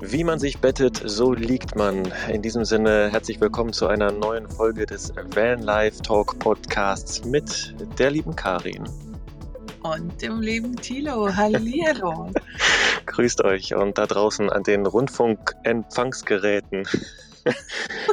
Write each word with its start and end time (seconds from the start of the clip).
Wie 0.00 0.22
man 0.22 0.38
sich 0.38 0.58
bettet, 0.58 1.02
so 1.04 1.32
liegt 1.32 1.74
man. 1.74 2.12
In 2.32 2.40
diesem 2.40 2.64
Sinne 2.64 3.08
herzlich 3.10 3.40
willkommen 3.40 3.72
zu 3.72 3.88
einer 3.88 4.12
neuen 4.12 4.48
Folge 4.48 4.86
des 4.86 5.12
Van 5.34 5.60
Life 5.62 6.02
Talk 6.02 6.38
Podcasts 6.38 7.24
mit 7.24 7.74
der 7.98 8.12
lieben 8.12 8.36
Karin. 8.36 8.84
Und 9.82 10.22
dem 10.22 10.40
lieben 10.40 10.76
Tilo. 10.76 11.34
Hallihallo. 11.34 12.30
Grüßt 13.06 13.42
euch 13.42 13.74
und 13.74 13.98
da 13.98 14.06
draußen 14.06 14.48
an 14.50 14.62
den 14.62 14.86
Rundfunkempfangsgeräten. 14.86 16.86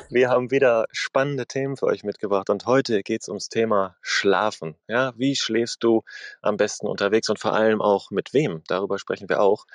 Wir 0.09 0.29
haben 0.29 0.51
wieder 0.51 0.85
spannende 0.91 1.47
Themen 1.47 1.77
für 1.77 1.88
euch 1.88 2.03
mitgebracht 2.03 2.51
und 2.51 2.67
heute 2.67 3.01
geht 3.01 3.23
es 3.23 3.27
ums 3.27 3.49
Thema 3.49 3.95
Schlafen. 4.01 4.75
Ja, 4.88 5.13
wie 5.17 5.35
schläfst 5.35 5.83
du 5.83 6.03
am 6.43 6.57
besten 6.57 6.85
unterwegs 6.88 7.27
und 7.29 7.39
vor 7.39 7.53
allem 7.53 7.81
auch 7.81 8.11
mit 8.11 8.31
wem? 8.31 8.61
Darüber 8.67 8.99
sprechen 8.99 9.29
wir 9.29 9.41
auch. 9.41 9.65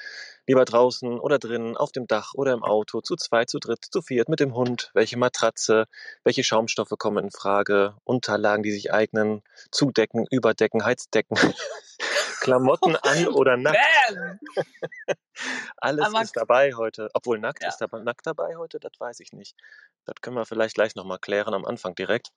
Lieber 0.46 0.64
draußen 0.64 1.18
oder 1.18 1.40
drinnen, 1.40 1.76
auf 1.76 1.90
dem 1.90 2.06
Dach 2.06 2.32
oder 2.34 2.52
im 2.52 2.62
Auto, 2.62 3.00
zu 3.00 3.16
zweit, 3.16 3.50
zu 3.50 3.58
dritt, 3.58 3.84
zu 3.84 4.02
viert, 4.02 4.28
mit 4.28 4.38
dem 4.38 4.54
Hund, 4.54 4.90
welche 4.94 5.18
Matratze, 5.18 5.86
welche 6.22 6.44
Schaumstoffe 6.44 6.94
kommen 6.96 7.24
in 7.24 7.30
Frage, 7.32 7.94
Unterlagen, 8.04 8.62
die 8.62 8.72
sich 8.72 8.92
eignen, 8.92 9.42
Zudecken, 9.72 10.26
Überdecken, 10.30 10.84
Heizdecken. 10.84 11.38
Klamotten 12.40 12.96
an 12.96 13.28
oder 13.28 13.56
nackt. 13.56 13.78
Alles 15.76 16.06
Aber 16.06 16.22
ist 16.22 16.36
dabei 16.36 16.74
heute. 16.74 17.08
Obwohl 17.14 17.38
nackt 17.38 17.62
ja. 17.62 17.68
ist 17.68 17.78
dabei, 17.78 18.00
nackt 18.00 18.26
dabei 18.26 18.56
heute, 18.56 18.80
das 18.80 18.92
weiß 18.98 19.20
ich 19.20 19.32
nicht. 19.32 19.56
Das 20.06 20.16
können 20.20 20.36
wir 20.36 20.46
vielleicht 20.46 20.74
gleich 20.74 20.94
nochmal 20.94 21.18
klären 21.18 21.54
am 21.54 21.64
Anfang 21.64 21.94
direkt. 21.94 22.30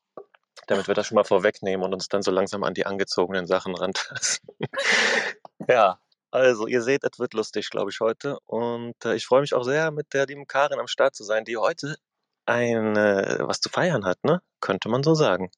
Damit 0.68 0.88
wir 0.88 0.94
das 0.94 1.08
schon 1.08 1.16
mal 1.16 1.24
vorwegnehmen 1.24 1.84
und 1.84 1.94
uns 1.94 2.10
dann 2.10 2.22
so 2.22 2.30
langsam 2.30 2.64
an 2.64 2.76
die 2.76 2.86
angezogenen 2.86 3.48
Sachen 3.48 3.76
rantasten. 3.76 4.56
ja, 5.68 6.00
also 6.30 6.68
ihr 6.68 6.82
seht, 6.82 7.04
es 7.04 7.20
wird 7.20 7.34
lustig, 7.34 7.70
glaube 7.70 7.90
ich, 7.90 8.00
heute. 8.00 8.38
Und 8.46 9.04
äh, 9.04 9.16
ich 9.16 9.26
freue 9.26 9.42
mich 9.42 9.54
auch 9.54 9.64
sehr, 9.64 9.92
mit 9.92 10.14
der 10.14 10.28
lieben 10.28 10.46
Karin 10.46 10.80
am 10.80 10.88
Start 10.88 11.16
zu 11.16 11.24
sein, 11.24 11.44
die 11.44 11.58
heute 11.58 11.98
ein, 12.46 12.96
äh, 12.96 13.40
was 13.42 13.62
zu 13.62 13.70
feiern 13.70 14.06
hat, 14.06 14.24
ne? 14.24 14.42
Könnte 14.60 14.90
man 14.90 15.04
so 15.04 15.16
sagen. 15.16 15.52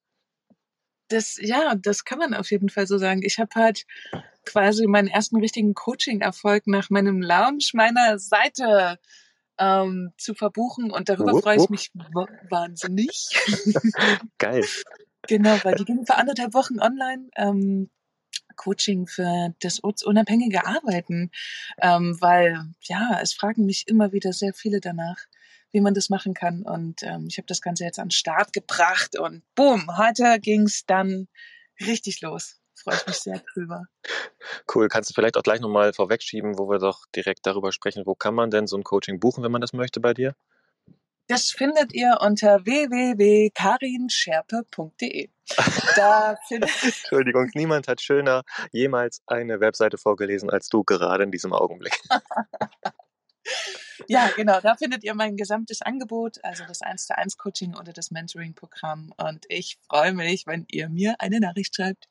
Das, 1.07 1.37
ja, 1.39 1.75
das 1.75 2.03
kann 2.03 2.19
man 2.19 2.33
auf 2.33 2.51
jeden 2.51 2.69
Fall 2.69 2.87
so 2.87 2.97
sagen. 2.97 3.21
Ich 3.23 3.39
habe 3.39 3.51
halt 3.55 3.85
quasi 4.45 4.87
meinen 4.87 5.07
ersten 5.07 5.37
richtigen 5.37 5.73
Coaching-Erfolg 5.73 6.67
nach 6.67 6.89
meinem 6.89 7.21
Launch 7.21 7.73
meiner 7.73 8.19
Seite 8.19 8.99
ähm, 9.57 10.11
zu 10.17 10.33
verbuchen 10.33 10.91
und 10.91 11.09
darüber 11.09 11.33
wupp, 11.33 11.43
freue 11.43 11.57
ich 11.57 11.69
mich 11.69 11.91
wahnsinnig. 12.49 13.29
Geil. 14.37 14.65
genau, 15.27 15.57
weil 15.63 15.75
die 15.75 15.85
ging 15.85 16.05
für 16.05 16.15
anderthalb 16.15 16.53
Wochen 16.53 16.79
online. 16.79 17.29
Ähm, 17.35 17.89
Coaching 18.55 19.05
für 19.07 19.53
das 19.59 19.79
unabhängige 19.79 20.65
Arbeiten, 20.65 21.31
ähm, 21.81 22.15
weil 22.21 22.65
ja, 22.81 23.19
es 23.21 23.33
fragen 23.33 23.65
mich 23.65 23.87
immer 23.87 24.11
wieder 24.11 24.33
sehr 24.33 24.53
viele 24.53 24.79
danach, 24.79 25.17
wie 25.75 25.81
man 25.81 25.93
das 25.93 26.09
machen 26.09 26.33
kann. 26.33 26.63
Und 26.63 27.03
ähm, 27.03 27.27
ich 27.27 27.37
habe 27.37 27.45
das 27.45 27.61
Ganze 27.61 27.83
jetzt 27.83 27.99
an 27.99 28.07
den 28.07 28.11
Start 28.11 28.53
gebracht 28.53 29.19
und 29.19 29.43
boom, 29.53 29.97
heute 29.97 30.39
ging's 30.39 30.85
dann 30.85 31.27
richtig 31.79 32.21
los 32.21 32.59
freue 32.85 32.95
ich 32.95 33.07
mich 33.07 33.17
sehr 33.17 33.41
drüber. 33.53 33.87
Cool. 34.73 34.87
Kannst 34.87 35.09
du 35.09 35.13
vielleicht 35.13 35.35
auch 35.37 35.43
gleich 35.43 35.59
nochmal 35.59 35.93
vorwegschieben, 35.93 36.57
wo 36.57 36.69
wir 36.69 36.79
doch 36.79 37.05
direkt 37.15 37.45
darüber 37.45 37.71
sprechen, 37.71 38.03
wo 38.05 38.15
kann 38.15 38.33
man 38.35 38.51
denn 38.51 38.67
so 38.67 38.77
ein 38.77 38.83
Coaching 38.83 39.19
buchen, 39.19 39.43
wenn 39.43 39.51
man 39.51 39.61
das 39.61 39.73
möchte 39.73 39.99
bei 39.99 40.13
dir? 40.13 40.35
Das 41.27 41.49
findet 41.49 41.91
ihr 41.93 42.19
unter 42.21 42.65
www.karinscherpe.de. 42.65 45.29
Entschuldigung, 46.83 47.49
niemand 47.55 47.87
hat 47.87 48.01
schöner 48.01 48.43
jemals 48.71 49.23
eine 49.25 49.59
Webseite 49.59 49.97
vorgelesen 49.97 50.51
als 50.51 50.69
du 50.69 50.83
gerade 50.83 51.23
in 51.23 51.31
diesem 51.31 51.53
Augenblick. 51.53 51.99
ja, 54.07 54.29
genau. 54.35 54.59
Da 54.61 54.75
findet 54.75 55.03
ihr 55.03 55.13
mein 55.15 55.37
gesamtes 55.37 55.81
Angebot, 55.81 56.43
also 56.43 56.65
das 56.65 56.81
1 56.81 57.07
zu 57.07 57.17
1 57.17 57.37
Coaching 57.37 57.75
oder 57.75 57.93
das 57.93 58.11
Mentoring-Programm. 58.11 59.13
Und 59.17 59.45
ich 59.49 59.77
freue 59.87 60.13
mich, 60.13 60.47
wenn 60.47 60.65
ihr 60.69 60.89
mir 60.89 61.15
eine 61.19 61.39
Nachricht 61.39 61.75
schreibt. 61.75 62.07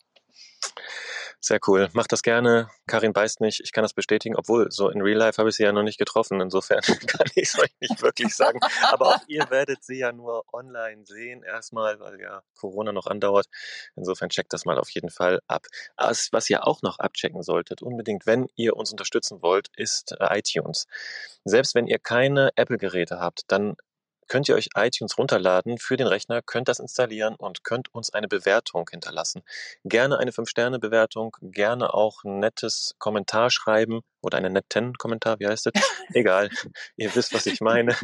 Sehr 1.40 1.60
cool. 1.66 1.90
Mach 1.92 2.06
das 2.06 2.22
gerne. 2.22 2.70
Karin 2.86 3.12
beißt 3.12 3.42
nicht. 3.42 3.60
Ich 3.60 3.72
kann 3.72 3.82
das 3.82 3.92
bestätigen, 3.92 4.34
obwohl 4.34 4.70
so 4.70 4.88
in 4.88 5.02
Real 5.02 5.18
Life 5.18 5.36
habe 5.36 5.50
ich 5.50 5.56
sie 5.56 5.64
ja 5.64 5.72
noch 5.72 5.82
nicht 5.82 5.98
getroffen. 5.98 6.40
Insofern 6.40 6.80
kann 7.06 7.26
ich 7.34 7.48
es 7.48 7.58
euch 7.58 7.70
nicht 7.80 8.00
wirklich 8.00 8.34
sagen. 8.34 8.60
Aber 8.90 9.08
auch 9.08 9.20
ihr 9.26 9.44
werdet 9.50 9.84
sie 9.84 9.98
ja 9.98 10.10
nur 10.10 10.44
online 10.54 11.04
sehen 11.04 11.42
erstmal, 11.42 12.00
weil 12.00 12.18
ja 12.18 12.42
Corona 12.58 12.92
noch 12.92 13.06
andauert. 13.06 13.46
Insofern 13.94 14.30
checkt 14.30 14.54
das 14.54 14.64
mal 14.64 14.78
auf 14.78 14.88
jeden 14.90 15.10
Fall 15.10 15.40
ab. 15.46 15.66
Was 15.98 16.48
ihr 16.48 16.66
auch 16.66 16.80
noch 16.80 16.98
abchecken 16.98 17.42
solltet, 17.42 17.82
unbedingt, 17.82 18.24
wenn 18.24 18.48
ihr 18.54 18.76
uns 18.76 18.90
unterstützen 18.90 19.42
wollt, 19.42 19.68
ist 19.76 20.16
äh, 20.18 20.38
iTunes. 20.38 20.86
Selbst 21.44 21.74
wenn 21.74 21.86
ihr 21.86 21.98
keine 21.98 22.52
Apple-Geräte 22.56 23.20
habt, 23.20 23.42
dann 23.48 23.76
könnt 24.28 24.48
ihr 24.48 24.54
euch 24.54 24.68
iTunes 24.76 25.18
runterladen 25.18 25.78
für 25.78 25.96
den 25.96 26.06
Rechner, 26.06 26.42
könnt 26.42 26.68
das 26.68 26.78
installieren 26.78 27.34
und 27.36 27.64
könnt 27.64 27.94
uns 27.94 28.12
eine 28.12 28.28
Bewertung 28.28 28.88
hinterlassen. 28.90 29.42
Gerne 29.84 30.18
eine 30.18 30.30
5-Sterne-Bewertung, 30.30 31.36
gerne 31.40 31.94
auch 31.94 32.24
ein 32.24 32.38
nettes 32.38 32.94
Kommentar 32.98 33.50
schreiben 33.50 34.00
oder 34.22 34.38
einen 34.38 34.52
netten 34.52 34.94
Kommentar, 34.94 35.38
wie 35.38 35.46
heißt 35.46 35.66
das? 35.66 35.72
Egal, 36.14 36.50
ihr 36.96 37.14
wisst, 37.14 37.34
was 37.34 37.46
ich 37.46 37.60
meine. 37.60 37.96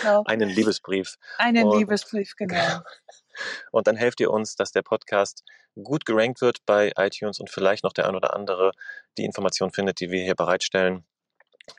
Genau. 0.00 0.22
Einen 0.26 0.48
Liebesbrief. 0.48 1.16
Einen 1.38 1.66
und, 1.66 1.78
Liebesbrief, 1.78 2.34
genau. 2.36 2.80
Und 3.70 3.86
dann 3.86 3.96
helft 3.96 4.20
ihr 4.20 4.30
uns, 4.30 4.56
dass 4.56 4.72
der 4.72 4.82
Podcast 4.82 5.42
gut 5.82 6.04
gerankt 6.04 6.42
wird 6.42 6.58
bei 6.66 6.92
iTunes 6.96 7.40
und 7.40 7.48
vielleicht 7.48 7.82
noch 7.82 7.94
der 7.94 8.06
ein 8.06 8.14
oder 8.14 8.34
andere 8.36 8.72
die 9.16 9.24
Information 9.24 9.70
findet, 9.70 10.00
die 10.00 10.10
wir 10.10 10.22
hier 10.22 10.34
bereitstellen. 10.34 11.04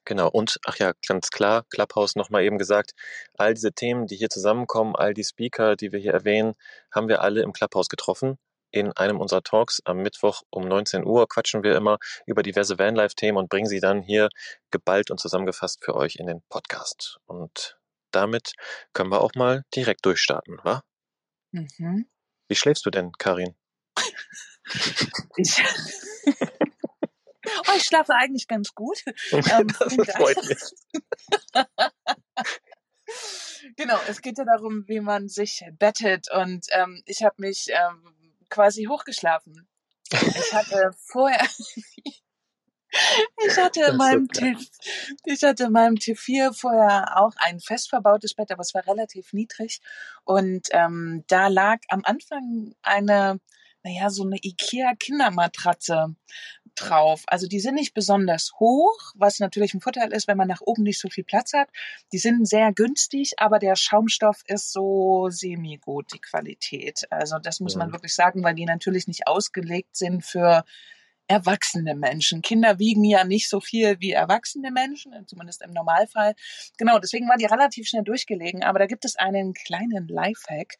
Genau, 0.05 0.29
und 0.29 0.59
ach 0.65 0.77
ja, 0.77 0.93
ganz 1.07 1.29
klar, 1.29 1.65
Clubhouse 1.69 2.15
nochmal 2.15 2.43
eben 2.43 2.57
gesagt, 2.57 2.93
all 3.37 3.53
diese 3.53 3.73
Themen, 3.73 4.07
die 4.07 4.15
hier 4.15 4.29
zusammenkommen, 4.29 4.95
all 4.95 5.13
die 5.13 5.23
Speaker, 5.23 5.75
die 5.75 5.91
wir 5.91 5.99
hier 5.99 6.13
erwähnen, 6.13 6.53
haben 6.91 7.07
wir 7.07 7.21
alle 7.21 7.41
im 7.41 7.53
Clubhouse 7.53 7.89
getroffen. 7.89 8.37
In 8.71 8.91
einem 8.93 9.19
unserer 9.19 9.43
Talks 9.43 9.81
am 9.85 9.97
Mittwoch 9.97 10.41
um 10.49 10.67
19 10.67 11.05
Uhr 11.05 11.27
quatschen 11.27 11.63
wir 11.63 11.75
immer 11.75 11.99
über 12.25 12.41
diverse 12.41 12.79
Vanlife-Themen 12.79 13.37
und 13.37 13.49
bringen 13.49 13.67
sie 13.67 13.79
dann 13.79 14.01
hier 14.01 14.29
geballt 14.71 15.11
und 15.11 15.19
zusammengefasst 15.19 15.83
für 15.83 15.95
euch 15.95 16.15
in 16.15 16.25
den 16.25 16.41
Podcast. 16.49 17.19
Und 17.25 17.77
damit 18.11 18.53
können 18.93 19.11
wir 19.11 19.21
auch 19.21 19.35
mal 19.35 19.63
direkt 19.75 20.05
durchstarten, 20.05 20.57
wa? 20.63 20.83
Mhm. 21.51 22.07
Wie 22.47 22.55
schläfst 22.55 22.85
du 22.85 22.89
denn, 22.89 23.11
Karin? 23.19 23.55
ich, 25.37 25.61
Oh, 27.67 27.73
ich 27.75 27.83
schlafe 27.83 28.13
eigentlich 28.13 28.47
ganz 28.47 28.73
gut. 28.73 29.03
Ähm, 29.31 29.67
das 29.79 29.95
freut 30.15 30.43
mich. 30.45 30.59
genau, 33.75 33.99
es 34.07 34.21
geht 34.21 34.37
ja 34.37 34.45
darum, 34.45 34.87
wie 34.87 34.99
man 34.99 35.27
sich 35.27 35.63
bettet. 35.77 36.31
Und 36.31 36.67
ähm, 36.71 37.01
ich 37.05 37.23
habe 37.23 37.35
mich 37.37 37.67
ähm, 37.69 38.35
quasi 38.49 38.85
hochgeschlafen. 38.85 39.67
Ich 40.11 40.53
hatte 40.53 40.91
vorher. 41.11 41.41
Ich 43.47 43.57
hatte, 43.57 43.81
in 43.89 43.97
meinem 43.97 44.27
T 44.27 44.55
ich 45.25 45.41
hatte 45.41 45.63
in 45.63 45.71
meinem 45.71 45.95
T4 45.95 46.53
vorher 46.53 47.19
auch 47.19 47.33
ein 47.37 47.59
fest 47.59 47.89
verbautes 47.89 48.35
Bett, 48.35 48.51
aber 48.51 48.61
es 48.61 48.75
war 48.75 48.85
relativ 48.85 49.33
niedrig. 49.33 49.81
Und 50.25 50.67
ähm, 50.69 51.23
da 51.27 51.47
lag 51.47 51.79
am 51.89 52.03
Anfang 52.05 52.75
eine, 52.83 53.39
naja, 53.81 54.11
so 54.11 54.23
eine 54.23 54.37
Ikea-Kindermatratze 54.37 56.15
drauf. 56.75 57.23
Also 57.27 57.47
die 57.47 57.59
sind 57.59 57.75
nicht 57.75 57.93
besonders 57.93 58.53
hoch, 58.59 59.13
was 59.15 59.39
natürlich 59.39 59.73
ein 59.73 59.81
Vorteil 59.81 60.11
ist, 60.13 60.27
wenn 60.27 60.37
man 60.37 60.47
nach 60.47 60.61
oben 60.61 60.83
nicht 60.83 60.99
so 60.99 61.09
viel 61.09 61.23
Platz 61.23 61.53
hat. 61.53 61.69
Die 62.11 62.17
sind 62.17 62.47
sehr 62.47 62.73
günstig, 62.73 63.33
aber 63.37 63.59
der 63.59 63.75
Schaumstoff 63.75 64.43
ist 64.47 64.71
so 64.71 65.29
semi-gut, 65.29 66.13
die 66.13 66.19
Qualität. 66.19 67.07
Also 67.09 67.39
das 67.39 67.59
muss 67.59 67.75
man 67.75 67.91
wirklich 67.91 68.15
sagen, 68.15 68.43
weil 68.43 68.55
die 68.55 68.65
natürlich 68.65 69.07
nicht 69.07 69.27
ausgelegt 69.27 69.95
sind 69.95 70.23
für 70.23 70.63
erwachsene 71.33 71.95
Menschen. 71.95 72.43
Kinder 72.43 72.77
wiegen 72.77 73.03
ja 73.03 73.23
nicht 73.23 73.49
so 73.49 73.59
viel 73.59 73.99
wie 73.99 74.11
erwachsene 74.11 74.69
Menschen, 74.69 75.13
zumindest 75.25 75.63
im 75.63 75.71
Normalfall. 75.71 76.35
Genau, 76.77 76.99
deswegen 76.99 77.27
war 77.27 77.37
die 77.37 77.45
relativ 77.45 77.87
schnell 77.87 78.03
durchgelegen. 78.03 78.63
Aber 78.63 78.77
da 78.77 78.85
gibt 78.85 79.03
es 79.03 79.15
einen 79.15 79.55
kleinen 79.55 80.07
Lifehack, 80.07 80.77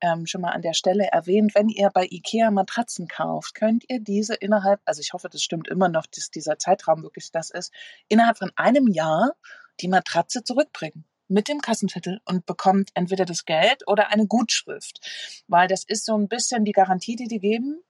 ähm, 0.00 0.26
schon 0.26 0.42
mal 0.42 0.52
an 0.52 0.62
der 0.62 0.74
Stelle 0.74 1.06
erwähnt. 1.06 1.56
Wenn 1.56 1.68
ihr 1.68 1.90
bei 1.90 2.06
Ikea 2.08 2.52
Matratzen 2.52 3.08
kauft, 3.08 3.56
könnt 3.56 3.84
ihr 3.88 3.98
diese 3.98 4.34
innerhalb, 4.34 4.80
also 4.84 5.00
ich 5.00 5.12
hoffe, 5.12 5.28
das 5.28 5.42
stimmt 5.42 5.66
immer 5.66 5.88
noch, 5.88 6.06
dass 6.06 6.30
dieser 6.30 6.56
Zeitraum 6.56 7.02
wirklich 7.02 7.32
das 7.32 7.50
ist, 7.50 7.72
innerhalb 8.06 8.38
von 8.38 8.52
einem 8.54 8.86
Jahr 8.86 9.32
die 9.80 9.88
Matratze 9.88 10.44
zurückbringen 10.44 11.04
mit 11.28 11.48
dem 11.48 11.60
Kassenzettel 11.60 12.20
und 12.24 12.46
bekommt 12.46 12.90
entweder 12.94 13.24
das 13.24 13.44
Geld 13.44 13.86
oder 13.86 14.10
eine 14.10 14.26
Gutschrift. 14.26 15.00
Weil 15.48 15.68
das 15.68 15.84
ist 15.84 16.04
so 16.04 16.16
ein 16.16 16.28
bisschen 16.28 16.64
die 16.64 16.72
Garantie, 16.72 17.16
die 17.16 17.28
die 17.28 17.40
geben. 17.40 17.82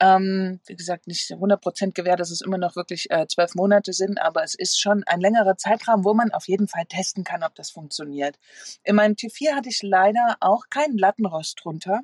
Ähm, 0.00 0.60
wie 0.66 0.76
gesagt, 0.76 1.06
nicht 1.06 1.30
100% 1.30 1.92
gewährt, 1.92 2.20
dass 2.20 2.30
es 2.30 2.40
immer 2.40 2.58
noch 2.58 2.76
wirklich 2.76 3.10
äh, 3.10 3.26
zwölf 3.26 3.54
Monate 3.54 3.92
sind, 3.92 4.20
aber 4.20 4.42
es 4.42 4.54
ist 4.54 4.80
schon 4.80 5.04
ein 5.04 5.20
längerer 5.20 5.56
Zeitraum, 5.56 6.04
wo 6.04 6.14
man 6.14 6.32
auf 6.32 6.48
jeden 6.48 6.68
Fall 6.68 6.86
testen 6.86 7.24
kann, 7.24 7.42
ob 7.42 7.54
das 7.54 7.70
funktioniert. 7.70 8.38
In 8.84 8.96
meinem 8.96 9.14
T4 9.14 9.54
hatte 9.54 9.68
ich 9.68 9.82
leider 9.82 10.36
auch 10.40 10.64
keinen 10.70 10.98
Lattenrost 10.98 11.60
drunter, 11.62 12.00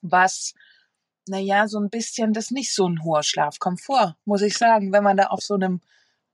was 0.00 0.54
naja, 1.28 1.68
so 1.68 1.78
ein 1.78 1.90
bisschen, 1.90 2.32
das 2.32 2.50
nicht 2.50 2.74
so 2.74 2.88
ein 2.88 3.04
hoher 3.04 3.22
Schlafkomfort, 3.22 4.16
muss 4.24 4.42
ich 4.42 4.58
sagen, 4.58 4.92
wenn 4.92 5.04
man 5.04 5.16
da 5.16 5.28
auf 5.28 5.40
so 5.40 5.54
einem 5.54 5.80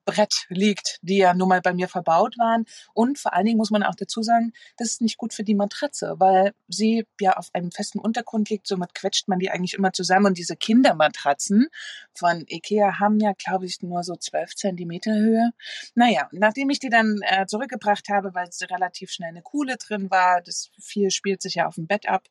Brett 0.08 0.46
liegt, 0.48 0.98
die 1.02 1.18
ja 1.18 1.34
nun 1.34 1.50
mal 1.50 1.60
bei 1.60 1.74
mir 1.74 1.86
verbaut 1.86 2.38
waren. 2.38 2.64
Und 2.94 3.18
vor 3.18 3.34
allen 3.34 3.44
Dingen 3.44 3.58
muss 3.58 3.70
man 3.70 3.82
auch 3.82 3.94
dazu 3.94 4.22
sagen, 4.22 4.54
das 4.78 4.88
ist 4.88 5.02
nicht 5.02 5.18
gut 5.18 5.34
für 5.34 5.44
die 5.44 5.54
Matratze, 5.54 6.14
weil 6.18 6.54
sie 6.66 7.06
ja 7.20 7.36
auf 7.36 7.50
einem 7.52 7.70
festen 7.70 7.98
Untergrund 7.98 8.48
liegt. 8.48 8.66
Somit 8.66 8.94
quetscht 8.94 9.28
man 9.28 9.38
die 9.38 9.50
eigentlich 9.50 9.74
immer 9.74 9.92
zusammen. 9.92 10.24
Und 10.24 10.38
diese 10.38 10.56
Kindermatratzen 10.56 11.68
von 12.14 12.44
Ikea 12.48 12.98
haben 13.00 13.20
ja, 13.20 13.32
glaube 13.36 13.66
ich, 13.66 13.82
nur 13.82 14.02
so 14.02 14.16
zwölf 14.16 14.54
Zentimeter 14.54 15.12
Höhe. 15.12 15.50
Naja, 15.94 16.26
nachdem 16.32 16.70
ich 16.70 16.78
die 16.78 16.88
dann 16.88 17.20
äh, 17.22 17.44
zurückgebracht 17.44 18.08
habe, 18.08 18.32
weil 18.32 18.48
es 18.48 18.62
relativ 18.62 19.10
schnell 19.10 19.28
eine 19.28 19.42
Kuhle 19.42 19.76
drin 19.76 20.10
war, 20.10 20.40
das 20.40 20.70
viel 20.80 21.10
spielt 21.10 21.42
sich 21.42 21.56
ja 21.56 21.66
auf 21.66 21.74
dem 21.74 21.86
Bett 21.86 22.08
ab. 22.08 22.28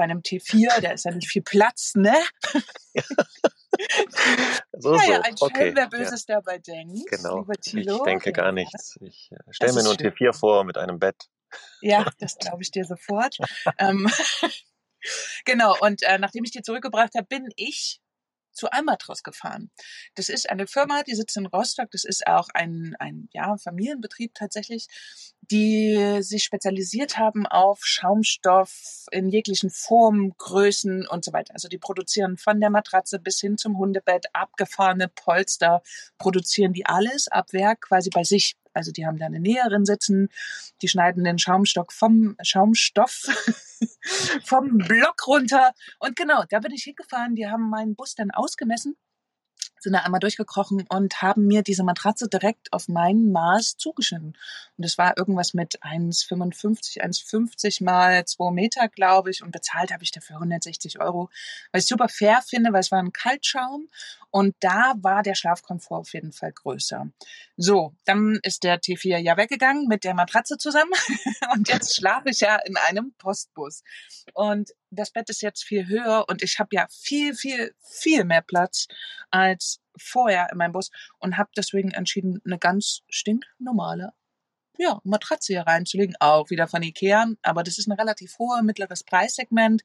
Bei 0.00 0.04
einem 0.04 0.20
T4, 0.20 0.80
da 0.80 0.92
ist 0.92 1.04
ja 1.04 1.10
nicht 1.10 1.28
viel 1.28 1.42
Platz, 1.42 1.92
ne? 1.94 2.14
so, 4.72 4.94
naja, 4.94 5.16
so. 5.16 5.22
ein 5.24 5.34
okay. 5.38 5.54
Schelm, 5.54 5.76
wer 5.76 5.88
Böses 5.90 6.24
ja. 6.26 6.36
dabei 6.36 6.56
denkt. 6.56 7.06
Genau. 7.10 7.46
Ich 7.50 8.02
denke 8.06 8.32
gar 8.32 8.50
nichts. 8.50 8.98
Ich 9.02 9.30
äh, 9.30 9.36
stelle 9.50 9.74
mir 9.74 9.82
nur 9.82 9.92
ein 9.92 9.98
T4 9.98 10.32
vor 10.32 10.64
mit 10.64 10.78
einem 10.78 10.98
Bett. 10.98 11.28
Ja, 11.82 12.06
das 12.18 12.38
glaube 12.38 12.62
ich 12.62 12.70
dir 12.70 12.86
sofort. 12.86 13.36
ähm, 13.76 14.10
genau, 15.44 15.76
und 15.82 16.02
äh, 16.04 16.16
nachdem 16.16 16.44
ich 16.44 16.52
die 16.52 16.62
zurückgebracht 16.62 17.14
habe, 17.14 17.26
bin 17.26 17.50
ich 17.56 18.00
zu 18.60 18.70
Almatros 18.70 19.22
gefahren. 19.22 19.70
Das 20.14 20.28
ist 20.28 20.50
eine 20.50 20.66
Firma, 20.66 21.02
die 21.02 21.14
sitzt 21.14 21.36
in 21.38 21.46
Rostock. 21.46 21.90
Das 21.90 22.04
ist 22.04 22.26
auch 22.26 22.48
ein, 22.52 22.94
ein 22.98 23.28
ja, 23.32 23.56
Familienbetrieb 23.56 24.34
tatsächlich, 24.34 24.86
die 25.50 26.18
sich 26.20 26.44
spezialisiert 26.44 27.16
haben 27.16 27.46
auf 27.46 27.80
Schaumstoff 27.82 29.06
in 29.10 29.30
jeglichen 29.30 29.70
Formen, 29.70 30.34
Größen 30.36 31.08
und 31.08 31.24
so 31.24 31.32
weiter. 31.32 31.54
Also 31.54 31.68
die 31.68 31.78
produzieren 31.78 32.36
von 32.36 32.60
der 32.60 32.68
Matratze 32.68 33.18
bis 33.18 33.40
hin 33.40 33.56
zum 33.56 33.78
Hundebett 33.78 34.26
abgefahrene 34.34 35.08
Polster, 35.08 35.82
produzieren 36.18 36.74
die 36.74 36.84
alles 36.84 37.28
ab 37.28 37.52
Werk 37.52 37.80
quasi 37.88 38.10
bei 38.10 38.24
sich. 38.24 38.56
Also 38.72 38.92
die 38.92 39.06
haben 39.06 39.18
da 39.18 39.26
eine 39.26 39.40
Näherin 39.40 39.84
sitzen, 39.84 40.28
die 40.82 40.88
schneiden 40.88 41.24
den 41.24 41.38
Schaumstock 41.38 41.92
vom 41.92 42.36
Schaumstoff 42.42 43.26
vom 44.44 44.78
Block 44.78 45.26
runter. 45.26 45.72
Und 45.98 46.16
genau, 46.16 46.44
da 46.48 46.60
bin 46.60 46.72
ich 46.72 46.84
hingefahren. 46.84 47.34
Die 47.34 47.48
haben 47.48 47.70
meinen 47.70 47.96
Bus 47.96 48.14
dann 48.14 48.30
ausgemessen, 48.30 48.96
sind 49.80 49.94
da 49.94 50.00
einmal 50.00 50.20
durchgekrochen 50.20 50.84
und 50.88 51.22
haben 51.22 51.46
mir 51.46 51.62
diese 51.62 51.84
Matratze 51.84 52.28
direkt 52.28 52.72
auf 52.72 52.88
mein 52.88 53.32
Maß 53.32 53.76
zugeschnitten. 53.76 54.28
Und 54.76 54.84
das 54.84 54.98
war 54.98 55.16
irgendwas 55.16 55.54
mit 55.54 55.80
1,55, 55.82 57.00
1,50 57.00 57.82
mal 57.84 58.24
2 58.24 58.50
Meter, 58.52 58.88
glaube 58.88 59.30
ich. 59.30 59.42
Und 59.42 59.52
bezahlt 59.52 59.92
habe 59.92 60.04
ich 60.04 60.10
dafür 60.10 60.36
160 60.36 61.00
Euro, 61.00 61.30
weil 61.72 61.80
ich 61.80 61.86
super 61.86 62.08
fair 62.08 62.42
finde, 62.46 62.72
weil 62.72 62.80
es 62.80 62.90
war 62.90 62.98
ein 62.98 63.12
Kaltschaum. 63.12 63.88
Und 64.30 64.54
da 64.60 64.94
war 64.98 65.22
der 65.22 65.34
Schlafkomfort 65.34 65.98
auf 65.98 66.12
jeden 66.12 66.32
Fall 66.32 66.52
größer. 66.52 67.08
So, 67.56 67.94
dann 68.04 68.38
ist 68.42 68.62
der 68.62 68.80
T4 68.80 69.18
ja 69.18 69.36
weggegangen 69.36 69.88
mit 69.88 70.04
der 70.04 70.14
Matratze 70.14 70.56
zusammen. 70.56 70.92
und 71.52 71.68
jetzt 71.68 71.96
schlafe 71.96 72.30
ich 72.30 72.40
ja 72.40 72.56
in 72.64 72.76
einem 72.76 73.12
Postbus. 73.18 73.82
Und 74.32 74.70
das 74.90 75.10
Bett 75.10 75.30
ist 75.30 75.42
jetzt 75.42 75.64
viel 75.64 75.86
höher 75.86 76.26
und 76.28 76.42
ich 76.42 76.58
habe 76.58 76.70
ja 76.72 76.86
viel, 76.90 77.34
viel, 77.34 77.74
viel 77.80 78.24
mehr 78.24 78.42
Platz 78.42 78.86
als 79.30 79.69
vorher 79.96 80.48
in 80.50 80.58
meinem 80.58 80.72
Bus 80.72 80.90
und 81.18 81.36
habe 81.36 81.50
deswegen 81.56 81.90
entschieden, 81.92 82.40
eine 82.44 82.58
ganz 82.58 83.02
stinknormale 83.08 84.12
ja, 84.78 85.00
Matratze 85.04 85.52
hier 85.52 85.62
reinzulegen, 85.62 86.16
auch 86.20 86.50
wieder 86.50 86.66
von 86.66 86.82
Ikea, 86.82 87.26
aber 87.42 87.62
das 87.62 87.78
ist 87.78 87.86
ein 87.86 87.98
relativ 87.98 88.38
hohe, 88.38 88.62
mittleres 88.62 89.04
Preissegment. 89.04 89.82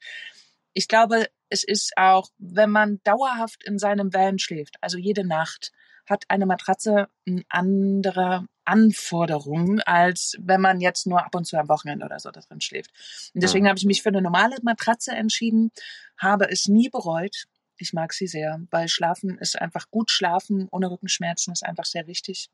Ich 0.73 0.87
glaube, 0.87 1.27
es 1.49 1.63
ist 1.63 1.93
auch, 1.97 2.29
wenn 2.37 2.69
man 2.69 3.01
dauerhaft 3.03 3.63
in 3.65 3.77
seinem 3.77 4.13
Van 4.13 4.39
schläft, 4.39 4.77
also 4.81 4.97
jede 4.97 5.25
Nacht, 5.25 5.71
hat 6.07 6.25
eine 6.27 6.45
Matratze 6.45 7.07
eine 7.27 7.43
andere 7.49 8.45
Anforderung, 8.63 9.79
als 9.81 10.35
wenn 10.39 10.61
man 10.61 10.81
jetzt 10.81 11.07
nur 11.07 11.23
ab 11.23 11.35
und 11.35 11.45
zu 11.45 11.57
am 11.57 11.69
Wochenende 11.69 12.05
oder 12.05 12.19
so 12.19 12.31
da 12.31 12.41
drin 12.41 12.61
schläft. 12.61 12.91
Und 13.33 13.43
deswegen 13.43 13.67
habe 13.67 13.77
ich 13.77 13.85
mich 13.85 14.01
für 14.01 14.09
eine 14.09 14.21
normale 14.21 14.57
Matratze 14.63 15.11
entschieden, 15.11 15.71
habe 16.17 16.49
es 16.49 16.67
nie 16.67 16.89
bereut. 16.89 17.45
Ich 17.77 17.93
mag 17.93 18.13
sie 18.13 18.27
sehr, 18.27 18.59
weil 18.71 18.87
Schlafen 18.87 19.37
ist 19.37 19.59
einfach 19.59 19.89
gut 19.89 20.11
schlafen 20.11 20.67
ohne 20.71 20.89
Rückenschmerzen 20.89 21.53
ist 21.53 21.65
einfach 21.65 21.85
sehr 21.85 22.07
wichtig. 22.07 22.49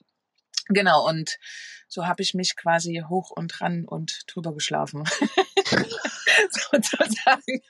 Genau, 0.67 1.07
und 1.07 1.37
so 1.87 2.07
habe 2.07 2.21
ich 2.21 2.33
mich 2.33 2.55
quasi 2.55 3.03
hoch 3.09 3.31
und 3.31 3.61
ran 3.61 3.85
und 3.85 4.23
drüber 4.27 4.53
geschlafen. 4.53 5.03
sozusagen. 6.71 7.61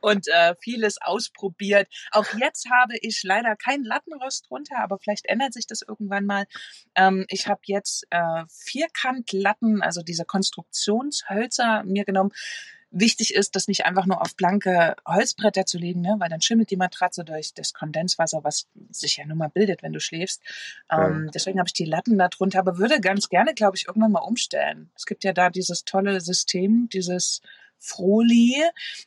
Und 0.00 0.28
äh, 0.28 0.54
vieles 0.60 1.00
ausprobiert. 1.00 1.88
Auch 2.12 2.26
jetzt 2.38 2.70
habe 2.70 2.94
ich 3.00 3.22
leider 3.22 3.56
keinen 3.56 3.84
Lattenrost 3.84 4.48
drunter, 4.48 4.78
aber 4.78 4.98
vielleicht 4.98 5.26
ändert 5.26 5.52
sich 5.52 5.66
das 5.66 5.82
irgendwann 5.82 6.26
mal. 6.26 6.46
Ähm, 6.94 7.26
ich 7.28 7.46
habe 7.46 7.60
jetzt 7.64 8.06
äh, 8.10 8.44
Vierkantlatten, 8.48 9.82
also 9.82 10.02
diese 10.02 10.24
Konstruktionshölzer 10.24 11.84
mir 11.84 12.04
genommen. 12.04 12.30
Wichtig 12.90 13.34
ist, 13.34 13.54
das 13.54 13.68
nicht 13.68 13.86
einfach 13.86 14.06
nur 14.06 14.20
auf 14.20 14.34
blanke 14.34 14.96
Holzbretter 15.06 15.64
zu 15.64 15.78
legen, 15.78 16.00
ne? 16.00 16.16
weil 16.18 16.28
dann 16.28 16.40
schimmelt 16.40 16.70
die 16.70 16.76
Matratze 16.76 17.24
durch 17.24 17.54
das 17.54 17.72
Kondenswasser, 17.72 18.42
was 18.42 18.66
sich 18.90 19.18
ja 19.18 19.26
nun 19.26 19.38
mal 19.38 19.48
bildet, 19.48 19.82
wenn 19.82 19.92
du 19.92 20.00
schläfst. 20.00 20.42
Ähm, 20.90 21.24
Ja. 21.26 21.30
Deswegen 21.32 21.58
habe 21.58 21.68
ich 21.68 21.72
die 21.72 21.84
Latten 21.84 22.18
da 22.18 22.28
drunter, 22.28 22.58
aber 22.58 22.78
würde 22.78 23.00
ganz 23.00 23.28
gerne, 23.28 23.54
glaube 23.54 23.76
ich, 23.76 23.86
irgendwann 23.86 24.12
mal 24.12 24.20
umstellen. 24.20 24.90
Es 24.96 25.06
gibt 25.06 25.24
ja 25.24 25.32
da 25.32 25.50
dieses 25.50 25.84
tolle 25.84 26.20
System, 26.20 26.88
dieses 26.92 27.42
Froli. 27.80 28.62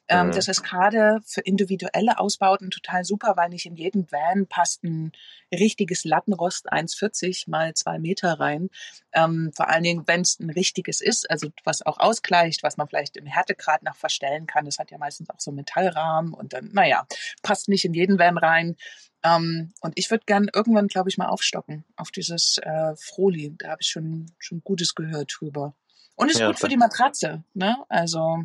Ähm, 0.07 0.27
Mhm. 0.27 0.31
Das 0.31 0.47
ist 0.47 0.63
gerade 0.63 1.19
für 1.25 1.41
individuelle 1.41 2.19
Ausbauten 2.19 2.71
total 2.71 3.05
super, 3.05 3.33
weil 3.37 3.49
nicht 3.49 3.65
in 3.65 3.75
jeden 3.75 4.11
Van 4.11 4.47
passt 4.47 4.83
ein 4.83 5.11
richtiges 5.53 6.03
Lattenrost 6.03 6.71
1,40 6.71 7.49
mal 7.49 7.73
zwei 7.73 7.99
Meter 7.99 8.39
rein. 8.39 8.69
Ähm, 9.13 9.51
vor 9.55 9.69
allen 9.69 9.83
Dingen, 9.83 10.03
wenn 10.07 10.21
es 10.21 10.39
ein 10.39 10.49
richtiges 10.49 11.01
ist, 11.01 11.29
also 11.29 11.49
was 11.63 11.85
auch 11.85 11.99
ausgleicht, 11.99 12.63
was 12.63 12.77
man 12.77 12.87
vielleicht 12.87 13.15
im 13.17 13.25
Härtegrad 13.27 13.83
noch 13.83 13.95
verstellen 13.95 14.47
kann. 14.47 14.65
Das 14.65 14.79
hat 14.79 14.91
ja 14.91 14.97
meistens 14.97 15.29
auch 15.29 15.39
so 15.39 15.51
einen 15.51 15.57
Metallrahmen 15.57 16.33
und 16.33 16.53
dann, 16.53 16.71
naja, 16.73 17.05
passt 17.43 17.69
nicht 17.69 17.85
in 17.85 17.93
jeden 17.93 18.17
Van 18.19 18.37
rein. 18.37 18.75
Ähm, 19.23 19.73
und 19.81 19.93
ich 19.95 20.09
würde 20.11 20.25
gern 20.25 20.49
irgendwann, 20.53 20.87
glaube 20.87 21.09
ich, 21.09 21.17
mal 21.17 21.27
aufstocken 21.27 21.85
auf 21.95 22.11
dieses 22.11 22.57
äh, 22.57 22.95
Froli. 22.97 23.55
Da 23.57 23.69
habe 23.69 23.81
ich 23.81 23.89
schon, 23.89 24.31
schon 24.39 24.61
Gutes 24.63 24.95
gehört 24.95 25.33
drüber. 25.39 25.75
Und 26.15 26.29
ist 26.29 26.39
Ja, 26.39 26.47
gut 26.47 26.59
für 26.59 26.67
die 26.67 26.77
Matratze, 26.77 27.43
ne? 27.53 27.77
Also 27.89 28.43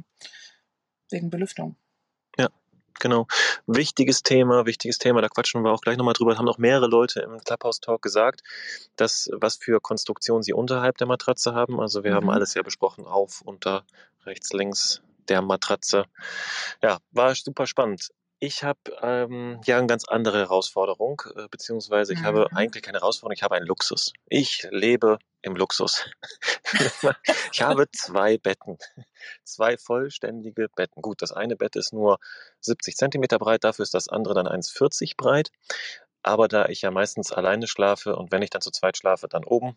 wegen 1.11 1.31
Belüftung. 1.31 1.77
Genau. 3.01 3.27
Wichtiges 3.67 4.23
Thema, 4.23 4.67
wichtiges 4.67 4.99
Thema, 4.99 5.21
da 5.21 5.29
quatschen 5.29 5.63
wir 5.63 5.71
auch 5.73 5.81
gleich 5.81 5.97
nochmal 5.97 6.15
drüber. 6.15 6.33
Das 6.33 6.39
haben 6.39 6.49
auch 6.49 6.59
mehrere 6.59 6.89
Leute 6.89 7.21
im 7.21 7.39
Clubhouse 7.39 7.81
Talk 7.81 8.03
gesagt, 8.03 8.43
dass 8.97 9.31
was 9.33 9.57
für 9.57 9.81
Konstruktion 9.81 10.43
sie 10.43 10.53
unterhalb 10.53 10.99
der 10.99 11.07
Matratze 11.07 11.55
haben. 11.55 11.81
Also 11.81 12.03
wir 12.05 12.15
haben 12.15 12.25
Mhm. 12.25 12.31
alles 12.31 12.55
ja 12.55 12.63
besprochen, 12.63 13.07
auf, 13.07 13.43
unter, 13.43 13.85
rechts, 14.27 14.53
links 14.53 15.01
der 15.29 15.43
Matratze. 15.43 16.07
Ja, 16.83 16.99
war 17.13 17.35
super 17.35 17.67
spannend. 17.67 18.11
Ich 18.41 18.63
habe 18.63 18.79
ähm, 19.03 19.61
ja 19.65 19.79
eine 19.79 19.89
ganz 19.89 20.05
andere 20.05 20.39
Herausforderung, 20.39 21.23
äh, 21.35 21.49
beziehungsweise 21.51 22.13
ich 22.13 22.23
habe 22.23 22.47
Mhm. 22.51 22.57
eigentlich 22.57 22.83
keine 22.85 23.01
Herausforderung, 23.01 23.35
ich 23.35 23.43
habe 23.43 23.57
einen 23.57 23.67
Luxus. 23.67 24.13
Ich 24.27 24.67
lebe 24.71 25.19
im 25.43 25.57
Luxus. 25.57 26.09
ich 27.53 27.63
habe 27.63 27.91
zwei 27.91 28.39
Betten, 28.39 28.79
zwei 29.45 29.77
vollständige 29.77 30.69
Betten. 30.69 31.03
Gut, 31.03 31.23
das 31.23 31.33
eine 31.33 31.57
Bett 31.57 31.75
ist 31.75 31.93
nur 31.93 32.19
70 32.61 32.97
Zentimeter 32.97 33.39
breit, 33.39 33.65
dafür 33.65 33.83
ist 33.83 33.95
das 33.95 34.09
andere 34.09 34.35
dann 34.35 34.47
1,40 34.47 35.17
breit. 35.17 35.51
Aber 36.23 36.47
da 36.49 36.67
ich 36.67 36.83
ja 36.83 36.91
meistens 36.91 37.33
alleine 37.33 37.67
schlafe 37.67 38.15
und 38.17 38.31
wenn 38.31 38.43
ich 38.43 38.51
dann 38.51 38.61
zu 38.63 38.71
zweit 38.71 38.97
schlafe, 38.97 39.29
dann 39.29 39.45
oben, 39.45 39.77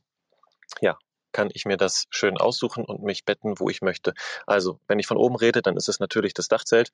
ja, 0.81 0.97
kann 1.31 1.49
ich 1.53 1.65
mir 1.65 1.77
das 1.77 2.05
schön 2.09 2.37
aussuchen 2.37 2.85
und 2.85 3.03
mich 3.03 3.25
betten, 3.25 3.59
wo 3.59 3.69
ich 3.69 3.81
möchte. 3.81 4.13
Also, 4.45 4.79
wenn 4.87 4.99
ich 4.99 5.07
von 5.07 5.17
oben 5.17 5.35
rede, 5.35 5.61
dann 5.61 5.77
ist 5.77 5.89
es 5.89 5.99
natürlich 5.99 6.33
das 6.33 6.47
Dachzelt. 6.47 6.91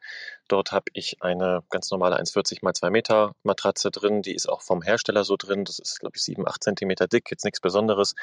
Dort 0.48 0.72
habe 0.72 0.86
ich 0.94 1.18
eine 1.22 1.64
ganz 1.70 1.92
normale 1.92 2.20
1,40 2.20 2.60
mal 2.62 2.74
2 2.74 2.90
Meter 2.90 3.36
Matratze 3.44 3.92
drin. 3.92 4.22
Die 4.22 4.36
ist 4.36 4.48
auch 4.48 4.62
vom 4.62 4.82
Hersteller 4.82 5.24
so 5.24 5.36
drin. 5.38 5.66
Das 5.66 5.80
ist, 5.80 6.00
glaube 6.00 6.16
ich, 6.16 6.24
7, 6.24 6.48
8 6.48 6.64
Zentimeter 6.64 7.08
dick. 7.08 7.30
Jetzt 7.32 7.46
nichts 7.46 7.60
Besonderes. 7.60 8.16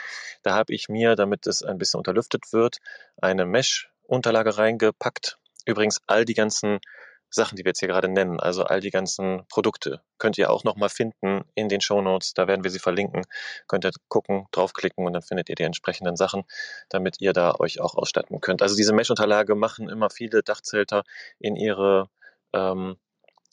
Da 0.42 0.54
habe 0.54 0.74
ich 0.74 0.88
mir, 0.88 1.16
damit 1.16 1.46
es 1.46 1.62
ein 1.62 1.78
bisschen 1.78 1.98
unterlüftet 1.98 2.52
wird, 2.52 2.78
eine 3.20 3.46
Mesh-Unterlage 3.46 4.58
reingepackt. 4.58 5.38
Übrigens, 5.66 6.00
all 6.06 6.24
die 6.24 6.34
ganzen 6.34 6.80
Sachen, 7.34 7.56
die 7.56 7.64
wir 7.64 7.70
jetzt 7.70 7.80
hier 7.80 7.88
gerade 7.88 8.08
nennen, 8.08 8.40
also 8.40 8.64
all 8.64 8.80
die 8.80 8.90
ganzen 8.90 9.46
Produkte, 9.48 10.00
könnt 10.18 10.38
ihr 10.38 10.50
auch 10.50 10.64
nochmal 10.64 10.88
finden 10.88 11.44
in 11.54 11.68
den 11.68 11.80
Show 11.80 12.00
Notes. 12.00 12.34
Da 12.34 12.46
werden 12.48 12.64
wir 12.64 12.70
sie 12.70 12.78
verlinken. 12.78 13.22
Könnt 13.68 13.84
ihr 13.84 13.90
gucken, 14.08 14.46
draufklicken 14.52 15.04
und 15.06 15.12
dann 15.12 15.22
findet 15.22 15.48
ihr 15.48 15.56
die 15.56 15.64
entsprechenden 15.64 16.16
Sachen, 16.16 16.44
damit 16.88 17.20
ihr 17.20 17.32
da 17.32 17.54
euch 17.58 17.80
auch 17.80 17.94
ausstatten 17.94 18.40
könnt. 18.40 18.62
Also 18.62 18.76
diese 18.76 18.92
Mesh-Unterlage 18.92 19.54
machen 19.54 19.88
immer 19.88 20.10
viele 20.10 20.42
Dachzelter 20.42 21.04
in 21.38 21.56
ihre 21.56 22.08
ähm, 22.52 22.96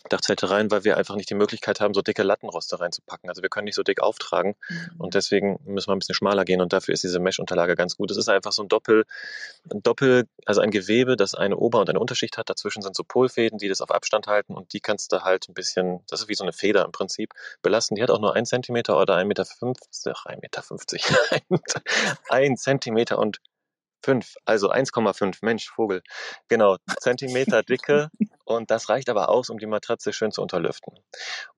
Dachzelte 0.10 0.50
rein, 0.50 0.72
weil 0.72 0.84
wir 0.84 0.98
einfach 0.98 1.16
nicht 1.16 1.30
die 1.30 1.36
Möglichkeit 1.36 1.80
haben, 1.80 1.94
so 1.94 2.02
dicke 2.02 2.24
Lattenroste 2.24 2.80
reinzupacken. 2.80 3.30
Also 3.30 3.42
wir 3.42 3.50
können 3.50 3.66
nicht 3.66 3.76
so 3.76 3.84
dick 3.84 4.02
auftragen 4.02 4.56
mhm. 4.70 4.92
und 4.98 5.14
deswegen 5.14 5.60
müssen 5.66 5.90
wir 5.90 5.96
ein 5.96 6.00
bisschen 6.00 6.16
schmaler 6.16 6.46
gehen 6.46 6.62
und 6.62 6.74
dafür 6.74 6.94
ist 6.94 7.04
diese 7.04 7.20
Mesh-Unterlage 7.20 7.76
ganz 7.76 7.98
gut. 7.98 8.12
Es 8.12 8.18
ist 8.18 8.30
einfach 8.30 8.52
so 8.52 8.64
ein 8.64 8.68
Doppel, 8.68 9.06
ein 9.72 9.84
Doppel, 9.84 10.28
also 10.46 10.62
ein 10.62 10.72
Gewebe, 10.72 11.16
das 11.16 11.36
eine 11.36 11.58
Ober- 11.58 11.80
und 11.80 11.90
eine 11.90 12.00
Unterschicht 12.00 12.38
hat. 12.38 12.50
Dazwischen 12.50 12.82
sind 12.82 12.96
so 12.96 13.04
Polfäden, 13.04 13.58
die 13.58 13.68
das 13.68 13.82
auf 13.82 13.92
Abstand 13.92 14.28
halten 14.28 14.56
und 14.56 14.74
die 14.74 14.80
kannst 14.80 15.12
du 15.12 15.22
halt 15.22 15.48
ein 15.50 15.54
bisschen, 15.54 16.02
das 16.08 16.22
ist 16.22 16.28
wie 16.28 16.36
so 16.36 16.44
eine 16.44 16.54
Feder 16.54 16.86
im 16.86 16.92
Prinzip, 16.92 17.34
belasten. 17.62 17.96
Die 17.96 18.04
hat 18.04 18.12
auch 18.12 18.20
nur 18.20 18.36
ein 18.36 18.46
Zentimeter 18.46 19.00
oder 19.00 19.16
ein 19.16 19.28
Meter 19.28 19.46
fünfzig, 19.46 20.14
ein 20.26 20.40
Meter 20.42 20.64
fünfzig, 20.64 21.04
ein 22.30 22.58
Zentimeter 22.58 23.20
und 23.20 23.40
Fünf, 24.04 24.36
also 24.46 24.72
1,5, 24.72 25.40
Mensch, 25.42 25.70
Vogel. 25.70 26.02
Genau, 26.48 26.78
Zentimeter 27.00 27.64
Dicke 27.64 28.10
und 28.44 28.72
das 28.72 28.90
reicht 28.90 29.10
aber 29.10 29.30
aus, 29.30 29.50
um 29.50 29.60
die 29.60 29.66
Matratze 29.66 30.14
schön 30.14 30.32
zu 30.32 30.42
unterlüften. 30.42 30.94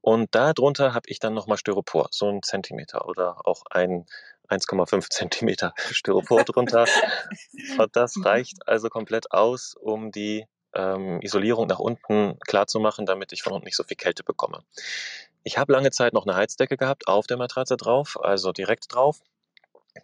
Und 0.02 0.34
darunter 0.36 0.94
habe 0.94 1.08
ich 1.08 1.20
dann 1.20 1.34
nochmal 1.34 1.58
Styropor, 1.58 2.10
so 2.12 2.30
ein 2.30 2.44
Zentimeter 2.44 3.08
oder 3.08 3.48
auch 3.48 3.64
ein 3.70 4.06
1,5 4.50 5.10
Zentimeter 5.10 5.74
Styropor 5.92 6.44
drunter. 6.44 6.86
und 7.78 7.96
das 7.96 8.16
reicht 8.24 8.68
also 8.68 8.90
komplett 8.90 9.32
aus, 9.32 9.76
um 9.76 10.12
die 10.12 10.46
ähm, 10.74 11.20
Isolierung 11.22 11.68
nach 11.68 11.80
unten 11.80 12.38
klar 12.40 12.68
zu 12.68 12.80
machen, 12.80 13.06
damit 13.06 13.32
ich 13.32 13.44
von 13.44 13.54
unten 13.54 13.66
nicht 13.66 13.76
so 13.76 13.84
viel 13.84 13.98
Kälte 13.98 14.24
bekomme. 14.24 14.64
Ich 15.44 15.58
habe 15.58 15.74
lange 15.74 15.92
Zeit 15.92 16.14
noch 16.14 16.26
eine 16.26 16.36
Heizdecke 16.36 16.78
gehabt 16.78 17.08
auf 17.08 17.28
der 17.28 17.38
Matratze 17.38 17.78
drauf, 17.78 18.18
also 18.22 18.52
direkt 18.52 18.94
drauf. 18.94 19.20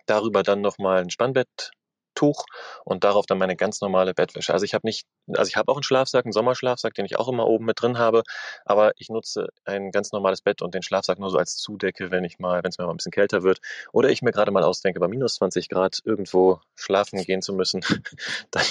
Darüber 0.06 0.44
dann 0.44 0.62
nochmal 0.62 1.02
ein 1.02 1.10
Spannbett 1.10 1.72
Tuch 2.20 2.44
und 2.84 3.06
darauf 3.06 3.26
dann 3.26 3.38
meine 3.38 3.56
ganz 3.56 3.80
normale 3.80 4.14
Bettwäsche. 4.14 4.52
Also 4.52 4.66
ich 4.66 4.74
habe 4.74 4.86
nicht, 4.86 5.08
also 5.34 5.48
ich 5.48 5.56
habe 5.56 5.72
auch 5.72 5.78
einen 5.78 5.84
Schlafsack, 5.84 6.26
einen 6.26 6.34
Sommerschlafsack, 6.34 6.94
den 6.94 7.06
ich 7.06 7.18
auch 7.18 7.30
immer 7.30 7.48
oben 7.48 7.64
mit 7.64 7.82
drin 7.82 7.98
habe, 7.98 8.24
aber 8.66 8.92
ich 8.98 9.08
nutze 9.08 9.48
ein 9.64 9.92
ganz 9.92 10.12
normales 10.12 10.42
Bett 10.42 10.62
und 10.62 10.76
den 10.76 10.84
Schlafsack 10.84 11.18
nur 11.18 11.30
so 11.30 11.38
als 11.38 11.56
Zudecke, 11.56 12.12
wenn 12.12 12.26
ich 12.26 12.38
mal, 12.38 12.62
wenn 12.62 12.72
es 12.72 12.78
mir 12.78 12.86
mal 12.86 12.92
ein 12.92 12.98
bisschen 12.98 13.14
kälter 13.14 13.44
wird 13.44 13.62
oder 13.94 14.10
ich 14.10 14.22
mir 14.22 14.32
gerade 14.32 14.52
mal 14.52 14.64
ausdenke, 14.64 15.00
bei 15.00 15.08
minus 15.08 15.36
20 15.36 15.70
Grad 15.70 16.02
irgendwo 16.04 16.60
schlafen 16.76 17.24
gehen 17.24 17.42
zu 17.42 17.54
müssen, 17.54 17.80
dann 18.52 18.66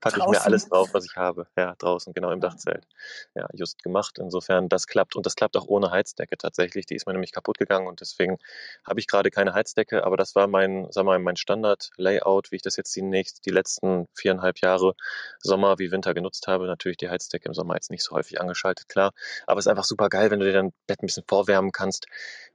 packe 0.00 0.18
ich 0.18 0.26
mir 0.26 0.44
alles 0.44 0.68
drauf, 0.68 0.88
was 0.92 1.04
ich 1.04 1.14
habe. 1.14 1.46
Ja, 1.56 1.76
draußen, 1.76 2.12
genau 2.12 2.32
im 2.32 2.40
Dachzelt. 2.40 2.88
Ja, 3.36 3.46
just 3.52 3.84
gemacht. 3.84 4.18
Insofern, 4.18 4.68
das 4.68 4.88
klappt 4.88 5.14
und 5.14 5.24
das 5.24 5.36
klappt 5.36 5.56
auch 5.56 5.68
ohne 5.68 5.92
Heizdecke 5.92 6.36
tatsächlich. 6.36 6.86
Die 6.86 6.96
ist 6.96 7.06
mir 7.06 7.12
nämlich 7.12 7.30
kaputt 7.30 7.58
gegangen 7.58 7.86
und 7.86 8.00
deswegen 8.00 8.38
habe 8.84 8.98
ich 8.98 9.06
gerade 9.06 9.30
keine 9.30 9.54
Heizdecke, 9.54 10.04
aber 10.04 10.16
das 10.16 10.34
war 10.34 10.48
mein, 10.48 10.88
sag 10.90 11.04
mal, 11.04 11.20
mein 11.20 11.36
Standard-Layout, 11.36 12.50
wie 12.50 12.56
ich 12.56 12.62
das 12.62 12.71
das 12.72 12.76
jetzt 12.76 12.96
die, 12.96 13.02
nächsten, 13.02 13.40
die 13.42 13.50
letzten 13.50 14.06
viereinhalb 14.14 14.60
Jahre 14.60 14.94
Sommer 15.40 15.78
wie 15.78 15.90
Winter 15.90 16.14
genutzt 16.14 16.46
habe. 16.46 16.66
Natürlich 16.66 16.98
die 16.98 17.08
Heizdecke 17.08 17.46
im 17.46 17.54
Sommer 17.54 17.74
jetzt 17.74 17.90
nicht 17.90 18.02
so 18.02 18.14
häufig 18.16 18.40
angeschaltet, 18.40 18.88
klar. 18.88 19.12
Aber 19.46 19.58
es 19.58 19.66
ist 19.66 19.70
einfach 19.70 19.84
super 19.84 20.08
geil, 20.08 20.30
wenn 20.30 20.40
du 20.40 20.46
dir 20.46 20.52
dein 20.52 20.72
Bett 20.86 21.02
ein 21.02 21.06
bisschen 21.06 21.24
vorwärmen 21.26 21.72
kannst 21.72 22.06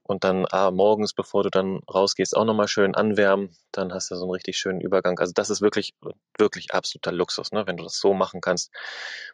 und 0.07 0.23
dann 0.23 0.45
ah, 0.51 0.71
morgens, 0.71 1.13
bevor 1.13 1.43
du 1.43 1.49
dann 1.49 1.81
rausgehst, 1.93 2.35
auch 2.35 2.45
nochmal 2.45 2.69
schön 2.69 2.95
anwärmen. 2.95 3.49
Dann 3.71 3.93
hast 3.93 4.09
du 4.09 4.15
so 4.15 4.23
einen 4.23 4.31
richtig 4.31 4.57
schönen 4.57 4.79
Übergang. 4.79 5.19
Also 5.19 5.33
das 5.33 5.49
ist 5.49 5.61
wirklich, 5.61 5.93
wirklich 6.37 6.73
absoluter 6.73 7.11
Luxus, 7.11 7.51
ne, 7.51 7.67
wenn 7.67 7.77
du 7.77 7.83
das 7.83 7.99
so 7.99 8.13
machen 8.13 8.39
kannst. 8.39 8.71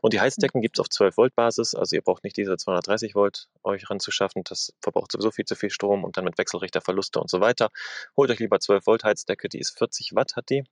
Und 0.02 0.14
die 0.14 0.20
Heizdecken 0.20 0.62
gibt 0.62 0.78
es 0.78 0.82
auf 0.82 0.90
12 0.90 1.16
Volt 1.16 1.36
Basis. 1.36 1.76
Also 1.76 1.96
ihr 1.96 2.02
braucht 2.02 2.24
nicht 2.24 2.36
diese 2.38 2.58
230 2.58 3.14
Volt 3.14 3.50
euch 3.64 3.90
ranzuschaffen. 3.90 4.44
Das 4.46 4.74
verbraucht 4.82 5.12
sowieso 5.12 5.32
viel 5.32 5.46
zu 5.46 5.56
viel 5.56 5.70
Strom 5.70 6.04
und 6.04 6.18
dann 6.18 6.26
mit 6.26 6.38
Wechselrichterverluste 6.40 7.20
und 7.20 7.30
so 7.30 7.40
weiter. 7.40 7.70
Holt 8.18 8.32
euch 8.32 8.40
lieber 8.40 8.60
12 8.60 8.86
Volt 8.88 9.04
Heizdecke. 9.04 9.50
Die 9.50 9.60
ist 9.60 9.78
40 9.78 10.16
Watt, 10.16 10.36
hat 10.36 10.50
die. 10.50 10.63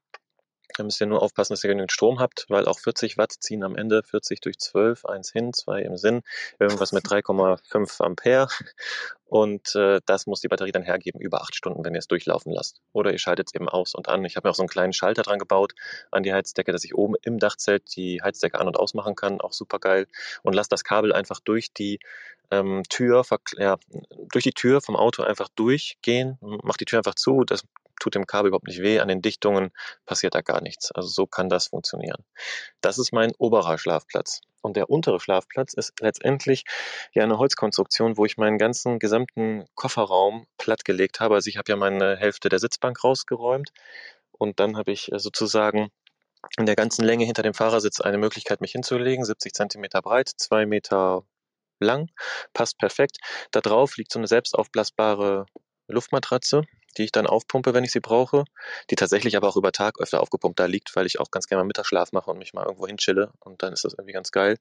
Da 0.77 0.83
müsst 0.83 1.01
ihr 1.01 1.07
nur 1.07 1.21
aufpassen, 1.21 1.53
dass 1.53 1.63
ihr 1.63 1.69
genügend 1.69 1.91
Strom 1.91 2.19
habt, 2.19 2.45
weil 2.49 2.65
auch 2.65 2.79
40 2.79 3.17
Watt 3.17 3.33
ziehen 3.39 3.63
am 3.63 3.75
Ende 3.75 4.03
40 4.03 4.39
durch 4.41 4.57
12, 4.57 5.05
eins 5.05 5.31
hin, 5.31 5.53
zwei 5.53 5.81
im 5.81 5.97
Sinn, 5.97 6.21
irgendwas 6.59 6.91
mit 6.91 7.05
3,5 7.05 8.01
Ampere. 8.01 8.47
Und 9.31 9.75
äh, 9.75 10.01
das 10.05 10.27
muss 10.27 10.41
die 10.41 10.49
Batterie 10.49 10.73
dann 10.73 10.83
hergeben 10.83 11.21
über 11.21 11.41
acht 11.41 11.55
Stunden, 11.55 11.85
wenn 11.85 11.93
ihr 11.93 11.99
es 11.99 12.09
durchlaufen 12.09 12.51
lasst. 12.51 12.81
Oder 12.91 13.13
ihr 13.13 13.17
schaltet 13.17 13.47
es 13.47 13.55
eben 13.55 13.69
aus 13.69 13.95
und 13.95 14.09
an. 14.09 14.25
Ich 14.25 14.35
habe 14.35 14.45
mir 14.45 14.51
auch 14.51 14.55
so 14.55 14.61
einen 14.61 14.67
kleinen 14.67 14.91
Schalter 14.91 15.21
dran 15.21 15.39
gebaut 15.39 15.73
an 16.11 16.23
die 16.23 16.33
Heizdecke, 16.33 16.73
dass 16.73 16.83
ich 16.83 16.95
oben 16.95 17.15
im 17.21 17.39
Dachzelt 17.39 17.95
die 17.95 18.21
Heizdecke 18.21 18.59
an- 18.59 18.67
und 18.67 18.75
ausmachen 18.75 19.15
kann. 19.15 19.39
Auch 19.39 19.53
super 19.53 19.79
geil. 19.79 20.07
Und 20.43 20.51
lasse 20.53 20.67
das 20.67 20.83
Kabel 20.83 21.13
einfach 21.13 21.39
durch 21.39 21.71
die 21.71 21.99
ähm, 22.51 22.83
Tür, 22.89 23.23
ja, 23.57 23.77
durch 24.33 24.43
die 24.43 24.51
Tür 24.51 24.81
vom 24.81 24.97
Auto 24.97 25.23
einfach 25.23 25.47
durchgehen. 25.55 26.37
Mach 26.41 26.75
die 26.75 26.83
Tür 26.83 26.99
einfach 26.99 27.15
zu. 27.15 27.45
Das 27.45 27.63
tut 28.01 28.15
dem 28.15 28.27
Kabel 28.27 28.49
überhaupt 28.49 28.67
nicht 28.67 28.81
weh, 28.81 28.99
an 28.99 29.07
den 29.07 29.21
Dichtungen 29.21 29.71
passiert 30.05 30.35
da 30.35 30.41
gar 30.41 30.59
nichts. 30.61 30.91
Also 30.91 31.07
so 31.07 31.25
kann 31.25 31.47
das 31.47 31.67
funktionieren. 31.67 32.25
Das 32.81 32.97
ist 32.97 33.13
mein 33.13 33.31
oberer 33.37 33.77
Schlafplatz. 33.77 34.41
Und 34.61 34.77
der 34.77 34.89
untere 34.89 35.19
Schlafplatz 35.19 35.73
ist 35.73 35.99
letztendlich 36.01 36.63
ja 37.13 37.23
eine 37.23 37.37
Holzkonstruktion, 37.37 38.17
wo 38.17 38.25
ich 38.25 38.37
meinen 38.37 38.57
ganzen 38.57 38.99
gesamten 38.99 39.65
Kofferraum 39.75 40.45
plattgelegt 40.57 41.19
habe. 41.19 41.35
Also 41.35 41.49
ich 41.49 41.57
habe 41.57 41.71
ja 41.71 41.75
meine 41.75 42.15
Hälfte 42.17 42.49
der 42.49 42.59
Sitzbank 42.59 43.03
rausgeräumt 43.03 43.71
und 44.31 44.59
dann 44.59 44.77
habe 44.77 44.91
ich 44.91 45.11
äh, 45.11 45.19
sozusagen 45.19 45.89
in 46.57 46.65
der 46.65 46.75
ganzen 46.75 47.03
Länge 47.05 47.25
hinter 47.25 47.43
dem 47.43 47.53
Fahrersitz 47.53 48.01
eine 48.01 48.17
Möglichkeit, 48.17 48.61
mich 48.61 48.71
hinzulegen, 48.71 49.23
70 49.23 49.53
Zentimeter 49.53 50.01
breit, 50.01 50.29
zwei 50.37 50.65
Meter 50.65 51.23
lang, 51.79 52.09
passt 52.53 52.77
perfekt. 52.77 53.17
Da 53.51 53.61
drauf 53.61 53.97
liegt 53.97 54.11
so 54.11 54.19
eine 54.19 54.27
selbst 54.27 54.55
aufblasbare 54.57 55.45
Luftmatratze, 55.87 56.63
die 56.97 57.03
ich 57.03 57.11
dann 57.11 57.27
aufpumpe, 57.27 57.73
wenn 57.73 57.83
ich 57.83 57.91
sie 57.91 57.99
brauche, 57.99 58.45
die 58.89 58.95
tatsächlich 58.95 59.35
aber 59.37 59.47
auch 59.47 59.57
über 59.57 59.71
Tag 59.71 59.99
öfter 59.99 60.21
aufgepumpt 60.21 60.59
da 60.59 60.65
liegt, 60.65 60.95
weil 60.95 61.05
ich 61.05 61.19
auch 61.19 61.31
ganz 61.31 61.47
gerne 61.47 61.63
mal 61.63 61.67
Mittagsschlaf 61.67 62.11
mache 62.11 62.31
und 62.31 62.37
mich 62.37 62.53
mal 62.53 62.65
irgendwo 62.65 62.87
hinchille 62.87 63.31
und 63.39 63.63
dann 63.63 63.73
ist 63.73 63.85
das 63.85 63.93
irgendwie 63.93 64.13
ganz 64.13 64.31
geil. 64.31 64.57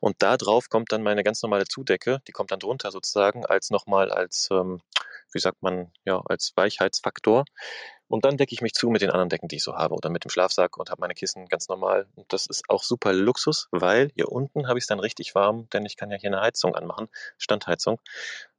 Und 0.00 0.16
da 0.20 0.36
drauf 0.36 0.68
kommt 0.68 0.92
dann 0.92 1.02
meine 1.02 1.22
ganz 1.24 1.42
normale 1.42 1.66
Zudecke, 1.66 2.20
die 2.26 2.32
kommt 2.32 2.50
dann 2.50 2.60
drunter 2.60 2.90
sozusagen 2.90 3.44
als 3.46 3.70
nochmal 3.70 4.10
als, 4.10 4.48
ähm, 4.50 4.80
wie 5.32 5.40
sagt 5.40 5.62
man, 5.62 5.92
ja, 6.04 6.20
als 6.26 6.52
Weichheitsfaktor. 6.56 7.44
Und 8.06 8.24
dann 8.24 8.36
decke 8.36 8.52
ich 8.52 8.60
mich 8.60 8.74
zu 8.74 8.90
mit 8.90 9.02
den 9.02 9.10
anderen 9.10 9.28
Decken, 9.28 9.48
die 9.48 9.56
ich 9.56 9.64
so 9.64 9.74
habe 9.74 9.94
oder 9.94 10.10
mit 10.10 10.24
dem 10.24 10.30
Schlafsack 10.30 10.76
und 10.76 10.90
habe 10.90 11.00
meine 11.00 11.14
Kissen 11.14 11.46
ganz 11.46 11.68
normal. 11.68 12.06
Und 12.14 12.32
das 12.32 12.46
ist 12.46 12.64
auch 12.68 12.82
super 12.82 13.12
Luxus, 13.12 13.68
weil 13.70 14.10
hier 14.14 14.30
unten 14.30 14.68
habe 14.68 14.78
ich 14.78 14.84
es 14.84 14.88
dann 14.88 15.00
richtig 15.00 15.34
warm, 15.34 15.68
denn 15.70 15.86
ich 15.86 15.96
kann 15.96 16.10
ja 16.10 16.18
hier 16.18 16.30
eine 16.30 16.40
Heizung 16.40 16.74
anmachen, 16.74 17.08
Standheizung. 17.38 17.98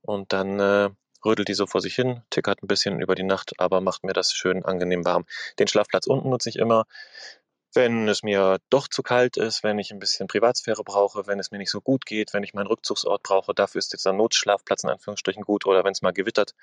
Und 0.02 0.34
dann 0.34 0.60
äh, 0.60 0.90
rödelt 1.26 1.48
die 1.48 1.54
so 1.54 1.66
vor 1.66 1.82
sich 1.82 1.96
hin, 1.96 2.22
tickert 2.30 2.64
ein 2.64 2.68
bisschen 2.68 3.02
über 3.02 3.16
die 3.16 3.24
Nacht, 3.24 3.54
aber 3.60 3.82
macht 3.82 4.04
mir 4.04 4.14
das 4.14 4.34
schön 4.34 4.64
angenehm 4.64 5.06
warm. 5.06 5.26
Den 5.60 5.68
Schlafplatz 5.68 6.08
unten 6.08 6.30
nutze 6.30 6.50
ich 6.50 6.58
immer, 6.58 6.86
wenn 7.76 8.08
es 8.08 8.24
mir 8.24 8.60
doch 8.70 8.88
zu 8.88 9.04
kalt 9.04 9.38
ist, 9.38 9.64
wenn 9.64 9.78
ich 9.80 9.92
ein 9.92 10.00
bisschen 10.00 10.28
Privatsphäre 10.28 10.84
brauche, 10.84 11.28
wenn 11.28 11.40
es 11.40 11.52
mir 11.52 11.58
nicht 11.58 11.72
so 11.72 11.82
gut 11.82 12.06
geht, 12.06 12.34
wenn 12.34 12.44
ich 12.44 12.54
meinen 12.54 12.68
Rückzugsort 12.68 13.22
brauche, 13.22 13.54
dafür 13.54 13.80
ist 13.80 13.92
jetzt 13.92 14.08
ein 14.08 14.18
Notschlafplatz 14.18 14.84
in 14.84 14.90
Anführungsstrichen 14.90 15.44
gut 15.44 15.66
oder 15.66 15.84
wenn 15.84 15.92
es 15.92 16.02
mal 16.02 16.14
gewittert, 16.14 16.56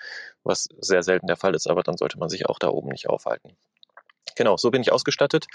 was 0.42 0.68
sehr 0.80 1.02
selten 1.02 1.26
der 1.26 1.36
Fall 1.36 1.54
ist, 1.54 1.68
aber 1.68 1.82
dann 1.82 1.98
sollte 1.98 2.18
man 2.18 2.30
sich 2.30 2.46
auch 2.46 2.58
da 2.58 2.68
oben 2.68 2.88
nicht 2.88 3.08
aufhalten. 3.08 3.56
Genau, 4.36 4.56
so 4.56 4.70
bin 4.70 4.80
ich 4.80 4.92
ausgestattet. 4.92 5.46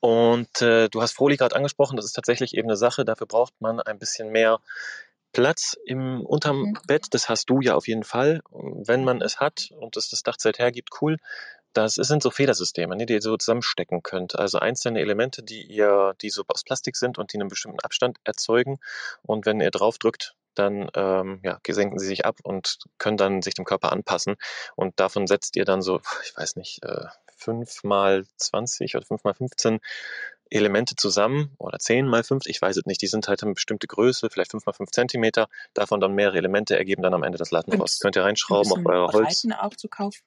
Und 0.00 0.62
äh, 0.62 0.88
du 0.88 1.02
hast 1.02 1.12
Froli 1.12 1.36
gerade 1.36 1.56
angesprochen, 1.56 1.96
das 1.96 2.06
ist 2.06 2.12
tatsächlich 2.12 2.54
eben 2.54 2.68
eine 2.68 2.76
Sache, 2.76 3.04
dafür 3.04 3.26
braucht 3.26 3.54
man 3.60 3.80
ein 3.80 3.98
bisschen 3.98 4.30
mehr 4.30 4.60
Platz 5.32 5.76
im 5.84 6.24
unterm 6.24 6.60
mhm. 6.60 6.78
Bett, 6.86 7.06
das 7.10 7.28
hast 7.28 7.50
du 7.50 7.60
ja 7.60 7.74
auf 7.74 7.88
jeden 7.88 8.04
Fall, 8.04 8.40
wenn 8.50 9.04
man 9.04 9.20
es 9.20 9.40
hat 9.40 9.70
und 9.78 9.96
es 9.96 10.08
das 10.08 10.22
Dachzelt 10.22 10.58
hergibt, 10.58 10.90
cool. 11.00 11.18
Das 11.72 11.94
sind 11.96 12.22
so 12.22 12.30
Federsysteme, 12.30 12.96
ne, 12.96 13.04
die 13.04 13.12
ihr 13.12 13.20
so 13.20 13.36
zusammenstecken 13.36 14.02
könnt. 14.02 14.38
Also 14.38 14.58
einzelne 14.58 15.00
Elemente, 15.00 15.42
die 15.42 15.62
ihr, 15.62 16.14
die 16.22 16.30
so 16.30 16.42
aus 16.48 16.64
Plastik 16.64 16.96
sind 16.96 17.18
und 17.18 17.34
die 17.34 17.38
einen 17.38 17.50
bestimmten 17.50 17.80
Abstand 17.80 18.16
erzeugen. 18.24 18.78
Und 19.22 19.44
wenn 19.44 19.60
ihr 19.60 19.70
drauf 19.70 19.98
drückt, 19.98 20.34
dann 20.54 20.90
ähm, 20.94 21.40
ja, 21.42 21.60
senken 21.68 21.98
sie 21.98 22.06
sich 22.06 22.24
ab 22.24 22.38
und 22.42 22.78
können 22.96 23.18
dann 23.18 23.42
sich 23.42 23.52
dem 23.52 23.66
Körper 23.66 23.92
anpassen. 23.92 24.36
Und 24.74 24.98
davon 24.98 25.26
setzt 25.26 25.56
ihr 25.56 25.66
dann 25.66 25.82
so, 25.82 26.00
ich 26.24 26.34
weiß 26.34 26.56
nicht, 26.56 26.82
äh, 26.82 27.08
5 27.36 27.84
mal 27.84 28.24
20 28.38 28.96
oder 28.96 29.04
5 29.04 29.24
mal 29.24 29.34
15 29.34 29.80
Elemente 30.50 30.96
zusammen 30.96 31.54
oder 31.58 31.78
10 31.78 32.06
mal 32.06 32.22
5, 32.22 32.46
ich 32.46 32.60
weiß 32.60 32.76
es 32.76 32.86
nicht, 32.86 33.02
die 33.02 33.06
sind 33.06 33.28
halt 33.28 33.42
eine 33.42 33.54
bestimmte 33.54 33.86
Größe, 33.86 34.30
vielleicht 34.30 34.52
5 34.52 34.64
mal 34.66 34.72
5 34.72 34.90
Zentimeter, 34.90 35.48
davon 35.74 36.00
dann 36.00 36.12
mehrere 36.12 36.38
Elemente 36.38 36.78
ergeben 36.78 37.02
dann 37.02 37.14
am 37.14 37.22
Ende 37.22 37.38
das 37.38 37.50
Lattenrost. 37.50 38.00
Könnt 38.00 38.16
ihr 38.16 38.22
reinschrauben 38.22 38.72
auf 38.72 38.86
euer 38.86 39.12
Holz. 39.12 39.46
auch 39.58 39.74
zu 39.74 39.88
kaufen? 39.88 40.22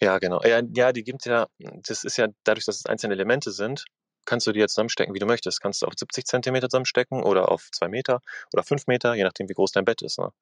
Ja, 0.00 0.18
genau. 0.18 0.42
Ja, 0.42 0.60
ja 0.74 0.92
die 0.92 1.04
gibt 1.04 1.24
ja, 1.26 1.46
das 1.58 2.04
ist 2.04 2.16
ja 2.16 2.28
dadurch, 2.44 2.66
dass 2.66 2.76
es 2.76 2.86
einzelne 2.86 3.14
Elemente 3.14 3.50
sind, 3.50 3.84
kannst 4.26 4.46
du 4.46 4.52
die 4.52 4.60
jetzt 4.60 4.72
zusammenstecken, 4.74 5.14
wie 5.14 5.18
du 5.18 5.26
möchtest. 5.26 5.62
Kannst 5.62 5.80
du 5.80 5.86
auf 5.86 5.94
70 5.96 6.26
Zentimeter 6.26 6.68
zusammenstecken 6.68 7.22
oder 7.22 7.50
auf 7.50 7.70
2 7.72 7.88
Meter 7.88 8.20
oder 8.52 8.62
5 8.62 8.86
Meter, 8.86 9.14
je 9.14 9.24
nachdem, 9.24 9.48
wie 9.48 9.54
groß 9.54 9.72
dein 9.72 9.84
Bett 9.84 10.02
ist. 10.02 10.18
Ne? 10.18 10.32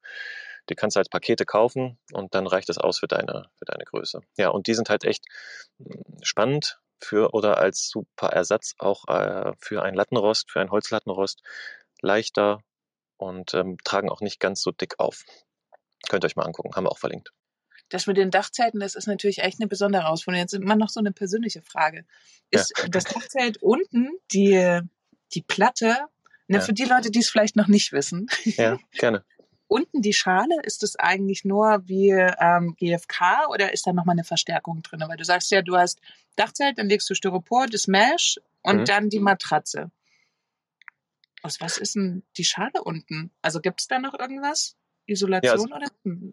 Die 0.69 0.75
kannst 0.75 0.95
du 0.95 0.99
als 0.99 1.09
Pakete 1.09 1.45
kaufen 1.45 1.97
und 2.11 2.35
dann 2.35 2.47
reicht 2.47 2.67
das 2.67 2.77
aus 2.77 2.99
für 2.99 3.07
deine, 3.07 3.49
für 3.57 3.65
deine 3.65 3.85
Größe. 3.85 4.21
Ja, 4.37 4.49
und 4.49 4.67
die 4.67 4.73
sind 4.73 4.89
halt 4.89 5.05
echt 5.05 5.25
hm, 5.77 6.03
spannend, 6.21 6.79
für 6.99 7.33
oder 7.33 7.57
als 7.57 7.89
super 7.89 8.29
Ersatz 8.29 8.75
auch 8.77 9.07
äh, 9.07 9.53
für 9.59 9.83
ein 9.83 9.93
Lattenrost, 9.93 10.51
für 10.51 10.61
ein 10.61 10.71
Holzlattenrost 10.71 11.41
leichter 12.01 12.61
und 13.17 13.53
ähm, 13.53 13.77
tragen 13.83 14.09
auch 14.09 14.21
nicht 14.21 14.39
ganz 14.39 14.61
so 14.61 14.71
dick 14.71 14.99
auf. 14.99 15.23
Könnt 16.09 16.23
ihr 16.23 16.27
euch 16.27 16.35
mal 16.35 16.45
angucken, 16.45 16.75
haben 16.75 16.85
wir 16.85 16.91
auch 16.91 16.99
verlinkt. 16.99 17.31
Das 17.89 18.07
mit 18.07 18.17
den 18.17 18.31
Dachzelten, 18.31 18.79
das 18.79 18.95
ist 18.95 19.07
natürlich 19.07 19.39
echt 19.39 19.59
eine 19.59 19.67
besondere 19.67 20.03
Herausforderung. 20.03 20.41
Jetzt 20.41 20.53
immer 20.53 20.75
noch 20.75 20.89
so 20.89 20.99
eine 20.99 21.11
persönliche 21.11 21.61
Frage. 21.61 22.05
Ist 22.49 22.73
ja. 22.77 22.87
das 22.87 23.03
Dachzelt 23.03 23.61
unten 23.61 24.09
die, 24.31 24.81
die 25.33 25.41
Platte 25.43 26.07
Ne, 26.47 26.57
Ja. 26.57 26.63
Für 26.63 26.73
die 26.73 26.85
Leute, 26.85 27.11
die 27.11 27.19
es 27.19 27.29
vielleicht 27.29 27.55
noch 27.55 27.67
nicht 27.67 27.91
wissen. 27.91 28.27
Ja, 28.43 28.77
gerne. 28.91 29.25
Unten 29.67 30.01
die 30.01 30.13
Schale, 30.13 30.61
ist 30.63 30.83
es 30.83 30.95
eigentlich 30.95 31.43
nur 31.43 31.81
wie 31.85 32.09
ähm, 32.11 32.75
GFK 32.77 33.47
oder 33.49 33.73
ist 33.73 33.87
da 33.87 33.93
nochmal 33.93 34.13
eine 34.13 34.23
Verstärkung 34.23 34.81
drin? 34.83 35.03
Weil 35.07 35.17
du 35.17 35.25
sagst 35.25 35.49
ja, 35.51 35.61
du 35.61 35.75
hast 35.75 35.99
Dachzelt, 36.35 36.77
dann 36.77 36.87
legst 36.87 37.09
du 37.09 37.15
Styropor, 37.15 37.65
das 37.67 37.87
Mesh 37.87 38.39
und 38.61 38.81
Mhm. 38.81 38.85
dann 38.85 39.09
die 39.09 39.19
Matratze. 39.19 39.89
Aus 41.41 41.61
was 41.61 41.77
ist 41.77 41.95
denn 41.95 42.23
die 42.37 42.43
Schale 42.43 42.83
unten? 42.83 43.31
Also 43.41 43.59
gibt 43.61 43.81
es 43.81 43.87
da 43.87 43.99
noch 43.99 44.17
irgendwas? 44.17 44.75
Isolation 45.07 45.71
oder? 45.71 45.87
Hm. 46.03 46.31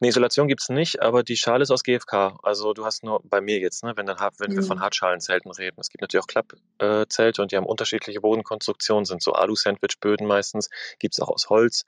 Eine 0.00 0.08
Isolation 0.08 0.48
gibt's 0.48 0.68
nicht, 0.70 1.00
aber 1.00 1.22
die 1.22 1.36
Schale 1.36 1.62
ist 1.62 1.70
aus 1.70 1.84
GFK. 1.84 2.36
Also 2.42 2.72
du 2.72 2.84
hast 2.84 3.04
nur 3.04 3.20
bei 3.22 3.40
mir 3.40 3.60
jetzt, 3.60 3.84
ne, 3.84 3.92
wenn, 3.96 4.06
dann, 4.06 4.18
wenn 4.38 4.50
wir 4.50 4.62
Mhm. 4.62 4.66
von 4.66 4.80
Hartschalenzelten 4.80 5.52
reden. 5.52 5.80
Es 5.80 5.88
gibt 5.88 6.02
natürlich 6.02 6.24
auch 6.24 6.26
Klappzelte 6.26 7.42
und 7.42 7.52
die 7.52 7.56
haben 7.56 7.66
unterschiedliche 7.66 8.20
Bodenkonstruktionen, 8.20 9.04
sind 9.04 9.22
so 9.22 9.32
Alu-Sandwich-Böden 9.34 10.26
meistens, 10.26 10.68
gibt's 10.98 11.20
auch 11.20 11.28
aus 11.28 11.48
Holz. 11.48 11.84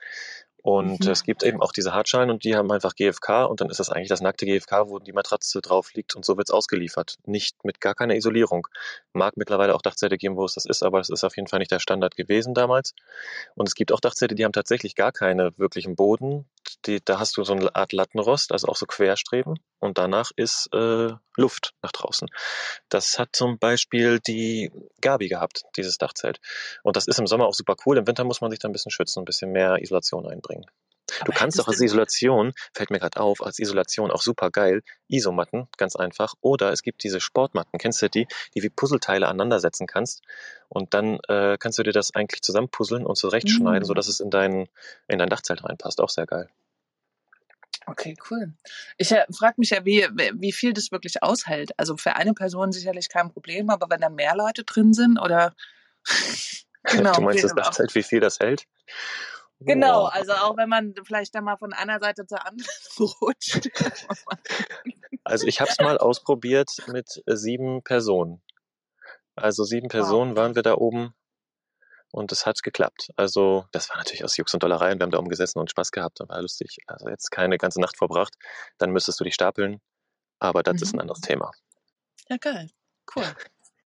Und 0.62 1.04
Mhm. 1.04 1.10
es 1.10 1.22
gibt 1.24 1.42
eben 1.42 1.60
auch 1.62 1.72
diese 1.72 1.94
Hartschalen 1.94 2.30
und 2.30 2.44
die 2.44 2.54
haben 2.54 2.70
einfach 2.70 2.94
GFK 2.94 3.44
und 3.46 3.60
dann 3.60 3.70
ist 3.70 3.80
das 3.80 3.88
eigentlich 3.90 4.08
das 4.08 4.20
nackte 4.20 4.44
GFK, 4.46 4.88
wo 4.88 4.98
die 4.98 5.12
Matratze 5.12 5.60
drauf 5.60 5.94
liegt 5.94 6.14
und 6.16 6.24
so 6.24 6.36
wird's 6.36 6.50
ausgeliefert. 6.50 7.16
Nicht 7.24 7.64
mit 7.64 7.80
gar 7.80 7.94
keiner 7.94 8.14
Isolierung. 8.14 8.66
Mag 9.12 9.36
mittlerweile 9.36 9.74
auch 9.74 9.82
Dachzelte 9.82 10.18
geben, 10.18 10.36
wo 10.36 10.44
es 10.44 10.54
das 10.54 10.66
ist, 10.66 10.82
aber 10.82 10.98
das 10.98 11.08
ist 11.08 11.24
auf 11.24 11.36
jeden 11.36 11.48
Fall 11.48 11.60
nicht 11.60 11.70
der 11.70 11.78
Standard 11.80 12.16
gewesen 12.16 12.54
damals. 12.54 12.94
Und 13.54 13.68
es 13.68 13.74
gibt 13.74 13.92
auch 13.92 14.00
Dachzelte, 14.00 14.34
die 14.34 14.44
haben 14.44 14.52
tatsächlich 14.52 14.94
gar 14.94 15.12
keine 15.12 15.56
wirklichen 15.56 15.96
Boden. 15.96 16.46
Die, 16.86 17.04
da 17.04 17.18
hast 17.18 17.36
du 17.36 17.44
so 17.44 17.52
eine 17.52 17.74
Art 17.74 17.92
Lattenrost, 17.92 18.52
also 18.52 18.68
auch 18.68 18.76
so 18.76 18.86
Querstreben. 18.86 19.58
Und 19.78 19.98
danach 19.98 20.30
ist 20.36 20.68
äh, 20.72 21.12
Luft 21.36 21.74
nach 21.82 21.92
draußen. 21.92 22.28
Das 22.88 23.18
hat 23.18 23.30
zum 23.32 23.58
Beispiel 23.58 24.20
die 24.20 24.70
Gabi 25.00 25.28
gehabt, 25.28 25.64
dieses 25.76 25.98
Dachzelt. 25.98 26.40
Und 26.82 26.96
das 26.96 27.06
ist 27.06 27.18
im 27.18 27.26
Sommer 27.26 27.46
auch 27.46 27.54
super 27.54 27.76
cool. 27.86 27.98
Im 27.98 28.06
Winter 28.06 28.24
muss 28.24 28.40
man 28.40 28.50
sich 28.50 28.60
da 28.60 28.68
ein 28.68 28.72
bisschen 28.72 28.92
schützen, 28.92 29.20
ein 29.20 29.24
bisschen 29.24 29.52
mehr 29.52 29.82
Isolation 29.82 30.26
einbringen. 30.26 30.66
Du 31.10 31.14
Aber 31.22 31.32
kannst 31.32 31.60
auch 31.60 31.66
als 31.66 31.80
Isolation, 31.80 32.52
fällt 32.72 32.90
mir 32.90 33.00
gerade 33.00 33.20
auf, 33.20 33.42
als 33.42 33.58
Isolation 33.58 34.10
auch 34.12 34.22
super 34.22 34.50
geil, 34.50 34.82
Isomatten, 35.08 35.66
ganz 35.76 35.96
einfach. 35.96 36.34
Oder 36.40 36.72
es 36.72 36.82
gibt 36.82 37.02
diese 37.02 37.20
Sportmatten, 37.20 37.78
kennst 37.78 38.00
du 38.02 38.08
die, 38.08 38.28
die 38.54 38.62
wie 38.62 38.70
Puzzleteile 38.70 39.26
aneinandersetzen 39.26 39.86
kannst. 39.88 40.22
Und 40.68 40.94
dann 40.94 41.18
äh, 41.28 41.56
kannst 41.58 41.78
du 41.78 41.82
dir 41.82 41.92
das 41.92 42.14
eigentlich 42.14 42.42
zusammenpuzzeln 42.42 43.06
und 43.06 43.16
zurechtschneiden, 43.16 43.82
Mm. 43.82 43.86
sodass 43.86 44.06
es 44.06 44.20
in 44.20 44.30
dein, 44.30 44.68
in 45.08 45.18
dein 45.18 45.28
Dachzelt 45.28 45.64
reinpasst. 45.64 46.00
Auch 46.00 46.10
sehr 46.10 46.26
geil. 46.26 46.48
Okay, 47.90 48.14
cool. 48.30 48.52
Ich 48.98 49.10
äh, 49.10 49.24
frage 49.36 49.54
mich 49.58 49.70
ja, 49.70 49.84
wie, 49.84 50.06
wie 50.34 50.52
viel 50.52 50.72
das 50.72 50.92
wirklich 50.92 51.24
aushält. 51.24 51.72
Also 51.76 51.96
für 51.96 52.14
eine 52.14 52.34
Person 52.34 52.70
sicherlich 52.70 53.08
kein 53.08 53.32
Problem, 53.32 53.68
aber 53.68 53.88
wenn 53.90 54.00
da 54.00 54.08
mehr 54.08 54.36
Leute 54.36 54.62
drin 54.62 54.92
sind 54.92 55.18
oder 55.18 55.54
genau. 56.84 57.12
du 57.14 57.22
meinst 57.22 57.42
das 57.42 57.52
wie- 57.52 57.56
Dachzelt, 57.56 57.94
wie 57.96 58.04
viel 58.04 58.20
das 58.20 58.38
hält? 58.38 58.66
Genau, 59.58 60.04
Boah. 60.04 60.14
also 60.14 60.32
auch 60.34 60.56
wenn 60.56 60.68
man 60.68 60.94
vielleicht 61.04 61.34
da 61.34 61.40
mal 61.40 61.56
von 61.56 61.72
einer 61.72 61.98
Seite 61.98 62.26
zur 62.26 62.46
anderen 62.46 62.70
rutscht. 63.20 63.68
Also 65.24 65.46
ich 65.46 65.60
habe 65.60 65.70
es 65.70 65.78
mal 65.80 65.98
ausprobiert 65.98 66.70
mit 66.86 67.22
äh, 67.26 67.36
sieben 67.36 67.82
Personen. 67.82 68.40
Also 69.34 69.64
sieben 69.64 69.88
Personen 69.88 70.36
waren 70.36 70.54
wir 70.54 70.62
da 70.62 70.74
oben 70.74 71.14
und 72.12 72.32
es 72.32 72.46
hat 72.46 72.62
geklappt. 72.62 73.10
Also 73.16 73.66
das 73.72 73.88
war 73.90 73.96
natürlich 73.96 74.24
aus 74.24 74.36
Jux 74.36 74.52
und 74.54 74.62
Dollerei 74.62 74.92
und 74.92 74.98
wir 74.98 75.04
haben 75.04 75.10
da 75.10 75.18
oben 75.18 75.28
gesessen 75.28 75.58
und 75.58 75.70
Spaß 75.70 75.90
gehabt 75.92 76.20
und 76.20 76.28
war 76.28 76.40
lustig. 76.42 76.78
Also 76.86 77.08
jetzt 77.08 77.30
keine 77.30 77.58
ganze 77.58 77.80
Nacht 77.80 77.96
verbracht, 77.96 78.34
dann 78.78 78.90
müsstest 78.90 79.20
du 79.20 79.24
dich 79.24 79.34
stapeln, 79.34 79.80
aber 80.38 80.62
das 80.62 80.80
ist 80.82 80.92
Mhm. 80.92 80.98
ein 80.98 81.02
anderes 81.02 81.20
Thema. 81.20 81.50
Ja, 82.28 82.36
geil. 82.36 82.70
Cool. 83.14 83.24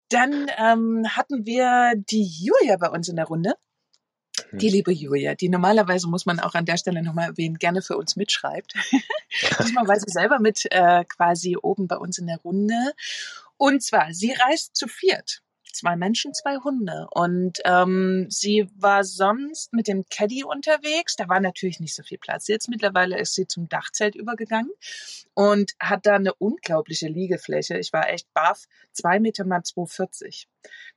Dann 0.08 0.50
ähm, 0.56 1.06
hatten 1.08 1.46
wir 1.46 1.92
die 1.96 2.24
Julia 2.24 2.76
bei 2.78 2.88
uns 2.88 3.08
in 3.08 3.16
der 3.16 3.26
Runde. 3.26 3.54
Die 4.52 4.66
Mhm. 4.68 4.72
liebe 4.72 4.92
Julia, 4.92 5.34
die 5.34 5.48
normalerweise, 5.48 6.08
muss 6.08 6.26
man 6.26 6.40
auch 6.40 6.54
an 6.54 6.64
der 6.64 6.76
Stelle 6.78 7.02
nochmal 7.02 7.26
erwähnen, 7.30 7.56
gerne 7.58 7.82
für 7.82 7.96
uns 7.96 8.16
mitschreibt. 8.16 8.72
Diesmal 9.60 9.86
war 9.86 9.96
sie 10.00 10.10
selber 10.10 10.38
mit 10.40 10.64
äh, 10.70 11.04
quasi 11.04 11.56
oben 11.60 11.86
bei 11.86 11.96
uns 11.96 12.18
in 12.18 12.26
der 12.26 12.38
Runde. 12.38 12.92
Und 13.56 13.82
zwar, 13.82 14.12
sie 14.14 14.32
reist 14.32 14.74
zu 14.74 14.88
viert. 14.88 15.42
Zwei 15.72 15.96
Menschen, 15.96 16.34
zwei 16.34 16.56
Hunde. 16.58 17.06
Und 17.12 17.58
ähm, 17.64 18.26
sie 18.28 18.68
war 18.76 19.04
sonst 19.04 19.72
mit 19.72 19.88
dem 19.88 20.04
Caddy 20.10 20.44
unterwegs. 20.44 21.16
Da 21.16 21.28
war 21.28 21.40
natürlich 21.40 21.80
nicht 21.80 21.94
so 21.94 22.02
viel 22.02 22.18
Platz. 22.18 22.48
Jetzt 22.48 22.68
mittlerweile 22.68 23.18
ist 23.18 23.34
sie 23.34 23.46
zum 23.46 23.68
Dachzelt 23.68 24.14
übergegangen 24.14 24.70
und 25.40 25.72
hat 25.80 26.04
da 26.04 26.16
eine 26.16 26.34
unglaubliche 26.34 27.08
Liegefläche. 27.08 27.78
Ich 27.78 27.94
war 27.94 28.10
echt 28.10 28.30
baff. 28.34 28.66
Zwei 28.92 29.20
Meter 29.20 29.46
mal 29.46 29.60
2,40. 29.60 30.44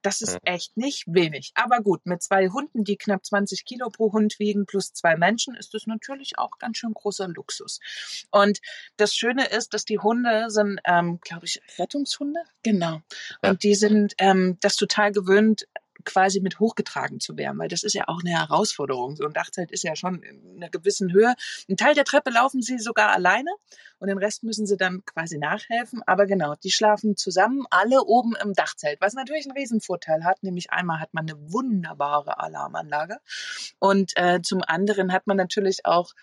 Das 0.01 0.21
ist 0.21 0.37
echt 0.43 0.75
nicht 0.75 1.05
wenig. 1.07 1.53
Aber 1.55 1.79
gut, 1.79 2.05
mit 2.05 2.21
zwei 2.21 2.49
Hunden, 2.49 2.83
die 2.83 2.97
knapp 2.97 3.23
20 3.23 3.63
Kilo 3.63 3.89
pro 3.89 4.11
Hund 4.11 4.39
wiegen, 4.39 4.65
plus 4.65 4.91
zwei 4.91 5.15
Menschen, 5.15 5.55
ist 5.55 5.73
das 5.73 5.87
natürlich 5.87 6.37
auch 6.37 6.59
ganz 6.59 6.75
schön 6.75 6.93
großer 6.93 7.29
Luxus. 7.29 7.79
Und 8.31 8.59
das 8.97 9.15
Schöne 9.15 9.47
ist, 9.47 9.73
dass 9.73 9.85
die 9.85 9.99
Hunde 9.99 10.49
sind, 10.49 10.81
ähm, 10.83 11.21
glaube 11.21 11.45
ich, 11.45 11.61
Rettungshunde. 11.79 12.41
Genau. 12.63 13.01
Ja. 13.43 13.51
Und 13.51 13.63
die 13.63 13.75
sind 13.75 14.13
ähm, 14.17 14.57
das 14.59 14.75
total 14.75 15.13
gewöhnt, 15.13 15.69
quasi 16.05 16.39
mit 16.39 16.59
hochgetragen 16.59 17.19
zu 17.19 17.37
werden, 17.37 17.57
weil 17.59 17.67
das 17.67 17.83
ist 17.83 17.93
ja 17.93 18.07
auch 18.07 18.19
eine 18.21 18.31
Herausforderung. 18.31 19.15
So 19.15 19.25
ein 19.25 19.33
Dachzelt 19.33 19.71
ist 19.71 19.83
ja 19.83 19.95
schon 19.95 20.21
in 20.21 20.57
einer 20.57 20.69
gewissen 20.69 21.11
Höhe. 21.11 21.35
Ein 21.69 21.77
Teil 21.77 21.95
der 21.95 22.05
Treppe 22.05 22.29
laufen 22.29 22.61
sie 22.61 22.79
sogar 22.79 23.11
alleine 23.11 23.51
und 23.99 24.07
den 24.07 24.17
Rest 24.17 24.43
müssen 24.43 24.65
sie 24.65 24.77
dann 24.77 25.03
quasi 25.05 25.37
nachhelfen. 25.37 26.01
Aber 26.05 26.25
genau, 26.25 26.55
die 26.55 26.71
schlafen 26.71 27.15
zusammen, 27.15 27.65
alle 27.69 28.03
oben 28.03 28.35
im 28.41 28.53
Dachzelt, 28.53 28.99
was 29.01 29.13
natürlich 29.13 29.45
einen 29.45 29.57
Riesenvorteil 29.57 30.23
hat, 30.23 30.43
nämlich 30.43 30.71
einmal 30.71 30.99
hat 30.99 31.13
man 31.13 31.29
eine 31.29 31.37
wunderbare 31.51 32.39
Alarmanlage 32.39 33.17
und 33.79 34.13
äh, 34.15 34.41
zum 34.41 34.61
anderen 34.65 35.13
hat 35.13 35.27
man 35.27 35.37
natürlich 35.37 35.85
auch 35.85 36.13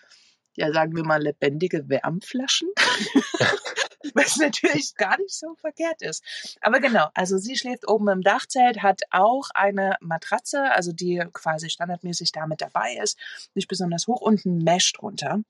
ja, 0.55 0.71
sagen 0.71 0.95
wir 0.95 1.03
mal, 1.03 1.21
lebendige 1.21 1.89
Wärmflaschen. 1.89 2.69
Was 4.13 4.37
natürlich 4.37 4.95
gar 4.95 5.17
nicht 5.19 5.33
so 5.33 5.55
verkehrt 5.55 6.01
ist. 6.01 6.23
Aber 6.61 6.79
genau, 6.79 7.09
also 7.13 7.37
sie 7.37 7.55
schläft 7.55 7.87
oben 7.87 8.09
im 8.09 8.21
Dachzelt, 8.21 8.81
hat 8.81 9.01
auch 9.11 9.49
eine 9.53 9.95
Matratze, 10.01 10.71
also 10.71 10.91
die 10.91 11.23
quasi 11.31 11.69
standardmäßig 11.69 12.31
da 12.31 12.47
mit 12.47 12.61
dabei 12.61 12.97
ist, 13.01 13.17
nicht 13.53 13.67
besonders 13.67 14.07
hoch 14.07 14.21
und 14.21 14.45
ein 14.45 14.57
Mesh 14.57 14.91
drunter. 14.93 15.41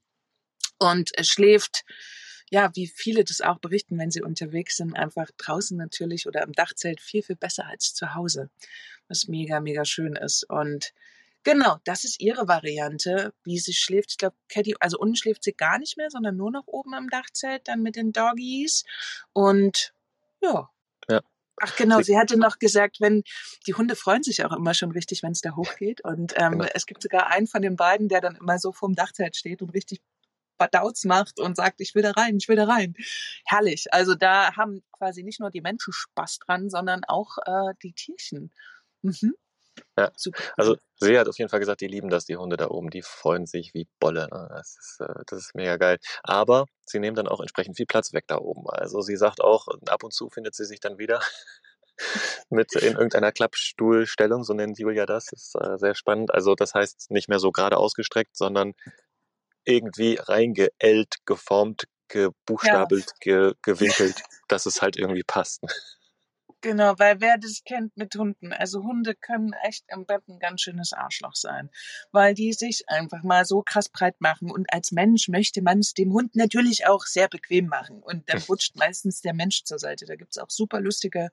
Und 0.80 1.12
schläft, 1.22 1.86
ja, 2.52 2.70
wie 2.76 2.88
viele 2.88 3.24
das 3.24 3.40
auch 3.42 3.60
berichten, 3.60 3.98
wenn 3.98 4.12
sie 4.12 4.22
unterwegs 4.22 4.78
sind, 4.78 4.94
einfach 4.94 5.30
draußen 5.38 5.78
natürlich 5.78 6.28
oder 6.28 6.44
im 6.44 6.52
Dachzelt 6.52 7.00
viel, 7.00 7.24
viel 7.24 7.38
besser 7.38 7.66
als 7.66 7.94
zu 7.94 8.14
Hause. 8.14 8.50
Was 9.08 9.28
mega, 9.28 9.62
mega 9.62 9.86
schön 9.86 10.16
ist. 10.16 10.44
Und 10.50 10.94
Genau, 11.44 11.78
das 11.86 12.04
ist 12.04 12.20
ihre 12.22 12.48
Variante, 12.48 13.34
wie 13.44 13.58
sie 13.58 13.74
schläft. 13.74 14.12
Ich 14.12 14.18
glaube, 14.18 14.36
Caddy, 14.48 14.76
also 14.80 15.00
unten 15.00 15.16
schläft 15.16 15.44
sie 15.44 15.54
gar 15.54 15.80
nicht 15.80 15.98
mehr, 15.98 16.10
sondern 16.12 16.36
nur 16.38 16.52
noch 16.52 16.68
oben 16.68 16.94
im 16.94 17.10
Dachzelt, 17.10 17.68
dann 17.68 17.82
mit 17.82 17.96
den 17.96 18.12
Doggies. 18.12 18.84
Und 19.34 19.94
ja. 20.42 20.70
Ja. 21.10 21.22
Ach 21.60 21.76
genau, 21.76 21.98
Sie- 21.98 22.04
sie 22.06 22.18
hatte 22.18 22.38
noch 22.38 22.60
gesagt, 22.60 23.02
wenn 23.02 23.24
die 23.68 23.74
Hunde 23.74 23.96
freuen 23.96 24.24
sich 24.24 24.46
auch 24.46 24.52
immer 24.56 24.74
schon 24.76 24.92
richtig, 24.92 25.24
wenn 25.24 25.32
es 25.32 25.42
da 25.42 25.56
hochgeht. 25.56 26.04
Und 26.04 26.34
ähm, 26.38 26.54
Genau. 26.60 26.66
es 26.76 26.86
gibt 26.86 27.02
sogar 27.02 27.28
einen 27.28 27.48
von 27.48 27.62
den 27.64 27.76
beiden, 27.76 28.08
der 28.08 28.22
dann 28.22 28.36
immer 28.36 28.60
so 28.60 28.72
vorm 28.72 28.94
Dachzelt 28.96 29.36
steht 29.36 29.62
und 29.64 29.72
richtig 29.72 30.00
Badauts 30.60 31.06
macht 31.06 31.40
und 31.40 31.56
sagt, 31.56 31.82
ich 31.82 31.96
will 31.96 32.04
da 32.04 32.12
rein, 32.12 32.38
ich 32.38 32.48
will 32.48 32.56
da 32.56 32.66
rein. 32.66 32.94
Herrlich. 33.46 33.92
Also 33.94 34.14
da 34.14 34.56
haben 34.56 34.84
quasi 34.92 35.24
nicht 35.24 35.40
nur 35.40 35.50
die 35.50 35.62
Menschen 35.62 35.92
Spaß 35.92 36.38
dran, 36.40 36.70
sondern 36.70 37.04
auch 37.04 37.38
äh, 37.46 37.74
die 37.82 37.94
Tierchen. 37.94 38.52
Mhm. 39.02 39.34
Ja. 39.98 40.12
Super. 40.16 40.42
Also 40.58 40.78
sie 41.00 41.18
hat 41.18 41.28
auf 41.28 41.38
jeden 41.38 41.50
Fall 41.50 41.60
gesagt, 41.60 41.82
die 41.82 41.88
lieben 41.88 42.10
das, 42.10 42.26
die 42.26 42.38
Hunde 42.38 42.58
da 42.58 42.68
oben, 42.68 42.90
die 42.90 43.02
freuen 43.02 43.46
sich 43.46 43.74
wie 43.74 43.88
Bolle. 44.00 44.28
ne? 44.32 44.48
Das 44.50 44.78
ist, 44.80 45.00
äh, 45.02 45.24
das 45.28 45.40
ist 45.40 45.56
mega 45.56 45.78
geil. 45.78 45.98
Aber 46.24 46.66
sie 46.86 47.00
nehmen 47.00 47.16
dann 47.16 47.28
auch 47.28 47.40
entsprechend 47.42 47.78
viel 47.78 47.86
Platz 47.86 48.14
weg 48.14 48.26
da 48.28 48.38
oben. 48.38 48.70
Also 48.70 49.02
sie 49.02 49.18
sagt 49.18 49.42
auch, 49.42 49.68
ab 49.88 50.04
und 50.04 50.14
zu 50.14 50.30
findet 50.30 50.56
sie 50.56 50.66
sich 50.66 50.80
dann 50.80 50.98
wieder 50.98 51.22
mit 52.50 52.74
in 52.76 52.94
irgendeiner 52.94 53.32
Klappstuhlstellung, 53.32 54.44
so 54.44 54.54
nennt 54.54 54.80
Julia 54.80 55.06
das. 55.06 55.26
das 55.26 55.42
ist 55.44 55.56
äh, 55.56 55.78
sehr 55.78 55.96
spannend. 55.96 56.34
Also 56.34 56.56
das 56.56 56.74
heißt 56.74 57.12
nicht 57.12 57.30
mehr 57.30 57.40
so 57.40 57.52
gerade 57.52 57.78
ausgestreckt, 57.78 58.36
sondern 58.38 58.74
irgendwie 59.66 60.16
reingeellt, 60.20 61.18
geformt, 61.26 61.86
gebuchstabelt, 62.08 63.14
ge 63.20 63.54
gewinkelt, 63.62 64.24
dass 64.48 64.66
es 64.66 64.82
halt 64.82 64.98
irgendwie 64.98 65.24
passt. 65.24 65.62
Genau, 66.62 66.94
weil 67.00 67.20
wer 67.22 67.40
das 67.40 67.64
kennt 67.64 67.98
mit 67.98 68.14
Hunden, 68.14 68.54
also 68.54 68.84
Hunde 68.84 69.16
können 69.16 69.54
echt 69.64 69.84
im 69.88 70.06
Bett 70.06 70.22
ein 70.28 70.38
ganz 70.38 70.62
schönes 70.62 70.94
Arschloch 70.94 71.34
sein, 71.34 71.72
weil 72.12 72.36
die 72.36 72.54
sich 72.54 72.88
einfach 72.88 73.24
mal 73.24 73.46
so 73.46 73.64
krass 73.64 73.90
breit 73.90 74.22
machen 74.22 74.52
und 74.52 74.72
als 74.72 74.92
Mensch 74.92 75.28
möchte 75.28 75.64
man 75.64 75.80
es 75.80 75.96
dem 75.96 76.14
Hund 76.14 76.36
natürlich 76.36 76.86
auch 76.86 77.06
sehr 77.08 77.28
bequem 77.28 77.66
machen 77.66 78.04
und 78.04 78.30
dann 78.30 78.42
rutscht 78.50 78.76
meistens 78.76 79.22
der 79.22 79.34
Mensch 79.34 79.64
zur 79.64 79.80
Seite. 79.80 80.06
Da 80.06 80.16
gibt's 80.16 80.38
auch 80.38 80.52
super 80.52 80.82
lustige 80.82 81.30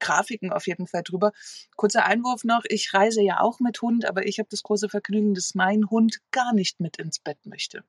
Grafiken 0.00 0.52
auf 0.52 0.66
jeden 0.66 0.88
Fall 0.88 1.04
drüber. 1.04 1.30
Kurzer 1.76 2.04
Einwurf 2.04 2.42
noch, 2.42 2.62
ich 2.68 2.92
reise 2.92 3.22
ja 3.22 3.40
auch 3.40 3.60
mit 3.60 3.80
Hund, 3.80 4.04
aber 4.06 4.26
ich 4.26 4.40
habe 4.40 4.48
das 4.50 4.64
große 4.64 4.88
Vergnügen, 4.88 5.34
dass 5.34 5.54
mein 5.54 5.88
Hund 5.88 6.18
gar 6.32 6.52
nicht 6.52 6.80
mit 6.80 6.96
ins 6.96 7.20
Bett 7.20 7.38
möchte. 7.44 7.84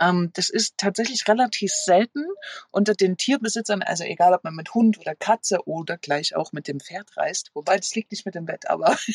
Ähm, 0.00 0.30
das 0.32 0.48
ist 0.48 0.78
tatsächlich 0.78 1.28
relativ 1.28 1.72
selten 1.72 2.24
unter 2.70 2.94
den 2.94 3.18
Tierbesitzern, 3.18 3.82
also 3.82 4.04
egal 4.04 4.32
ob 4.32 4.42
man 4.42 4.54
mit 4.54 4.72
Hund 4.72 4.98
oder 4.98 5.14
Katze 5.14 5.66
oder 5.66 5.98
gleich 6.14 6.36
auch 6.36 6.52
mit 6.52 6.68
dem 6.68 6.80
Pferd 6.80 7.16
reist. 7.16 7.50
Wobei, 7.54 7.76
das 7.76 7.94
liegt 7.94 8.12
nicht 8.12 8.24
mit 8.24 8.34
dem 8.34 8.46
Bett, 8.46 8.68
aber. 8.70 8.96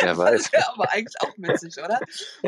Wer 0.00 0.16
weiß. 0.18 0.50
Das 0.50 0.68
aber 0.68 0.92
eigentlich 0.92 1.20
auch 1.20 1.32
witzig, 1.36 1.78
oder? 1.78 2.00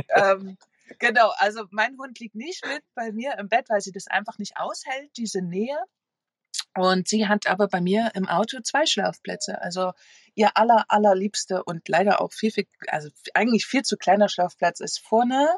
ähm, 0.08 0.56
genau, 0.98 1.32
also 1.36 1.64
mein 1.70 1.96
Hund 1.98 2.18
liegt 2.18 2.34
nicht 2.34 2.66
mit 2.66 2.82
bei 2.94 3.12
mir 3.12 3.38
im 3.38 3.48
Bett, 3.48 3.66
weil 3.68 3.80
sie 3.80 3.92
das 3.92 4.08
einfach 4.08 4.38
nicht 4.38 4.56
aushält, 4.56 5.10
diese 5.16 5.40
Nähe. 5.40 5.78
Und 6.76 7.08
sie 7.08 7.28
hat 7.28 7.46
aber 7.46 7.68
bei 7.68 7.80
mir 7.80 8.10
im 8.14 8.28
Auto 8.28 8.60
zwei 8.60 8.86
Schlafplätze. 8.86 9.60
Also 9.60 9.92
ihr 10.34 10.56
aller, 10.56 10.84
allerliebste 10.88 11.62
und 11.64 11.88
leider 11.88 12.20
auch 12.20 12.32
viel, 12.32 12.50
viel, 12.50 12.66
also 12.88 13.08
eigentlich 13.34 13.66
viel 13.66 13.82
zu 13.82 13.96
kleiner 13.96 14.28
Schlafplatz 14.28 14.80
ist 14.80 14.98
vorne 14.98 15.48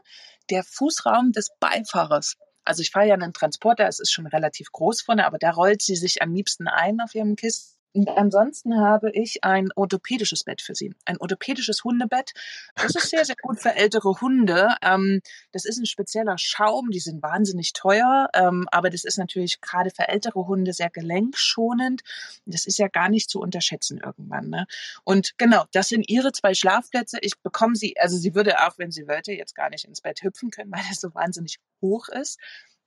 der 0.51 0.65
Fußraum 0.65 1.33
des 1.33 1.51
Beifahrers. 1.61 2.37
Also 2.65 2.83
ich 2.83 2.91
fahre 2.91 3.09
ja 3.09 3.15
einen 3.15 3.33
Transporter, 3.33 3.89
es 3.89 3.99
ist 4.01 4.13
schon 4.13 4.27
relativ 4.27 4.71
groß 4.73 5.03
vorne, 5.03 5.27
aber 5.27 5.39
da 5.39 5.51
rollt 5.51 5.83
sie 5.83 5.97
sich 5.97 6.23
am 6.23 6.33
liebsten 6.33 6.69
ein 6.69 7.01
auf 7.01 7.15
ihrem 7.15 7.37
Kissen 7.37 7.72
ansonsten 7.95 8.79
habe 8.79 9.11
ich 9.13 9.45
ein 9.45 9.69
orthopädisches 9.75 10.45
Bett 10.45 10.63
für 10.63 10.75
sie. 10.75 10.95
Ein 11.05 11.19
orthopädisches 11.19 11.85
Hundebett. 11.85 12.33
Das 12.75 12.95
ist 12.95 13.11
sehr, 13.11 13.25
sehr 13.25 13.37
gut 13.41 13.61
für 13.61 13.75
ältere 13.75 14.21
Hunde. 14.21 14.77
Ähm, 14.83 15.21
das 15.53 15.65
ist 15.65 15.79
ein 15.79 15.87
spezieller 15.87 16.39
Schaum. 16.39 16.91
Die 16.91 17.01
sind 17.01 17.23
wahnsinnig 17.23 17.73
teuer. 17.73 18.29
Ähm, 18.35 18.67
aber 18.73 18.91
das 18.91 19.05
ist 19.05 19.19
natürlich 19.19 19.61
gerade 19.61 19.91
für 19.91 20.09
ältere 20.09 20.47
Hunde 20.47 20.73
sehr 20.73 20.91
gelenkschonend. 20.91 22.03
Das 22.47 22.67
ist 22.67 22.79
ja 22.79 22.89
gar 22.89 23.09
nicht 23.09 23.29
zu 23.29 23.41
unterschätzen 23.41 24.01
irgendwann. 24.05 24.49
Ne? 24.49 24.67
Und 25.05 25.37
genau, 25.39 25.65
das 25.73 25.89
sind 25.89 26.09
ihre 26.09 26.33
zwei 26.33 26.55
Schlafplätze. 26.55 27.19
Ich 27.21 27.39
bekomme 27.41 27.77
sie, 27.77 27.95
also 27.99 28.17
sie 28.17 28.35
würde 28.35 28.67
auch, 28.67 28.79
wenn 28.79 28.91
sie 28.91 29.07
wollte, 29.07 29.33
jetzt 29.33 29.55
gar 29.55 29.71
nicht 29.71 29.85
ins 29.85 30.01
Bett 30.01 30.23
hüpfen 30.23 30.51
können, 30.51 30.73
weil 30.73 30.83
das 30.89 31.01
so 31.01 31.15
wahnsinnig 31.15 31.59
hoch 31.81 32.09
ist. 32.09 32.39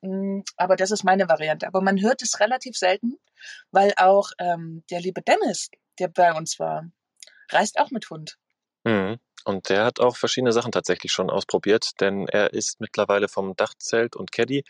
Mm, 0.01 0.41
aber 0.57 0.75
das 0.75 0.91
ist 0.91 1.03
meine 1.03 1.29
Variante. 1.29 1.67
Aber 1.67 1.81
man 1.81 2.01
hört 2.01 2.21
es 2.21 2.39
relativ 2.39 2.77
selten, 2.77 3.17
weil 3.71 3.93
auch 3.97 4.31
ähm, 4.39 4.83
der 4.89 5.01
liebe 5.01 5.21
Dennis, 5.21 5.69
der 5.99 6.07
bei 6.07 6.33
uns 6.33 6.59
war, 6.59 6.89
reist 7.51 7.79
auch 7.79 7.91
mit 7.91 8.09
Hund. 8.09 8.37
Mhm. 8.83 9.19
Und 9.45 9.69
der 9.69 9.85
hat 9.85 9.99
auch 9.99 10.15
verschiedene 10.15 10.51
Sachen 10.51 10.71
tatsächlich 10.71 11.11
schon 11.11 11.29
ausprobiert, 11.29 12.01
denn 12.01 12.27
er 12.27 12.53
ist 12.53 12.79
mittlerweile 12.81 13.27
vom 13.27 13.55
Dachzelt 13.55 14.15
und 14.15 14.31
Caddy 14.31 14.63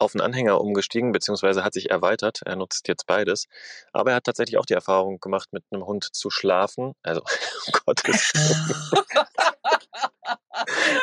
auf 0.00 0.14
einen 0.14 0.22
Anhänger 0.22 0.60
umgestiegen, 0.60 1.12
beziehungsweise 1.12 1.62
hat 1.62 1.74
sich 1.74 1.90
erweitert. 1.90 2.40
Er 2.44 2.56
nutzt 2.56 2.88
jetzt 2.88 3.06
beides. 3.06 3.46
Aber 3.92 4.10
er 4.10 4.16
hat 4.16 4.24
tatsächlich 4.24 4.58
auch 4.58 4.64
die 4.64 4.74
Erfahrung 4.74 5.20
gemacht, 5.20 5.52
mit 5.52 5.64
einem 5.70 5.84
Hund 5.84 6.08
zu 6.12 6.30
schlafen. 6.30 6.94
Also, 7.02 7.20
um 7.66 7.72
Gottes 7.84 8.32
Willen. 8.34 9.04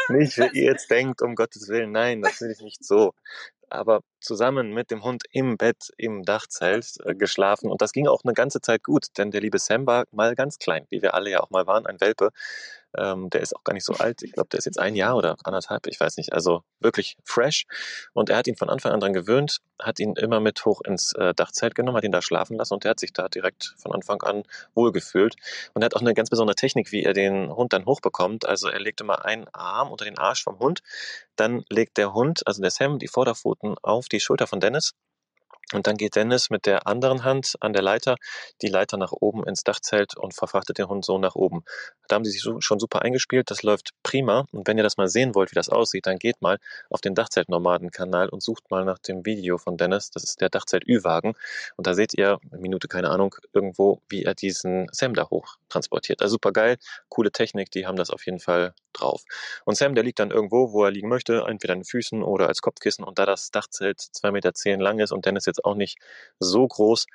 nicht, 0.19 0.37
wie 0.37 0.59
ihr 0.59 0.71
jetzt 0.71 0.89
denkt, 0.89 1.21
um 1.21 1.35
Gottes 1.35 1.67
Willen. 1.69 1.91
Nein, 1.91 2.21
natürlich 2.21 2.59
nicht 2.61 2.83
so 2.83 3.13
aber 3.69 4.01
zusammen 4.19 4.73
mit 4.73 4.91
dem 4.91 5.03
Hund 5.03 5.23
im 5.31 5.57
Bett 5.57 5.91
im 5.97 6.23
Dachzelt 6.23 6.97
äh, 7.05 7.15
geschlafen. 7.15 7.69
Und 7.69 7.81
das 7.81 7.91
ging 7.91 8.07
auch 8.07 8.23
eine 8.23 8.33
ganze 8.33 8.61
Zeit 8.61 8.83
gut, 8.83 9.07
denn 9.17 9.31
der 9.31 9.41
liebe 9.41 9.59
Sam 9.59 9.85
war 9.85 10.05
mal 10.11 10.35
ganz 10.35 10.59
klein, 10.59 10.85
wie 10.89 11.01
wir 11.01 11.13
alle 11.13 11.29
ja 11.29 11.39
auch 11.39 11.49
mal 11.49 11.67
waren, 11.67 11.85
ein 11.85 11.99
Welpe. 12.01 12.31
Ähm, 12.97 13.29
der 13.29 13.41
ist 13.41 13.55
auch 13.55 13.63
gar 13.63 13.73
nicht 13.73 13.85
so 13.85 13.93
alt. 13.93 14.23
Ich 14.23 14.31
glaube, 14.31 14.49
der 14.49 14.57
ist 14.59 14.65
jetzt 14.65 14.79
ein 14.79 14.95
Jahr 14.95 15.15
oder 15.15 15.35
anderthalb, 15.43 15.87
ich 15.87 15.99
weiß 15.99 16.17
nicht. 16.17 16.33
Also 16.33 16.63
wirklich 16.79 17.17
fresh. 17.23 17.65
Und 18.13 18.29
er 18.29 18.37
hat 18.37 18.47
ihn 18.47 18.55
von 18.55 18.69
Anfang 18.69 18.91
an 18.91 18.99
dran 18.99 19.13
gewöhnt, 19.13 19.59
hat 19.79 19.99
ihn 19.99 20.13
immer 20.15 20.39
mit 20.39 20.65
hoch 20.65 20.81
ins 20.81 21.13
äh, 21.13 21.33
Dachzelt 21.33 21.75
genommen, 21.75 21.97
hat 21.97 22.03
ihn 22.03 22.11
da 22.11 22.21
schlafen 22.21 22.57
lassen 22.57 22.73
und 22.73 22.83
der 22.83 22.91
hat 22.91 22.99
sich 22.99 23.13
da 23.13 23.27
direkt 23.27 23.75
von 23.77 23.91
Anfang 23.91 24.21
an 24.21 24.43
wohlgefühlt. 24.73 25.35
Und 25.73 25.81
er 25.81 25.85
hat 25.85 25.95
auch 25.95 26.01
eine 26.01 26.13
ganz 26.13 26.29
besondere 26.29 26.55
Technik, 26.55 26.91
wie 26.91 27.03
er 27.03 27.13
den 27.13 27.53
Hund 27.53 27.73
dann 27.73 27.85
hochbekommt. 27.85 28.45
Also 28.45 28.67
er 28.69 28.79
legt 28.79 29.01
immer 29.01 29.25
einen 29.25 29.47
Arm 29.53 29.91
unter 29.91 30.05
den 30.05 30.17
Arsch 30.17 30.43
vom 30.43 30.59
Hund, 30.59 30.81
dann 31.35 31.63
legt 31.69 31.97
der 31.97 32.13
Hund, 32.13 32.45
also 32.47 32.61
der 32.61 32.71
Sam, 32.71 32.99
die 32.99 33.07
Vorderpfoten 33.07 33.75
auf 33.81 34.06
die 34.09 34.19
Schulter 34.19 34.47
von 34.47 34.59
Dennis 34.59 34.93
und 35.73 35.85
dann 35.85 35.97
geht 35.97 36.15
Dennis 36.15 36.49
mit 36.49 36.65
der 36.65 36.87
anderen 36.87 37.23
Hand 37.25 37.55
an 37.59 37.73
der 37.73 37.81
Leiter 37.81 38.15
die 38.61 38.67
Leiter 38.67 38.97
nach 38.97 39.11
oben 39.11 39.45
ins 39.45 39.63
Dachzelt 39.63 40.15
und 40.17 40.33
verfrachtet 40.33 40.77
den 40.77 40.87
Hund 40.87 41.03
so 41.03 41.17
nach 41.17 41.35
oben. 41.35 41.63
Da 42.07 42.15
haben 42.15 42.23
sie 42.23 42.31
sich 42.31 42.43
schon 42.59 42.79
super 42.79 43.01
eingespielt, 43.01 43.51
das 43.51 43.63
läuft 43.63 43.91
prima. 44.01 44.45
Und 44.51 44.67
wenn 44.67 44.77
ihr 44.77 44.83
das 44.83 44.97
mal 44.97 45.09
sehen 45.09 45.35
wollt, 45.35 45.51
wie 45.51 45.55
das 45.55 45.69
aussieht, 45.69 46.07
dann 46.07 46.17
geht 46.19 46.41
mal 46.41 46.57
auf 46.89 47.01
den 47.01 47.15
Dachzelt-Nomaden-Kanal 47.15 48.29
und 48.29 48.41
sucht 48.41 48.71
mal 48.71 48.85
nach 48.85 48.99
dem 48.99 49.25
Video 49.25 49.57
von 49.57 49.77
Dennis. 49.77 50.09
Das 50.11 50.23
ist 50.23 50.39
der 50.39 50.49
Dachzelt-Ü-Wagen. 50.49 51.33
Und 51.75 51.87
da 51.87 51.93
seht 51.93 52.13
ihr, 52.13 52.39
eine 52.49 52.61
Minute, 52.61 52.87
keine 52.87 53.09
Ahnung, 53.09 53.35
irgendwo, 53.51 54.01
wie 54.07 54.23
er 54.23 54.35
diesen 54.35 54.87
Sam 54.93 55.13
da 55.13 55.29
hoch 55.29 55.57
transportiert. 55.67 56.21
Also 56.21 56.33
super 56.33 56.53
geil, 56.53 56.77
coole 57.09 57.31
Technik, 57.31 57.71
die 57.71 57.85
haben 57.85 57.97
das 57.97 58.09
auf 58.09 58.25
jeden 58.25 58.39
Fall 58.39 58.73
drauf. 58.93 59.23
Und 59.65 59.77
Sam, 59.77 59.95
der 59.95 60.03
liegt 60.03 60.19
dann 60.19 60.31
irgendwo, 60.31 60.71
wo 60.71 60.83
er 60.83 60.91
liegen 60.91 61.09
möchte, 61.09 61.43
entweder 61.47 61.73
an 61.73 61.79
den 61.79 61.85
Füßen 61.85 62.23
oder 62.23 62.47
als 62.47 62.61
Kopfkissen. 62.61 63.03
Und 63.03 63.19
da 63.19 63.25
das 63.25 63.51
Dachzelt 63.51 63.99
2,10 63.99 64.31
Meter 64.31 64.83
lang 64.83 64.99
ist 64.99 65.11
und 65.11 65.25
Dennis 65.25 65.45
jetzt 65.45 65.56
auch 65.63 65.75
nicht 65.75 65.97
so 66.39 66.67
groß, 66.67 67.07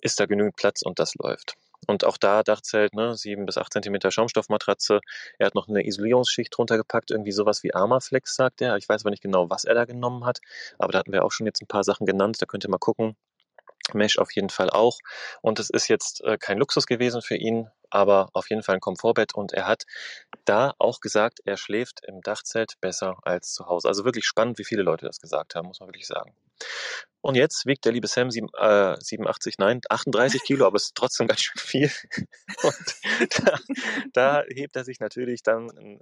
ist 0.00 0.20
da 0.20 0.26
genügend 0.26 0.56
Platz 0.56 0.82
und 0.82 0.98
das 0.98 1.14
läuft. 1.14 1.56
Und 1.86 2.04
auch 2.04 2.18
da 2.18 2.42
Dachzelt, 2.42 2.94
ne, 2.94 3.16
sieben 3.16 3.46
bis 3.46 3.58
acht 3.58 3.72
Zentimeter 3.72 4.10
Schaumstoffmatratze. 4.10 5.00
Er 5.38 5.46
hat 5.46 5.54
noch 5.54 5.68
eine 5.68 5.86
Isolierungsschicht 5.86 6.56
drunter 6.56 6.76
gepackt, 6.76 7.10
irgendwie 7.10 7.32
sowas 7.32 7.62
wie 7.62 7.74
Armaflex, 7.74 8.36
sagt 8.36 8.60
er. 8.60 8.76
Ich 8.76 8.88
weiß 8.88 9.02
aber 9.02 9.10
nicht 9.10 9.22
genau, 9.22 9.50
was 9.50 9.64
er 9.64 9.74
da 9.74 9.86
genommen 9.86 10.24
hat. 10.24 10.40
Aber 10.78 10.92
da 10.92 10.98
hatten 10.98 11.12
wir 11.12 11.24
auch 11.24 11.32
schon 11.32 11.46
jetzt 11.46 11.62
ein 11.62 11.66
paar 11.68 11.84
Sachen 11.84 12.06
genannt. 12.06 12.40
Da 12.40 12.46
könnt 12.46 12.64
ihr 12.64 12.70
mal 12.70 12.78
gucken. 12.78 13.16
Mesh 13.94 14.18
auf 14.18 14.30
jeden 14.32 14.50
Fall 14.50 14.70
auch. 14.70 14.98
Und 15.42 15.58
es 15.58 15.70
ist 15.70 15.88
jetzt 15.88 16.22
äh, 16.22 16.38
kein 16.38 16.58
Luxus 16.58 16.86
gewesen 16.86 17.22
für 17.22 17.36
ihn, 17.36 17.68
aber 17.90 18.30
auf 18.32 18.50
jeden 18.50 18.62
Fall 18.62 18.76
ein 18.76 18.80
Komfortbett. 18.80 19.34
Und 19.34 19.52
er 19.52 19.66
hat 19.66 19.84
da 20.44 20.74
auch 20.78 21.00
gesagt, 21.00 21.40
er 21.44 21.56
schläft 21.56 22.00
im 22.06 22.20
Dachzelt 22.22 22.74
besser 22.80 23.18
als 23.22 23.52
zu 23.52 23.66
Hause. 23.66 23.88
Also 23.88 24.04
wirklich 24.04 24.26
spannend, 24.26 24.58
wie 24.58 24.64
viele 24.64 24.82
Leute 24.82 25.06
das 25.06 25.20
gesagt 25.20 25.54
haben, 25.54 25.68
muss 25.68 25.80
man 25.80 25.88
wirklich 25.88 26.06
sagen. 26.06 26.34
Und 27.22 27.34
jetzt 27.34 27.66
wiegt 27.66 27.84
der 27.84 27.92
liebe 27.92 28.06
Sam 28.06 28.30
sieben, 28.30 28.48
äh, 28.58 28.96
87, 28.98 29.58
nein, 29.58 29.82
38 29.90 30.42
Kilo, 30.42 30.66
aber 30.66 30.76
es 30.76 30.84
ist 30.84 30.94
trotzdem 30.94 31.26
ganz 31.26 31.42
schön 31.42 31.60
viel. 31.60 31.90
Und 32.62 33.44
da, 33.44 33.58
da 34.12 34.42
hebt 34.48 34.74
er 34.76 34.84
sich 34.84 35.00
natürlich 35.00 35.42
dann 35.42 35.68
äh, 35.68 35.98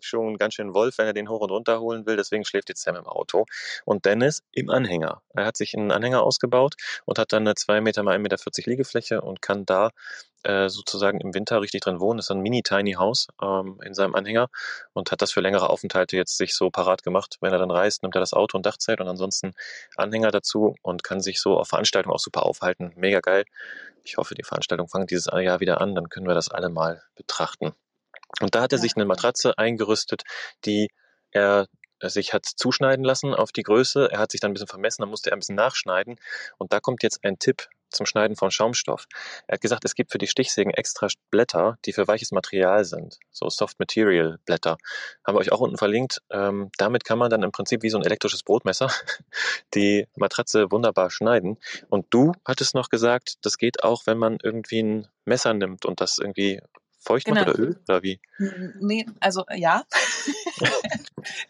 schon 0.00 0.38
ganz 0.38 0.54
schön 0.54 0.72
Wolf, 0.72 0.96
wenn 0.96 1.06
er 1.06 1.12
den 1.12 1.28
hoch 1.28 1.40
und 1.40 1.50
runter 1.50 1.80
holen 1.80 2.06
will. 2.06 2.16
Deswegen 2.16 2.44
schläft 2.44 2.70
jetzt 2.70 2.82
Sam 2.82 2.96
im 2.96 3.06
Auto. 3.06 3.44
Und 3.84 4.06
Dennis 4.06 4.42
im 4.52 4.70
Anhänger. 4.70 5.22
Er 5.34 5.44
hat 5.44 5.56
sich 5.56 5.76
einen 5.76 5.90
Anhänger 5.90 6.22
ausgebaut 6.22 6.76
und 7.04 7.18
hat 7.18 7.32
dann 7.32 7.46
eine 7.46 7.54
2 7.54 7.82
Meter 7.82 8.02
mal 8.02 8.16
1,40 8.16 8.20
Meter 8.20 8.70
Liegefläche 8.70 9.20
und 9.20 9.42
kann 9.42 9.66
da 9.66 9.90
äh, 10.44 10.68
sozusagen 10.68 11.20
im 11.20 11.34
Winter 11.34 11.60
richtig 11.60 11.80
drin 11.82 12.00
wohnen. 12.00 12.18
Das 12.18 12.26
ist 12.26 12.30
ein 12.30 12.40
Mini-Tiny-Haus 12.40 13.28
ähm, 13.42 13.80
in 13.84 13.94
seinem 13.94 14.14
Anhänger 14.14 14.48
und 14.92 15.10
hat 15.10 15.22
das 15.22 15.32
für 15.32 15.40
längere 15.40 15.70
Aufenthalte 15.70 16.16
jetzt 16.16 16.36
sich 16.36 16.54
so 16.54 16.70
parat 16.70 17.02
gemacht. 17.02 17.38
Wenn 17.40 17.52
er 17.52 17.58
dann 17.58 17.70
reist, 17.70 18.02
nimmt 18.02 18.14
er 18.14 18.20
das 18.20 18.32
Auto 18.32 18.56
und 18.56 18.66
Dachzeit 18.66 19.00
und 19.00 19.08
ansonsten 19.08 19.52
Anhänger 19.96 20.30
dazu 20.30 20.74
und 20.82 21.02
kann 21.02 21.20
sich 21.20 21.40
so 21.40 21.58
auf 21.58 21.68
Veranstaltungen 21.68 22.14
auch 22.14 22.20
super 22.20 22.44
aufhalten. 22.44 22.92
Mega 22.96 23.20
geil. 23.20 23.44
Ich 24.04 24.16
hoffe, 24.16 24.34
die 24.34 24.44
Veranstaltung 24.44 24.88
fangen 24.88 25.06
dieses 25.06 25.26
Jahr 25.26 25.60
wieder 25.60 25.80
an, 25.80 25.94
dann 25.94 26.08
können 26.08 26.26
wir 26.26 26.34
das 26.34 26.50
alle 26.50 26.68
mal 26.68 27.02
betrachten. 27.14 27.72
Und 28.40 28.54
da 28.54 28.62
hat 28.62 28.72
er 28.72 28.78
sich 28.78 28.96
eine 28.96 29.04
Matratze 29.04 29.58
eingerüstet, 29.58 30.22
die 30.64 30.88
er 31.30 31.66
sich 32.02 32.32
hat 32.32 32.46
zuschneiden 32.46 33.04
lassen 33.04 33.34
auf 33.34 33.52
die 33.52 33.62
Größe. 33.62 34.08
Er 34.12 34.18
hat 34.18 34.30
sich 34.30 34.40
dann 34.40 34.50
ein 34.50 34.54
bisschen 34.54 34.68
vermessen, 34.68 35.02
dann 35.02 35.10
musste 35.10 35.30
er 35.30 35.36
ein 35.36 35.40
bisschen 35.40 35.56
nachschneiden. 35.56 36.16
Und 36.58 36.72
da 36.72 36.80
kommt 36.80 37.02
jetzt 37.02 37.24
ein 37.24 37.38
Tipp 37.38 37.68
zum 37.90 38.06
Schneiden 38.06 38.36
von 38.36 38.50
Schaumstoff. 38.50 39.06
Er 39.46 39.54
hat 39.54 39.60
gesagt, 39.60 39.84
es 39.84 39.94
gibt 39.94 40.12
für 40.12 40.18
die 40.18 40.26
Stichsägen 40.26 40.72
extra 40.72 41.08
Blätter, 41.30 41.78
die 41.84 41.92
für 41.92 42.06
weiches 42.06 42.32
Material 42.32 42.84
sind. 42.84 43.18
So 43.30 43.48
Soft 43.48 43.78
Material 43.78 44.38
Blätter. 44.44 44.78
Haben 45.26 45.36
wir 45.36 45.40
euch 45.40 45.52
auch 45.52 45.60
unten 45.60 45.78
verlinkt. 45.78 46.22
Ähm, 46.30 46.70
damit 46.78 47.04
kann 47.04 47.18
man 47.18 47.30
dann 47.30 47.42
im 47.42 47.52
Prinzip 47.52 47.82
wie 47.82 47.90
so 47.90 47.98
ein 47.98 48.04
elektrisches 48.04 48.42
Brotmesser 48.42 48.90
die 49.74 50.06
Matratze 50.16 50.70
wunderbar 50.70 51.10
schneiden. 51.10 51.58
Und 51.88 52.06
du 52.10 52.32
hattest 52.44 52.74
noch 52.74 52.88
gesagt, 52.88 53.36
das 53.42 53.58
geht 53.58 53.82
auch, 53.84 54.06
wenn 54.06 54.18
man 54.18 54.38
irgendwie 54.42 54.82
ein 54.82 55.08
Messer 55.24 55.54
nimmt 55.54 55.84
und 55.84 56.00
das 56.00 56.18
irgendwie 56.18 56.60
feucht 57.00 57.26
genau. 57.26 57.40
macht 57.40 57.54
oder 57.54 57.58
Öl 57.58 57.80
oder 57.88 58.02
wie? 58.02 58.20
Nee, 58.80 59.06
also 59.20 59.44
ja. 59.54 59.84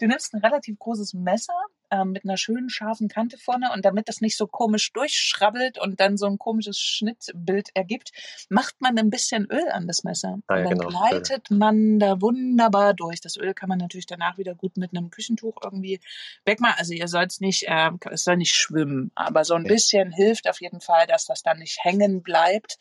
du 0.01 0.07
nimmst 0.07 0.35
ein 0.35 0.41
relativ 0.41 0.79
großes 0.79 1.15
Messer 1.15 1.55
ähm, 1.91 2.13
mit 2.13 2.25
einer 2.25 2.37
schönen 2.37 2.69
scharfen 2.69 3.09
Kante 3.09 3.39
vorne 3.39 3.71
und 3.73 3.85
damit 3.85 4.09
das 4.09 4.21
nicht 4.21 4.37
so 4.37 4.47
komisch 4.47 4.93
durchschrabbelt 4.93 5.79
und 5.79 6.01
dann 6.01 6.17
so 6.17 6.27
ein 6.27 6.39
komisches 6.39 6.79
Schnittbild 6.79 7.71
ergibt, 7.75 8.13
macht 8.49 8.81
man 8.81 8.99
ein 8.99 9.11
bisschen 9.11 9.47
Öl 9.51 9.71
an 9.71 9.87
das 9.87 10.05
Messer. 10.05 10.39
Ah, 10.47 10.59
ja, 10.59 10.63
und 10.65 10.71
dann 10.71 10.79
genau. 10.79 11.09
gleitet 11.09 11.51
man 11.51 11.99
da 11.99 12.21
wunderbar 12.21 12.95
durch. 12.95 13.21
Das 13.21 13.37
Öl 13.37 13.55
kann 13.55 13.69
man 13.69 13.79
natürlich 13.79 14.07
danach 14.07 14.39
wieder 14.39 14.55
gut 14.55 14.77
mit 14.77 14.97
einem 14.97 15.11
Küchentuch 15.11 15.57
irgendwie 15.63 16.01
wegmachen. 16.45 16.77
Also 16.79 16.93
ihr 16.95 17.09
sollt 17.09 17.33
es 17.33 17.41
nicht, 17.41 17.65
äh, 17.67 17.91
es 18.11 18.25
soll 18.25 18.37
nicht 18.37 18.55
schwimmen, 18.55 19.11
aber 19.15 19.45
so 19.45 19.55
ein 19.55 19.65
ja. 19.65 19.73
bisschen 19.73 20.13
hilft 20.13 20.49
auf 20.49 20.61
jeden 20.61 20.81
Fall, 20.81 21.07
dass 21.07 21.27
das 21.27 21.43
dann 21.43 21.59
nicht 21.59 21.83
hängen 21.83 22.23
bleibt 22.23 22.79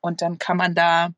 und 0.00 0.22
dann 0.22 0.38
kann 0.38 0.56
man 0.56 0.74
da 0.74 1.10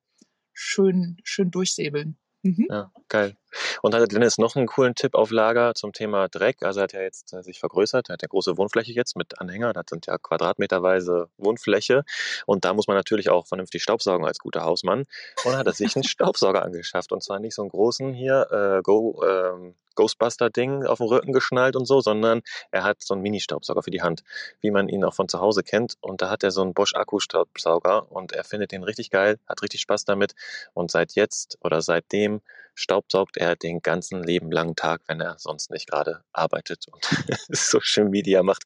schön, 0.53 1.17
schön 1.25 1.51
durchsäbeln. 1.51 2.17
Mhm. 2.45 2.67
Ja, 2.69 2.91
geil. 3.09 3.37
Und 3.81 3.95
hat 3.95 4.13
Dennis 4.13 4.37
noch 4.37 4.55
einen 4.55 4.67
coolen 4.67 4.95
Tipp 4.95 5.15
auf 5.15 5.31
Lager 5.31 5.75
zum 5.75 5.95
Thema 5.95 6.29
Dreck? 6.29 6.63
Also 6.63 6.81
er 6.81 6.85
hat 6.85 6.93
ja 6.93 7.01
jetzt 7.01 7.33
äh, 7.33 7.43
sich 7.43 7.59
vergrößert, 7.59 8.11
er 8.11 8.15
hat 8.15 8.23
ja 8.23 8.29
große 8.29 8.59
Wohnfläche 8.59 8.93
jetzt 8.93 9.17
mit 9.17 9.41
Anhänger, 9.41 9.73
das 9.73 9.87
sind 9.89 10.07
ja 10.07 10.19
quadratmeterweise 10.19 11.31
Wohnfläche 11.39 12.05
und 12.45 12.67
da 12.67 12.75
muss 12.75 12.87
man 12.87 12.97
natürlich 12.99 13.31
auch 13.31 13.47
vernünftig 13.47 13.83
Staubsaugen 13.83 14.27
als 14.27 14.39
guter 14.41 14.63
Hausmann 14.63 15.05
und 15.45 15.57
hat 15.57 15.67
er 15.67 15.73
sich 15.73 15.97
einen 15.97 16.05
Staubsauger 16.05 16.63
angeschafft 16.63 17.13
und 17.13 17.23
zwar 17.23 17.41
nicht 17.41 17.55
so 17.55 17.63
einen 17.63 17.71
großen 17.71 18.13
hier, 18.13 18.47
äh, 18.51 18.83
Go, 18.83 19.23
ähm, 19.27 19.75
Ghostbuster-Ding 19.95 20.85
auf 20.85 20.99
dem 20.99 21.07
Rücken 21.07 21.33
geschnallt 21.33 21.77
und 21.77 21.87
so, 21.87 22.01
sondern 22.01 22.43
er 22.71 22.85
hat 22.85 23.03
so 23.03 23.15
einen 23.15 23.23
Mini-Staubsauger 23.23 23.83
für 23.83 23.91
die 23.91 24.03
Hand, 24.03 24.23
wie 24.61 24.71
man 24.71 24.89
ihn 24.89 25.05
auch 25.05 25.15
von 25.15 25.29
zu 25.29 25.41
Hause 25.41 25.63
kennt. 25.63 25.97
Und 26.01 26.23
da 26.23 26.31
hat 26.31 26.43
er 26.43 26.51
so 26.51 26.63
einen 26.63 26.75
Bosch-Akku-Staubsauger 26.75 28.11
und 28.11 28.33
er 28.33 28.45
findet 28.45 28.73
den 28.73 28.83
richtig 28.83 29.11
geil, 29.11 29.39
hat 29.49 29.63
richtig 29.63 29.81
Spaß 29.81 30.05
damit. 30.05 30.35
Und 30.73 30.91
seit 30.91 31.13
jetzt 31.13 31.59
oder 31.63 31.83
seitdem 31.83 32.41
staubsaugt 32.75 33.37
er 33.37 33.57
den 33.57 33.81
ganzen 33.81 34.23
Leben 34.23 34.51
langen 34.51 34.77
Tag, 34.77 35.03
wenn 35.07 35.21
er 35.21 35.39
sonst 35.39 35.71
nicht 35.71 35.89
gerade 35.89 36.25
arbeitet 36.33 36.87
und 36.89 37.05
Social 37.49 38.09
Media 38.09 38.43
macht. 38.43 38.65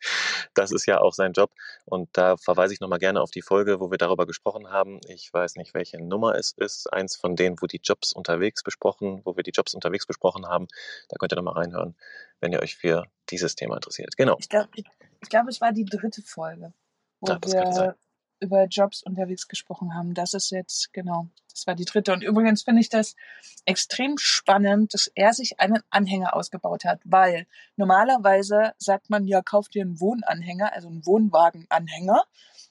Das 0.54 0.72
ist 0.72 0.86
ja 0.86 1.00
auch 1.00 1.12
sein 1.12 1.32
Job. 1.32 1.50
Und 1.84 2.08
da 2.12 2.36
verweise 2.36 2.74
ich 2.74 2.80
nochmal 2.80 2.98
gerne 2.98 3.20
auf 3.20 3.30
die 3.30 3.42
Folge, 3.42 3.80
wo 3.80 3.90
wir 3.90 3.98
darüber 3.98 4.26
gesprochen 4.26 4.70
haben. 4.70 5.00
Ich 5.08 5.32
weiß 5.32 5.56
nicht, 5.56 5.74
welche 5.74 6.02
Nummer 6.02 6.34
es 6.34 6.52
ist. 6.52 6.92
Eins 6.92 7.16
von 7.16 7.36
denen, 7.36 7.56
wo 7.60 7.66
die 7.66 7.80
Jobs 7.82 8.12
unterwegs 8.12 8.62
besprochen, 8.62 9.20
wo 9.24 9.36
wir 9.36 9.42
die 9.42 9.52
Jobs 9.52 9.74
unterwegs 9.74 10.06
besprochen 10.06 10.46
haben. 10.46 10.68
Da 11.08 11.16
könnt 11.16 11.32
ihr 11.32 11.36
nochmal 11.36 11.54
reinhören, 11.54 11.96
wenn 12.40 12.52
ihr 12.52 12.60
euch 12.60 12.76
für 12.76 13.04
dieses 13.30 13.54
Thema 13.54 13.74
interessiert. 13.76 14.16
Genau. 14.16 14.36
Ich 14.38 14.48
glaube, 14.48 14.68
ich, 14.74 14.84
glaub, 15.28 15.48
es 15.48 15.60
war 15.60 15.72
die 15.72 15.84
dritte 15.84 16.22
Folge, 16.22 16.72
wo 17.20 17.32
ja, 17.32 17.40
wir 17.42 17.96
über 18.40 18.64
Jobs 18.64 19.02
unterwegs 19.02 19.48
gesprochen 19.48 19.94
haben. 19.94 20.14
Das 20.14 20.34
ist 20.34 20.50
jetzt, 20.50 20.92
genau, 20.92 21.28
das 21.50 21.66
war 21.66 21.74
die 21.74 21.84
dritte. 21.84 22.12
Und 22.12 22.22
übrigens 22.22 22.62
finde 22.62 22.80
ich 22.80 22.88
das 22.88 23.16
extrem 23.64 24.16
spannend, 24.18 24.94
dass 24.94 25.10
er 25.14 25.32
sich 25.32 25.60
einen 25.60 25.82
Anhänger 25.90 26.34
ausgebaut 26.34 26.84
hat, 26.84 27.00
weil 27.04 27.46
normalerweise 27.76 28.74
sagt 28.78 29.10
man, 29.10 29.26
ja, 29.26 29.42
kauf 29.42 29.68
dir 29.68 29.82
einen 29.82 30.00
Wohnanhänger, 30.00 30.72
also 30.72 30.88
einen 30.88 31.04
Wohnwagenanhänger. 31.04 32.22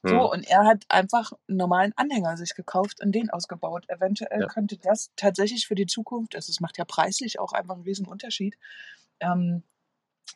So, 0.03 0.09
hm. 0.09 0.19
und 0.19 0.47
er 0.47 0.65
hat 0.65 0.85
einfach 0.89 1.31
einen 1.47 1.57
normalen 1.57 1.93
Anhänger 1.95 2.37
sich 2.37 2.55
gekauft 2.55 3.01
und 3.01 3.13
den 3.13 3.29
ausgebaut. 3.29 3.85
Eventuell 3.89 4.41
ja. 4.41 4.47
könnte 4.47 4.77
das 4.77 5.11
tatsächlich 5.15 5.67
für 5.67 5.75
die 5.75 5.87
Zukunft, 5.87 6.35
also 6.35 6.51
es 6.51 6.59
macht 6.59 6.77
ja 6.77 6.85
preislich 6.85 7.39
auch 7.39 7.51
einfach 7.51 7.73
einen 7.73 7.83
riesen 7.83 8.07
Unterschied, 8.07 8.57
ähm, 9.19 9.63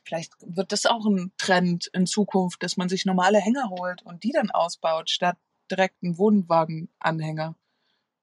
vielleicht 0.04 0.34
wird 0.41 0.71
das 0.71 0.86
auch 0.86 1.06
ein 1.06 1.32
Trend 1.38 1.88
in 1.93 2.06
Zukunft, 2.06 2.63
dass 2.63 2.77
man 2.77 2.89
sich 2.89 3.06
normale 3.06 3.39
Hänger 3.39 3.69
holt 3.69 4.01
und 4.04 4.23
die 4.23 4.32
dann 4.32 4.51
ausbaut, 4.51 5.10
statt 5.10 5.38
direkt 5.69 6.04
einen 6.04 6.17
Wohnwagenanhänger. 6.17 7.56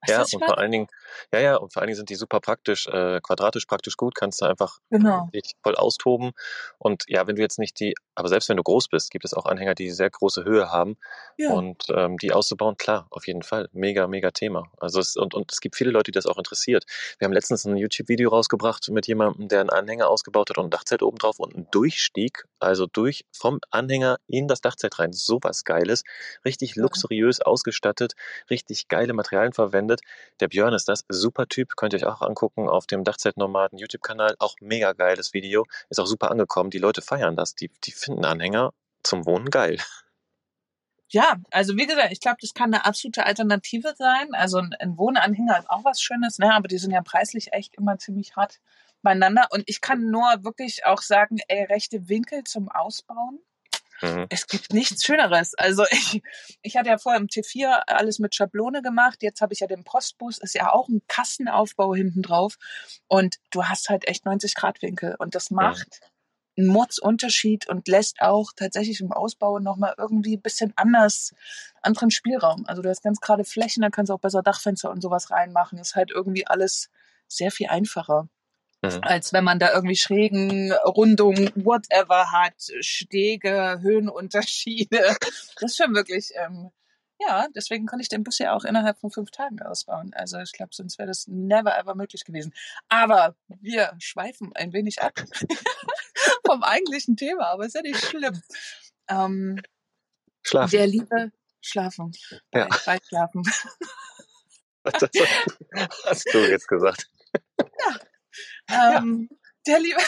Ja, 0.06 0.20
und 0.20 0.44
vor 0.44 0.58
allen 0.58 0.70
Dingen, 0.70 0.87
ja, 1.32 1.40
ja, 1.40 1.56
und 1.56 1.72
vor 1.72 1.82
allen 1.82 1.88
Dingen 1.88 1.96
sind 1.96 2.11
die 2.11 2.14
super 2.14 2.40
praktisch, 2.40 2.87
äh, 2.87 3.20
quadratisch 3.20 3.66
praktisch 3.66 3.96
gut, 3.96 4.14
kannst 4.14 4.40
du 4.40 4.44
einfach 4.46 4.78
genau. 4.90 5.28
dich 5.34 5.56
voll 5.62 5.74
austoben. 5.74 6.32
Und 6.78 7.04
ja, 7.08 7.26
wenn 7.26 7.34
du 7.34 7.42
jetzt 7.42 7.58
nicht 7.58 7.80
die, 7.80 7.94
aber 8.14 8.28
selbst 8.28 8.48
wenn 8.48 8.56
du 8.56 8.62
groß 8.62 8.88
bist, 8.88 9.11
gibt 9.11 9.24
es 9.24 9.34
auch 9.34 9.46
Anhänger, 9.46 9.74
die 9.74 9.90
sehr 9.90 10.08
große 10.08 10.44
Höhe 10.44 10.70
haben. 10.70 10.96
Ja. 11.37 11.50
Und 11.50 11.84
ähm, 11.90 12.16
die 12.18 12.32
auszubauen, 12.32 12.76
klar, 12.76 13.08
auf 13.11 13.26
jeden 13.26 13.42
Fall. 13.42 13.68
Mega, 13.72 14.06
mega 14.06 14.30
Thema. 14.30 14.70
Also 14.78 15.00
es, 15.00 15.16
und, 15.16 15.34
und 15.34 15.50
es 15.50 15.61
gibt 15.61 15.74
viele 15.74 15.90
Leute, 15.90 16.12
die 16.12 16.16
das 16.16 16.26
auch 16.26 16.38
interessiert. 16.38 16.84
Wir 17.18 17.26
haben 17.26 17.32
letztens 17.32 17.64
ein 17.64 17.76
YouTube-Video 17.76 18.30
rausgebracht 18.30 18.88
mit 18.90 19.08
jemandem, 19.08 19.48
der 19.48 19.61
einen 19.61 19.70
Anhänger 19.70 20.08
ausgebaut 20.08 20.50
hat 20.50 20.58
und 20.58 20.66
ein 20.66 20.70
Dachzelt 20.70 21.02
oben 21.02 21.18
drauf 21.18 21.40
und 21.40 21.54
einen 21.54 21.68
Durchstieg, 21.72 22.44
also 22.61 22.87
durch 22.87 23.24
vom 23.32 23.58
Anhänger 23.70 24.18
in 24.28 24.46
das 24.46 24.61
Dachzelt 24.61 24.98
rein. 25.00 25.12
Sowas 25.12 25.64
Geiles. 25.64 26.04
Richtig 26.44 26.76
luxuriös 26.76 27.40
ausgestattet, 27.40 28.14
richtig 28.48 28.87
geile 28.87 29.12
Materialien 29.12 29.52
verwendet 29.52 29.88
verwendet. 29.88 30.01
Der 30.40 30.48
Björn 30.48 30.74
ist 30.74 30.88
das, 30.88 31.05
super 31.09 31.46
Typ, 31.46 31.77
könnt 31.77 31.92
ihr 31.92 32.01
euch 32.01 32.07
auch 32.07 32.22
angucken 32.22 32.68
auf 32.68 32.87
dem 32.87 33.05
Dachzeltnomaden 33.05 33.79
YouTube-Kanal. 33.79 34.37
Auch 34.38 34.57
mega 34.61 34.92
geiles 34.92 35.33
Video, 35.33 35.64
ist 35.90 35.98
auch 35.98 36.07
super 36.07 36.31
angekommen. 36.31 36.70
Die 36.70 36.79
Leute 36.79 37.03
feiern 37.03 37.37
das, 37.37 37.55
die, 37.55 37.70
die 37.85 37.92
finden 37.92 38.24
Anhänger 38.24 38.72
zum 39.03 39.27
Wohnen 39.27 39.51
geil. 39.51 39.79
Ja, 41.11 41.37
also 41.51 41.74
wie 41.79 41.87
gesagt, 41.87 42.12
ich 42.12 42.20
glaube, 42.20 42.37
das 42.42 42.53
kann 42.53 42.74
eine 42.74 42.85
absolute 42.85 43.24
Alternative 43.24 43.94
sein. 43.96 44.35
Also 44.35 44.59
ein 44.59 44.98
Wohnanhänger 44.98 45.59
ist 45.59 45.70
auch 45.70 45.83
was 45.83 46.03
Schönes, 46.03 46.38
ne? 46.38 46.53
aber 46.53 46.68
die 46.68 46.77
sind 46.77 46.90
ja 46.90 47.01
preislich 47.01 47.55
echt 47.55 47.77
immer 47.77 47.98
ziemlich 47.98 48.37
hart 48.37 48.61
beieinander. 49.01 49.46
Und 49.51 49.62
ich 49.66 49.81
kann 49.81 50.11
nur 50.11 50.44
wirklich 50.44 50.85
auch 50.85 51.01
sagen, 51.01 51.38
ey, 51.48 51.64
rechte 51.64 52.11
Winkel 52.11 52.44
zum 52.44 52.68
Ausbauen 52.68 53.38
Mhm. 54.02 54.26
Es 54.28 54.46
gibt 54.46 54.72
nichts 54.72 55.04
Schöneres. 55.04 55.54
Also 55.54 55.84
ich, 55.90 56.22
ich 56.62 56.76
hatte 56.76 56.88
ja 56.88 56.98
vorher 56.98 57.20
im 57.20 57.28
T4 57.28 57.82
alles 57.87 58.18
mit 58.18 58.34
Schablone 58.34 58.82
gemacht. 58.82 59.22
Jetzt 59.22 59.40
habe 59.40 59.52
ich 59.52 59.61
ja 59.61 59.66
den 59.66 59.84
Postbus, 59.84 60.38
ist 60.38 60.54
ja 60.54 60.72
auch 60.72 60.88
ein 60.88 61.02
Kassenaufbau 61.08 61.94
hinten 61.94 62.22
drauf. 62.22 62.56
Und 63.08 63.37
du 63.50 63.64
hast 63.64 63.88
halt 63.88 64.06
echt 64.06 64.24
90 64.24 64.54
Grad 64.54 64.82
Winkel. 64.82 65.16
Und 65.18 65.34
das 65.34 65.50
macht 65.50 66.00
mhm. 66.56 66.64
einen 66.64 66.72
Mordsunterschied 66.72 67.68
und 67.68 67.88
lässt 67.88 68.20
auch 68.20 68.52
tatsächlich 68.54 69.00
im 69.00 69.12
Ausbau 69.12 69.58
nochmal 69.58 69.94
irgendwie 69.98 70.37
ein 70.37 70.42
bisschen 70.42 70.72
anders, 70.76 71.34
anderen 71.82 72.11
Spielraum. 72.11 72.64
Also 72.66 72.82
du 72.82 72.88
hast 72.88 73.02
ganz 73.02 73.20
gerade 73.20 73.44
Flächen, 73.44 73.82
da 73.82 73.90
kannst 73.90 74.11
du 74.11 74.14
auch 74.14 74.20
besser 74.20 74.42
Dachfenster 74.42 74.90
und 74.90 75.02
sowas 75.02 75.30
reinmachen. 75.30 75.78
Ist 75.78 75.96
halt 75.96 76.11
irgendwie 76.11 76.46
alles 76.46 76.90
sehr 77.26 77.50
viel 77.50 77.68
einfacher. 77.68 78.28
Mhm. 78.82 79.00
Als 79.02 79.32
wenn 79.32 79.44
man 79.44 79.58
da 79.58 79.72
irgendwie 79.72 79.96
Schrägen, 79.96 80.72
Rundungen, 80.72 81.50
whatever 81.56 82.30
hat, 82.30 82.54
Stege, 82.80 83.78
Höhenunterschiede. 83.80 85.16
Das 85.60 85.72
ist 85.72 85.76
schon 85.76 85.94
wirklich, 85.94 86.30
ähm, 86.36 86.70
ja, 87.20 87.48
deswegen 87.54 87.86
konnte 87.86 88.02
ich 88.02 88.08
den 88.08 88.22
Bus 88.22 88.38
ja 88.38 88.52
auch 88.52 88.64
innerhalb 88.64 89.00
von 89.00 89.10
fünf 89.10 89.32
Tagen 89.32 89.60
ausbauen. 89.60 90.14
Also 90.14 90.38
ich 90.38 90.52
glaube, 90.52 90.70
sonst 90.72 90.98
wäre 90.98 91.08
das 91.08 91.26
never 91.26 91.76
ever 91.76 91.96
möglich 91.96 92.24
gewesen. 92.24 92.54
Aber 92.88 93.34
wir 93.48 93.92
schweifen 93.98 94.52
ein 94.54 94.72
wenig 94.72 95.02
ab 95.02 95.14
vom 96.46 96.62
eigentlichen 96.62 97.16
Thema, 97.16 97.48
aber 97.48 97.66
ist 97.66 97.74
ja 97.74 97.82
nicht 97.82 98.04
schlimm. 98.04 98.40
Ähm, 99.08 99.60
schlafen. 100.42 100.70
Der 100.70 100.86
liebe 100.86 101.32
Schlafen. 101.60 102.12
Ja. 102.54 102.68
Bei, 102.86 102.98
Schlafen. 103.04 103.42
Was 104.84 105.02
hast 106.04 106.28
du 106.32 106.48
jetzt 106.48 106.68
gesagt? 106.68 107.10
Ja, 107.58 107.98
ähm, 108.68 109.28
ja. 109.31 109.37
Der 109.66 109.81
liebe, 109.81 110.00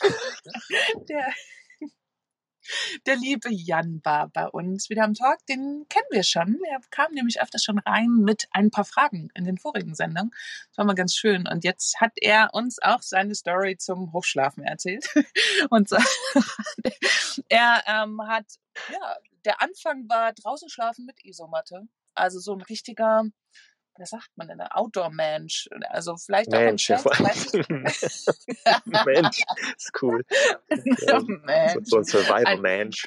der, 1.08 1.34
der 3.06 3.16
liebe 3.16 3.50
Jan 3.50 4.00
war 4.04 4.28
bei 4.28 4.46
uns 4.46 4.90
wieder 4.90 5.04
am 5.04 5.14
Talk. 5.14 5.44
Den 5.46 5.86
kennen 5.88 6.06
wir 6.10 6.22
schon. 6.22 6.60
Er 6.70 6.80
kam 6.90 7.12
nämlich 7.12 7.40
öfters 7.40 7.64
schon 7.64 7.78
rein 7.78 8.08
mit 8.08 8.46
ein 8.52 8.70
paar 8.70 8.84
Fragen 8.84 9.30
in 9.34 9.44
den 9.44 9.58
vorigen 9.58 9.94
Sendungen. 9.94 10.30
Das 10.68 10.78
war 10.78 10.84
mal 10.84 10.94
ganz 10.94 11.14
schön. 11.16 11.48
Und 11.48 11.64
jetzt 11.64 12.00
hat 12.00 12.12
er 12.16 12.50
uns 12.52 12.80
auch 12.80 13.02
seine 13.02 13.34
Story 13.34 13.76
zum 13.76 14.12
Hochschlafen 14.12 14.62
erzählt. 14.62 15.08
Und 15.70 15.88
so, 15.88 15.96
er 17.48 17.82
ähm, 17.86 18.20
hat, 18.26 18.46
ja, 18.92 19.16
der 19.44 19.62
Anfang 19.62 20.08
war 20.08 20.32
draußen 20.32 20.68
schlafen 20.68 21.06
mit 21.06 21.24
Isomatte. 21.24 21.88
Also 22.14 22.40
so 22.40 22.52
ein 22.52 22.62
richtiger 22.62 23.24
was 23.98 24.10
sagt 24.10 24.30
man 24.36 24.48
denn, 24.48 24.60
Outdoor-Mensch. 24.60 25.68
Also 25.90 26.16
vielleicht 26.16 26.50
Mensch, 26.50 26.90
auch 26.90 26.96
ein 26.96 27.04
Chef, 27.04 27.04
Mensch, 29.04 29.40
ist 29.76 30.02
cool. 30.02 30.24
Ja, 30.68 31.20
Mensch. 31.26 31.88
So, 31.88 31.98
ein 31.98 32.04
Survival-Mensch. 32.04 33.06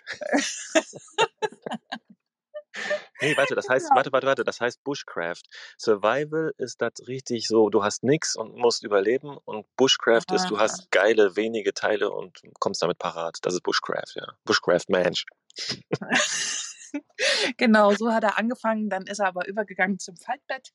Nee, 3.21 3.35
warte, 3.37 3.55
das 3.55 3.69
heißt, 3.69 3.89
ja. 3.89 3.95
warte, 3.95 4.11
warte, 4.11 4.27
warte, 4.27 4.43
das 4.43 4.61
heißt 4.61 4.83
Bushcraft. 4.83 5.43
Survival 5.77 6.53
ist 6.57 6.81
das 6.81 6.93
richtig 7.07 7.47
so, 7.47 7.69
du 7.69 7.83
hast 7.83 8.03
nichts 8.03 8.35
und 8.35 8.55
musst 8.55 8.83
überleben 8.83 9.37
und 9.45 9.65
Bushcraft 9.75 10.29
Aha. 10.29 10.35
ist, 10.35 10.49
du 10.49 10.59
hast 10.59 10.91
geile, 10.91 11.35
wenige 11.35 11.73
Teile 11.73 12.11
und 12.11 12.41
kommst 12.59 12.81
damit 12.81 12.97
parat. 12.97 13.37
Das 13.41 13.53
ist 13.53 13.63
Bushcraft, 13.63 14.15
ja. 14.15 14.27
Bushcraft 14.45 14.89
Mensch. 14.89 15.25
genau, 17.57 17.93
so 17.93 18.11
hat 18.11 18.23
er 18.23 18.37
angefangen. 18.37 18.89
Dann 18.89 19.07
ist 19.07 19.19
er 19.19 19.27
aber 19.27 19.47
übergegangen 19.47 19.99
zum 19.99 20.15
Faltbett. 20.17 20.71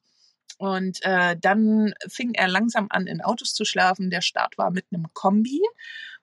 Und 0.59 0.99
äh, 1.03 1.37
dann 1.39 1.93
fing 2.09 2.35
er 2.35 2.49
langsam 2.49 2.87
an, 2.91 3.07
in 3.07 3.21
Autos 3.21 3.53
zu 3.53 3.65
schlafen. 3.65 4.11
Der 4.11 4.23
Start 4.23 4.57
war 4.57 4.71
mit 4.71 4.87
einem 4.91 5.07
Kombi, 5.13 5.61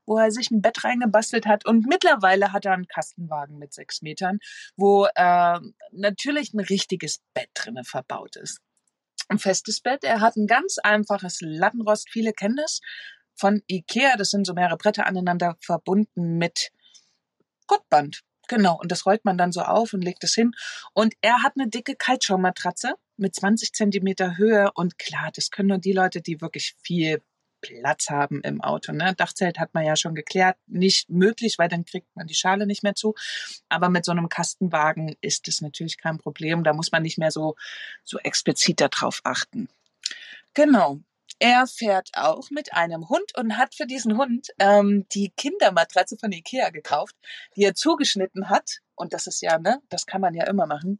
wo 0.05 0.17
er 0.17 0.31
sich 0.31 0.49
ein 0.49 0.61
Bett 0.61 0.83
reingebastelt 0.83 1.45
hat. 1.45 1.65
Und 1.65 1.85
mittlerweile 1.87 2.51
hat 2.51 2.65
er 2.65 2.73
einen 2.73 2.87
Kastenwagen 2.87 3.57
mit 3.57 3.73
sechs 3.73 4.01
Metern, 4.01 4.39
wo 4.75 5.05
äh, 5.15 5.59
natürlich 5.91 6.53
ein 6.53 6.61
richtiges 6.61 7.21
Bett 7.33 7.49
drinne 7.53 7.83
verbaut 7.83 8.35
ist. 8.35 8.59
Ein 9.29 9.39
festes 9.39 9.81
Bett. 9.81 10.03
Er 10.03 10.19
hat 10.19 10.35
ein 10.35 10.47
ganz 10.47 10.77
einfaches 10.79 11.39
Lattenrost. 11.41 12.09
Viele 12.09 12.33
kennen 12.33 12.57
das 12.57 12.81
von 13.35 13.61
Ikea. 13.67 14.17
Das 14.17 14.29
sind 14.29 14.45
so 14.45 14.53
mehrere 14.53 14.77
Bretter 14.77 15.05
aneinander 15.05 15.57
verbunden 15.61 16.37
mit 16.37 16.71
Gottband. 17.67 18.23
Genau, 18.47 18.77
und 18.79 18.91
das 18.91 19.05
rollt 19.05 19.25
man 19.25 19.37
dann 19.37 19.51
so 19.51 19.61
auf 19.61 19.93
und 19.93 20.03
legt 20.03 20.23
es 20.23 20.35
hin. 20.35 20.51
Und 20.93 21.13
er 21.21 21.43
hat 21.43 21.53
eine 21.55 21.69
dicke 21.69 21.95
Kaltschaummatratze 21.95 22.95
mit 23.17 23.35
20 23.35 23.73
Zentimeter 23.73 24.37
Höhe. 24.37 24.71
Und 24.73 24.97
klar, 24.99 25.31
das 25.33 25.49
können 25.49 25.69
nur 25.69 25.77
die 25.77 25.93
Leute, 25.93 26.21
die 26.21 26.41
wirklich 26.41 26.75
viel 26.81 27.21
Platz 27.63 28.09
haben 28.09 28.41
im 28.41 28.61
Auto. 28.61 28.91
Ne? 28.91 29.15
Dachzelt 29.15 29.57
hat 29.57 29.73
man 29.73 29.85
ja 29.85 29.95
schon 29.95 30.15
geklärt, 30.15 30.57
nicht 30.67 31.09
möglich, 31.09 31.57
weil 31.57 31.69
dann 31.69 31.85
kriegt 31.85 32.13
man 32.15 32.27
die 32.27 32.35
Schale 32.35 32.67
nicht 32.67 32.83
mehr 32.83 32.95
zu. 32.95 33.15
Aber 33.69 33.89
mit 33.89 34.05
so 34.05 34.11
einem 34.11 34.29
Kastenwagen 34.29 35.15
ist 35.21 35.47
das 35.47 35.61
natürlich 35.61 35.97
kein 35.97 36.17
Problem. 36.17 36.63
Da 36.63 36.73
muss 36.73 36.91
man 36.91 37.03
nicht 37.03 37.17
mehr 37.17 37.31
so, 37.31 37.55
so 38.03 38.19
explizit 38.19 38.81
darauf 38.81 39.21
achten. 39.23 39.69
Genau. 40.53 40.99
Er 41.39 41.67
fährt 41.67 42.09
auch 42.13 42.49
mit 42.51 42.73
einem 42.73 43.09
Hund 43.09 43.35
und 43.37 43.57
hat 43.57 43.75
für 43.75 43.85
diesen 43.85 44.17
Hund 44.17 44.49
ähm, 44.59 45.05
die 45.13 45.31
Kindermatratze 45.35 46.17
von 46.17 46.31
Ikea 46.31 46.69
gekauft, 46.69 47.15
die 47.55 47.63
er 47.63 47.75
zugeschnitten 47.75 48.49
hat. 48.49 48.79
Und 48.95 49.13
das 49.13 49.27
ist 49.27 49.41
ja, 49.41 49.59
ne, 49.59 49.81
das 49.89 50.05
kann 50.05 50.21
man 50.21 50.33
ja 50.33 50.45
immer 50.45 50.67
machen. 50.67 50.99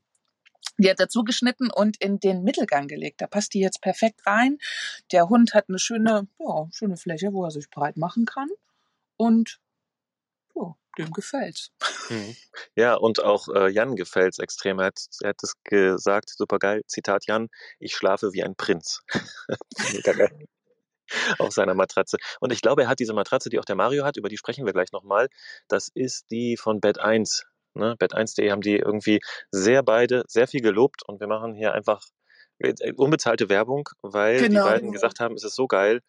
Die 0.78 0.90
hat 0.90 1.00
dazu 1.00 1.24
geschnitten 1.24 1.70
und 1.72 1.98
in 2.02 2.20
den 2.20 2.44
Mittelgang 2.44 2.88
gelegt. 2.88 3.22
Da 3.22 3.28
passt 3.28 3.54
die 3.54 3.60
jetzt 3.60 3.82
perfekt 3.82 4.26
rein. 4.26 4.58
Der 5.12 5.30
Hund 5.30 5.54
hat 5.54 5.66
eine 5.70 5.80
schöne, 5.80 6.28
ja, 6.40 6.68
schöne 6.72 6.98
Fläche, 6.98 7.34
wo 7.34 7.44
er 7.46 7.52
sich 7.52 7.70
breit 7.70 7.98
machen 7.98 8.26
kann. 8.26 8.50
Und 9.18 9.60
dem 10.98 11.12
gefällt's. 11.12 11.72
Mhm. 12.10 12.36
Ja, 12.76 12.96
und 12.96 13.24
auch 13.24 13.48
äh, 13.50 13.70
Jan 13.70 13.96
gefällt's 13.96 14.40
extrem. 14.40 14.80
Er 14.80 14.88
hat, 14.88 15.00
er 15.22 15.30
hat 15.30 15.44
es 15.44 15.54
gesagt, 15.64 16.30
super 16.30 16.60
geil. 16.60 16.82
Zitat 16.88 17.26
Jan, 17.28 17.50
ich 17.80 17.96
schlafe 17.96 18.34
wie 18.34 18.44
ein 18.44 18.56
Prinz. 18.56 19.02
Mega 19.94 20.14
geil. 20.14 20.48
Auf 21.38 21.54
seiner 21.54 21.74
Matratze. 21.74 22.18
Und 22.40 22.54
ich 22.54 22.62
glaube, 22.62 22.84
er 22.84 22.88
hat 22.88 23.00
diese 23.00 23.14
Matratze, 23.14 23.50
die 23.50 23.60
auch 23.60 23.66
der 23.66 23.76
Mario 23.76 24.06
hat, 24.06 24.18
über 24.18 24.30
die 24.30 24.38
sprechen 24.38 24.66
wir 24.66 24.74
gleich 24.74 24.92
nochmal. 24.92 25.28
Das 25.68 25.90
ist 25.94 26.32
die 26.32 26.58
von 26.58 26.80
Bett 26.80 27.00
1. 27.00 27.46
Ne? 27.76 27.96
Bett1.de 28.00 28.52
haben 28.52 28.62
die 28.62 28.78
irgendwie 28.78 29.20
sehr 29.52 29.84
beide 29.84 30.24
sehr 30.28 30.48
viel 30.48 30.62
gelobt 30.62 31.02
und 31.08 31.20
wir 31.20 31.28
machen 31.28 31.56
hier 31.56 31.74
einfach 31.74 32.02
äh, 32.60 32.94
unbezahlte 32.96 33.50
Werbung, 33.50 33.90
weil 34.02 34.38
genau, 34.38 34.64
die 34.64 34.70
beiden 34.70 34.82
genau. 34.82 34.94
gesagt 34.94 35.20
haben, 35.20 35.36
es 35.36 35.44
ist 35.44 35.56
so 35.56 35.68
geil. 35.68 36.02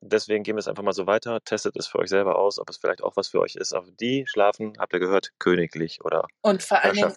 Deswegen 0.00 0.44
gehen 0.44 0.56
wir 0.56 0.60
es 0.60 0.68
einfach 0.68 0.82
mal 0.82 0.92
so 0.92 1.06
weiter. 1.06 1.40
Testet 1.44 1.76
es 1.76 1.86
für 1.86 1.98
euch 1.98 2.08
selber 2.08 2.36
aus, 2.38 2.58
ob 2.58 2.70
es 2.70 2.76
vielleicht 2.76 3.02
auch 3.02 3.16
was 3.16 3.28
für 3.28 3.40
euch 3.40 3.56
ist. 3.56 3.72
Aber 3.72 3.90
die 3.90 4.24
schlafen, 4.26 4.74
habt 4.78 4.92
ihr 4.92 5.00
gehört, 5.00 5.32
königlich 5.38 6.04
oder 6.04 6.26
und 6.42 6.62
vor 6.62 6.82
allen 6.82 6.94
Dingen, 6.94 7.12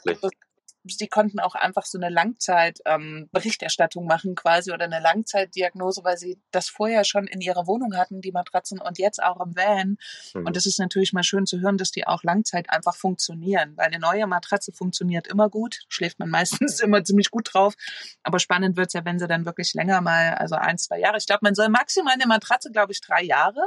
sie 0.83 1.07
konnten 1.07 1.39
auch 1.39 1.55
einfach 1.55 1.85
so 1.85 1.97
eine 1.97 2.09
Langzeitberichterstattung 2.09 4.03
ähm, 4.03 4.07
machen 4.07 4.35
quasi 4.35 4.71
oder 4.71 4.85
eine 4.85 4.99
Langzeitdiagnose, 4.99 6.03
weil 6.03 6.17
sie 6.17 6.39
das 6.51 6.69
vorher 6.69 7.03
schon 7.03 7.27
in 7.27 7.41
ihrer 7.41 7.67
Wohnung 7.67 7.95
hatten, 7.95 8.21
die 8.21 8.31
Matratzen 8.31 8.79
und 8.79 8.97
jetzt 8.97 9.21
auch 9.21 9.39
im 9.45 9.55
Van. 9.55 9.97
Mhm. 10.33 10.45
Und 10.45 10.57
es 10.57 10.65
ist 10.65 10.79
natürlich 10.79 11.13
mal 11.13 11.23
schön 11.23 11.45
zu 11.45 11.59
hören, 11.59 11.77
dass 11.77 11.91
die 11.91 12.07
auch 12.07 12.23
Langzeit 12.23 12.69
einfach 12.69 12.95
funktionieren, 12.95 13.75
weil 13.75 13.87
eine 13.87 13.99
neue 13.99 14.27
Matratze 14.27 14.71
funktioniert 14.71 15.27
immer 15.27 15.49
gut, 15.49 15.81
schläft 15.89 16.19
man 16.19 16.29
meistens 16.39 16.79
immer 16.79 17.03
ziemlich 17.03 17.31
gut 17.31 17.53
drauf. 17.53 17.75
Aber 18.23 18.39
spannend 18.39 18.77
wird's 18.77 18.93
ja, 18.93 19.05
wenn 19.05 19.19
sie 19.19 19.27
dann 19.27 19.45
wirklich 19.45 19.73
länger 19.73 20.01
mal, 20.01 20.35
also 20.35 20.55
ein, 20.55 20.77
zwei 20.77 20.99
Jahre. 20.99 21.17
Ich 21.17 21.25
glaube, 21.25 21.41
man 21.43 21.55
soll 21.55 21.69
maximal 21.69 22.13
eine 22.13 22.27
Matratze, 22.27 22.71
glaube 22.71 22.91
ich, 22.91 23.01
drei 23.01 23.23
Jahre 23.23 23.61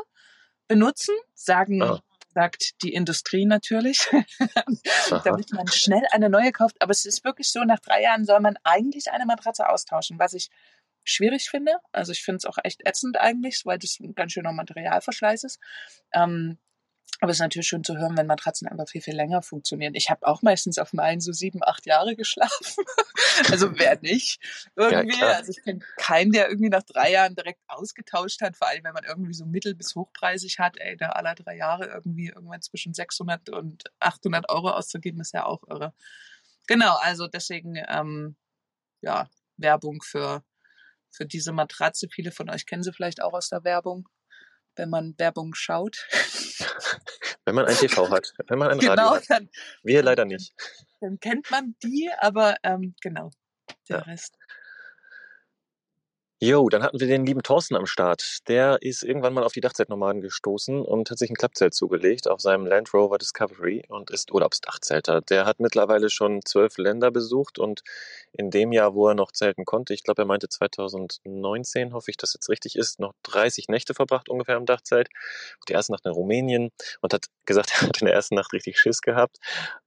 benutzen, 0.69 1.15
sagen 1.35 1.83
oh 1.83 1.99
sagt 2.35 2.83
die 2.83 2.93
Industrie 2.93 3.45
natürlich, 3.45 4.09
damit 5.25 5.53
man 5.53 5.67
schnell 5.69 6.03
eine 6.13 6.29
neue 6.29 6.53
kauft. 6.53 6.81
Aber 6.81 6.91
es 6.91 7.05
ist 7.05 7.25
wirklich 7.25 7.51
so, 7.51 7.65
nach 7.65 7.81
drei 7.81 8.03
Jahren 8.03 8.25
soll 8.25 8.41
man 8.41 8.57
eigentlich 8.65 9.11
eine 9.11 9.27
Matratze 9.27 9.69
austauschen, 9.69 10.19
was 10.19 10.33
ich 10.33 10.51
schwierig 11.05 11.49
finde. 11.51 11.73
Also 11.93 12.13
ich 12.13 12.23
finde 12.23 12.39
es 12.39 12.47
auch 12.47 12.59
echt 12.63 12.87
ätzend 12.87 13.19
eigentlich, 13.19 13.63
weil 13.65 13.79
das 13.79 13.99
ein 14.01 14.15
ganz 14.15 14.33
schöner 14.33 14.53
Materialverschleiß 14.53 15.45
ist. 15.45 15.59
Ähm, 16.13 16.59
aber 17.23 17.31
es 17.31 17.37
ist 17.37 17.43
natürlich 17.43 17.69
schön 17.69 17.85
zu 17.85 17.97
hören, 17.97 18.17
wenn 18.17 18.27
Matratzen 18.27 18.67
einfach 18.67 18.89
viel, 18.89 19.01
viel 19.01 19.15
länger 19.15 19.43
funktionieren. 19.43 19.95
Ich 19.95 20.11
habe 20.11 20.27
auch 20.27 20.43
meistens 20.43 20.79
auf 20.79 20.93
meinen 20.93 21.21
so 21.21 21.31
sieben, 21.31 21.61
acht 21.63 21.87
Jahre 21.87 22.17
geschlafen. 22.17 22.85
also 23.49 23.79
wer 23.79 23.97
nicht 24.01 24.41
irgendwie. 24.75 25.21
Ja, 25.21 25.29
also 25.37 25.53
ich 25.53 25.63
kenne 25.63 25.79
keinen, 25.99 26.33
der 26.33 26.49
irgendwie 26.49 26.69
nach 26.69 26.83
drei 26.83 27.13
Jahren 27.13 27.37
direkt 27.37 27.61
ausgetauscht 27.69 28.41
hat. 28.41 28.57
Vor 28.57 28.67
allem, 28.67 28.83
wenn 28.83 28.93
man 28.93 29.05
irgendwie 29.05 29.35
so 29.35 29.47
mittel- 29.47 29.77
bis 29.77 29.95
hochpreisig 29.95 30.59
hat. 30.59 30.79
Ey, 30.79 30.97
da 30.97 31.11
alle 31.11 31.37
drei 31.37 31.57
Jahre 31.57 31.87
irgendwie 31.87 32.27
irgendwann 32.27 32.61
zwischen 32.61 32.93
600 32.93 33.51
und 33.51 33.85
800 34.01 34.51
Euro 34.51 34.71
auszugeben, 34.71 35.21
ist 35.21 35.33
ja 35.33 35.45
auch 35.47 35.63
irre. 35.69 35.95
Genau, 36.67 36.97
also 37.03 37.29
deswegen, 37.29 37.77
ähm, 37.89 38.35
ja, 39.01 39.29
Werbung 39.59 40.03
für, 40.03 40.43
für 41.09 41.25
diese 41.25 41.53
Matratze. 41.53 42.09
Viele 42.09 42.33
von 42.33 42.51
euch 42.51 42.67
kennen 42.67 42.83
sie 42.83 42.93
vielleicht 42.93 43.23
auch 43.23 43.33
aus 43.33 43.49
der 43.49 43.63
Werbung 43.63 44.09
wenn 44.77 44.91
man 44.91 45.15
Werbung 45.19 45.55
schaut. 45.55 46.07
wenn 47.45 47.55
man 47.55 47.67
ein 47.67 47.77
TV 47.77 48.11
hat, 48.11 48.33
wenn 48.49 48.59
man 48.59 48.71
ein 48.71 48.79
genau, 48.79 48.93
Radio 48.93 49.17
hat. 49.17 49.25
Dann, 49.29 49.49
Wir 49.83 50.03
leider 50.03 50.25
nicht. 50.25 50.55
Dann 51.01 51.19
kennt 51.19 51.51
man 51.51 51.75
die, 51.83 52.11
aber 52.19 52.57
ähm, 52.63 52.95
genau, 53.01 53.31
der 53.89 53.99
ja. 53.99 54.03
Rest. 54.05 54.39
Jo, 56.45 56.69
dann 56.69 56.83
hatten 56.83 56.99
wir 56.99 57.07
den 57.07 57.25
lieben 57.25 57.45
Thorsten 57.45 57.77
am 57.77 57.87
Start. 57.87 58.39
Der 58.49 58.79
ist 58.83 59.05
irgendwann 59.05 59.33
mal 59.33 59.45
auf 59.45 59.53
die 59.53 59.61
Dachzeltnomaden 59.61 60.21
gestoßen 60.21 60.83
und 60.83 61.09
hat 61.09 61.17
sich 61.17 61.31
ein 61.31 61.37
Klappzelt 61.37 61.73
zugelegt 61.73 62.27
auf 62.27 62.41
seinem 62.41 62.67
Land 62.67 62.93
Rover 62.93 63.17
Discovery 63.17 63.85
und 63.87 64.11
ist 64.11 64.33
Urlaubsdachzelter. 64.33 65.21
Der 65.21 65.47
hat 65.47 65.61
mittlerweile 65.61 66.11
schon 66.11 66.41
zwölf 66.45 66.79
Länder 66.79 67.13
besucht 67.13 67.61
und 67.61 67.83
in 68.33 68.51
dem 68.51 68.73
Jahr, 68.73 68.93
wo 68.97 69.07
er 69.07 69.15
noch 69.15 69.31
zelten 69.31 69.65
konnte, 69.65 69.95
ich 69.95 70.03
glaube, 70.03 70.23
er 70.23 70.27
meinte 70.27 70.49
2019, 70.49 71.93
hoffe 71.93 72.11
ich, 72.11 72.17
dass 72.17 72.35
jetzt 72.35 72.49
richtig 72.49 72.75
ist, 72.75 72.99
noch 72.99 73.15
30 73.23 73.69
Nächte 73.69 73.95
verbracht 73.95 74.29
ungefähr 74.29 74.57
im 74.57 74.67
Dachzelt. 74.67 75.11
Die 75.69 75.75
erste 75.75 75.93
Nacht 75.93 76.07
in 76.07 76.11
Rumänien 76.11 76.73
und 77.03 77.15
hat 77.15 77.27
gesagt, 77.47 77.71
er 77.81 77.87
hat 77.87 78.01
in 78.01 78.07
der 78.07 78.17
ersten 78.17 78.35
Nacht 78.35 78.53
richtig 78.53 78.81
Schiss 78.81 79.01
gehabt, 79.01 79.39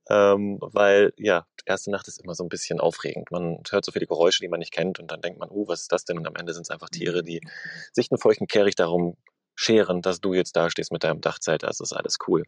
ähm, 0.09 0.57
weil 0.61 1.13
ja, 1.17 1.45
erste 1.65 1.91
Nacht 1.91 2.07
ist 2.07 2.21
immer 2.21 2.35
so 2.35 2.43
ein 2.43 2.49
bisschen 2.49 2.79
aufregend. 2.79 3.31
Man 3.31 3.61
hört 3.69 3.85
so 3.85 3.91
viele 3.91 4.07
Geräusche, 4.07 4.41
die 4.41 4.47
man 4.47 4.59
nicht 4.59 4.73
kennt 4.73 4.99
und 4.99 5.11
dann 5.11 5.21
denkt 5.21 5.39
man, 5.39 5.49
uh, 5.49 5.67
was 5.67 5.81
ist 5.81 5.91
das 5.91 6.05
denn? 6.05 6.17
Und 6.17 6.27
am 6.27 6.35
Ende 6.35 6.53
sind 6.53 6.63
es 6.63 6.69
einfach 6.69 6.89
Tiere, 6.89 7.23
die 7.23 7.41
sich 7.93 8.11
einen 8.11 8.19
feuchten 8.19 8.47
Kehricht 8.47 8.79
darum 8.79 9.17
scheren, 9.55 10.01
dass 10.01 10.21
du 10.21 10.33
jetzt 10.33 10.55
da 10.55 10.69
stehst 10.69 10.91
mit 10.91 11.03
deinem 11.03 11.21
Dachzelt. 11.21 11.63
Das 11.63 11.79
ist 11.79 11.93
alles 11.93 12.17
cool. 12.27 12.43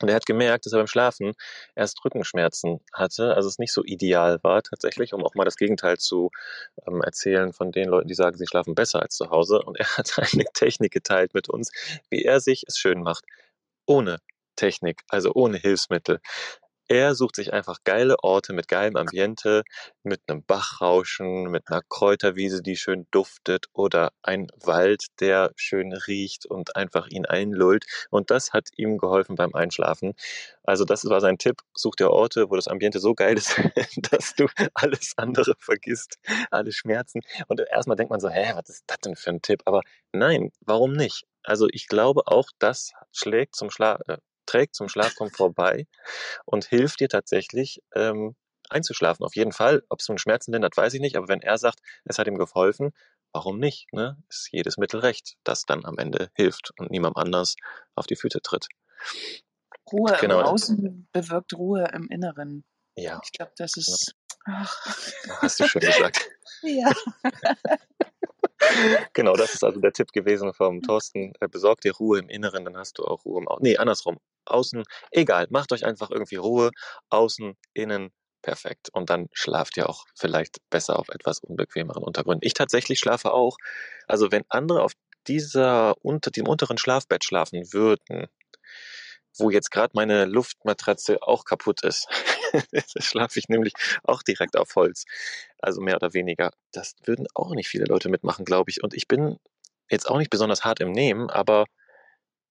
Und 0.00 0.08
er 0.08 0.16
hat 0.16 0.26
gemerkt, 0.26 0.66
dass 0.66 0.72
er 0.72 0.78
beim 0.80 0.86
Schlafen 0.86 1.34
erst 1.74 2.04
Rückenschmerzen 2.04 2.80
hatte, 2.92 3.34
also 3.34 3.48
es 3.48 3.58
nicht 3.58 3.72
so 3.72 3.84
ideal 3.84 4.38
war 4.42 4.62
tatsächlich, 4.62 5.12
um 5.14 5.24
auch 5.24 5.34
mal 5.34 5.44
das 5.44 5.56
Gegenteil 5.56 5.96
zu 5.98 6.30
ähm, 6.86 7.02
erzählen 7.02 7.52
von 7.52 7.72
den 7.72 7.88
Leuten, 7.88 8.08
die 8.08 8.14
sagen, 8.14 8.36
sie 8.36 8.46
schlafen 8.46 8.74
besser 8.74 9.00
als 9.02 9.16
zu 9.16 9.30
Hause. 9.30 9.62
Und 9.62 9.78
er 9.78 9.86
hat 9.96 10.12
eine 10.18 10.44
Technik 10.54 10.92
geteilt 10.92 11.34
mit 11.34 11.48
uns, 11.48 11.70
wie 12.10 12.22
er 12.22 12.40
sich 12.40 12.64
es 12.66 12.78
schön 12.78 13.02
macht, 13.02 13.24
ohne 13.86 14.18
Technik, 14.56 15.02
also 15.08 15.32
ohne 15.34 15.58
Hilfsmittel. 15.58 16.20
Er 16.88 17.16
sucht 17.16 17.34
sich 17.34 17.52
einfach 17.52 17.78
geile 17.82 18.22
Orte 18.22 18.52
mit 18.52 18.68
geilem 18.68 18.96
Ambiente, 18.96 19.64
mit 20.04 20.20
einem 20.28 20.44
Bachrauschen, 20.44 21.50
mit 21.50 21.68
einer 21.68 21.82
Kräuterwiese, 21.88 22.62
die 22.62 22.76
schön 22.76 23.08
duftet 23.10 23.66
oder 23.72 24.12
ein 24.22 24.46
Wald, 24.64 25.06
der 25.18 25.50
schön 25.56 25.92
riecht 25.92 26.46
und 26.46 26.76
einfach 26.76 27.08
ihn 27.08 27.26
einlullt. 27.26 27.86
Und 28.10 28.30
das 28.30 28.52
hat 28.52 28.68
ihm 28.76 28.98
geholfen 28.98 29.34
beim 29.34 29.52
Einschlafen. 29.52 30.14
Also 30.62 30.84
das 30.84 31.04
war 31.06 31.20
sein 31.20 31.38
Tipp. 31.38 31.60
Such 31.74 31.96
dir 31.96 32.10
Orte, 32.10 32.50
wo 32.50 32.54
das 32.56 32.68
Ambiente 32.68 33.00
so 33.00 33.14
geil 33.14 33.36
ist, 33.36 33.56
dass 34.12 34.34
du 34.36 34.46
alles 34.74 35.14
andere 35.16 35.54
vergisst, 35.58 36.18
alle 36.52 36.70
Schmerzen. 36.70 37.22
Und 37.48 37.60
erstmal 37.60 37.96
denkt 37.96 38.10
man 38.10 38.20
so, 38.20 38.28
hä, 38.28 38.52
was 38.54 38.68
ist 38.68 38.84
das 38.86 38.98
denn 38.98 39.16
für 39.16 39.30
ein 39.30 39.42
Tipp? 39.42 39.62
Aber 39.64 39.82
nein, 40.12 40.52
warum 40.60 40.92
nicht? 40.92 41.26
Also 41.42 41.66
ich 41.70 41.88
glaube 41.88 42.22
auch, 42.26 42.48
das 42.60 42.92
schlägt 43.12 43.56
zum 43.56 43.70
Schlaf, 43.70 44.00
äh, 44.06 44.18
trägt 44.46 44.74
zum 44.74 44.88
Schlafkomfort 44.88 45.52
bei 45.54 45.86
und 46.44 46.64
hilft 46.64 47.00
dir 47.00 47.08
tatsächlich 47.08 47.82
ähm, 47.94 48.36
einzuschlafen. 48.68 49.24
Auf 49.24 49.36
jeden 49.36 49.52
Fall. 49.52 49.82
Ob 49.88 50.00
es 50.00 50.08
nun 50.08 50.18
Schmerzen 50.18 50.52
lindert, 50.52 50.76
weiß 50.76 50.94
ich 50.94 51.00
nicht. 51.00 51.16
Aber 51.16 51.28
wenn 51.28 51.42
er 51.42 51.58
sagt, 51.58 51.80
es 52.04 52.18
hat 52.18 52.26
ihm 52.26 52.38
geholfen, 52.38 52.92
warum 53.32 53.58
nicht? 53.58 53.92
Ne? 53.92 54.16
Ist 54.28 54.48
jedes 54.52 54.76
Mittel 54.76 55.00
recht, 55.00 55.36
das 55.44 55.64
dann 55.64 55.84
am 55.84 55.98
Ende 55.98 56.30
hilft 56.34 56.72
und 56.78 56.90
niemand 56.90 57.16
anders 57.16 57.56
auf 57.94 58.06
die 58.06 58.16
Füße 58.16 58.40
tritt. 58.42 58.68
Ruhe 59.92 60.16
genau. 60.20 60.40
im 60.40 60.46
Außen 60.46 61.08
bewirkt 61.12 61.54
Ruhe 61.54 61.88
im 61.92 62.08
Inneren. 62.08 62.64
Ja. 62.96 63.20
Ich 63.24 63.32
glaube, 63.32 63.52
das 63.56 63.76
ist. 63.76 64.16
Ach. 64.46 64.86
Hast 65.40 65.60
du 65.60 65.68
schön 65.68 65.80
gesagt. 65.80 66.28
ja. 66.62 66.92
genau, 69.12 69.34
das 69.34 69.54
ist 69.54 69.64
also 69.64 69.80
der 69.80 69.92
Tipp 69.92 70.12
gewesen 70.12 70.52
vom 70.52 70.82
Thorsten. 70.82 71.32
Äh, 71.40 71.48
besorg 71.48 71.80
dir 71.80 71.94
Ruhe 71.94 72.18
im 72.18 72.28
Inneren, 72.28 72.64
dann 72.64 72.76
hast 72.76 72.98
du 72.98 73.04
auch 73.04 73.24
Ruhe 73.24 73.40
im 73.40 73.48
Außen. 73.48 73.62
Nee, 73.62 73.76
andersrum. 73.76 74.18
Außen, 74.46 74.84
egal, 75.10 75.46
macht 75.50 75.72
euch 75.72 75.84
einfach 75.84 76.10
irgendwie 76.10 76.36
Ruhe. 76.36 76.70
Außen, 77.10 77.56
innen, 77.74 78.12
perfekt. 78.42 78.90
Und 78.92 79.10
dann 79.10 79.28
schlaft 79.32 79.76
ihr 79.76 79.88
auch 79.88 80.04
vielleicht 80.14 80.58
besser 80.70 80.98
auf 80.98 81.08
etwas 81.08 81.40
unbequemeren 81.40 82.02
Untergründen. 82.02 82.46
Ich 82.46 82.54
tatsächlich 82.54 82.98
schlafe 82.98 83.32
auch. 83.32 83.56
Also 84.06 84.30
wenn 84.30 84.44
andere 84.48 84.82
auf 84.82 84.92
dieser, 85.26 85.94
unter 86.02 86.30
dem 86.30 86.46
unteren 86.46 86.78
Schlafbett 86.78 87.24
schlafen 87.24 87.72
würden, 87.72 88.28
wo 89.38 89.50
jetzt 89.50 89.70
gerade 89.70 89.92
meine 89.94 90.24
Luftmatratze 90.24 91.22
auch 91.22 91.44
kaputt 91.44 91.82
ist. 91.82 92.08
da 92.72 93.00
schlafe 93.00 93.38
ich 93.38 93.48
nämlich 93.48 93.72
auch 94.02 94.22
direkt 94.22 94.56
auf 94.56 94.74
Holz. 94.74 95.04
Also 95.58 95.80
mehr 95.80 95.96
oder 95.96 96.14
weniger. 96.14 96.52
Das 96.72 96.94
würden 97.04 97.26
auch 97.34 97.54
nicht 97.54 97.68
viele 97.68 97.84
Leute 97.84 98.08
mitmachen, 98.08 98.44
glaube 98.44 98.70
ich. 98.70 98.82
Und 98.82 98.94
ich 98.94 99.08
bin 99.08 99.38
jetzt 99.90 100.08
auch 100.08 100.18
nicht 100.18 100.30
besonders 100.30 100.64
hart 100.64 100.80
im 100.80 100.92
Nehmen, 100.92 101.30
aber 101.30 101.66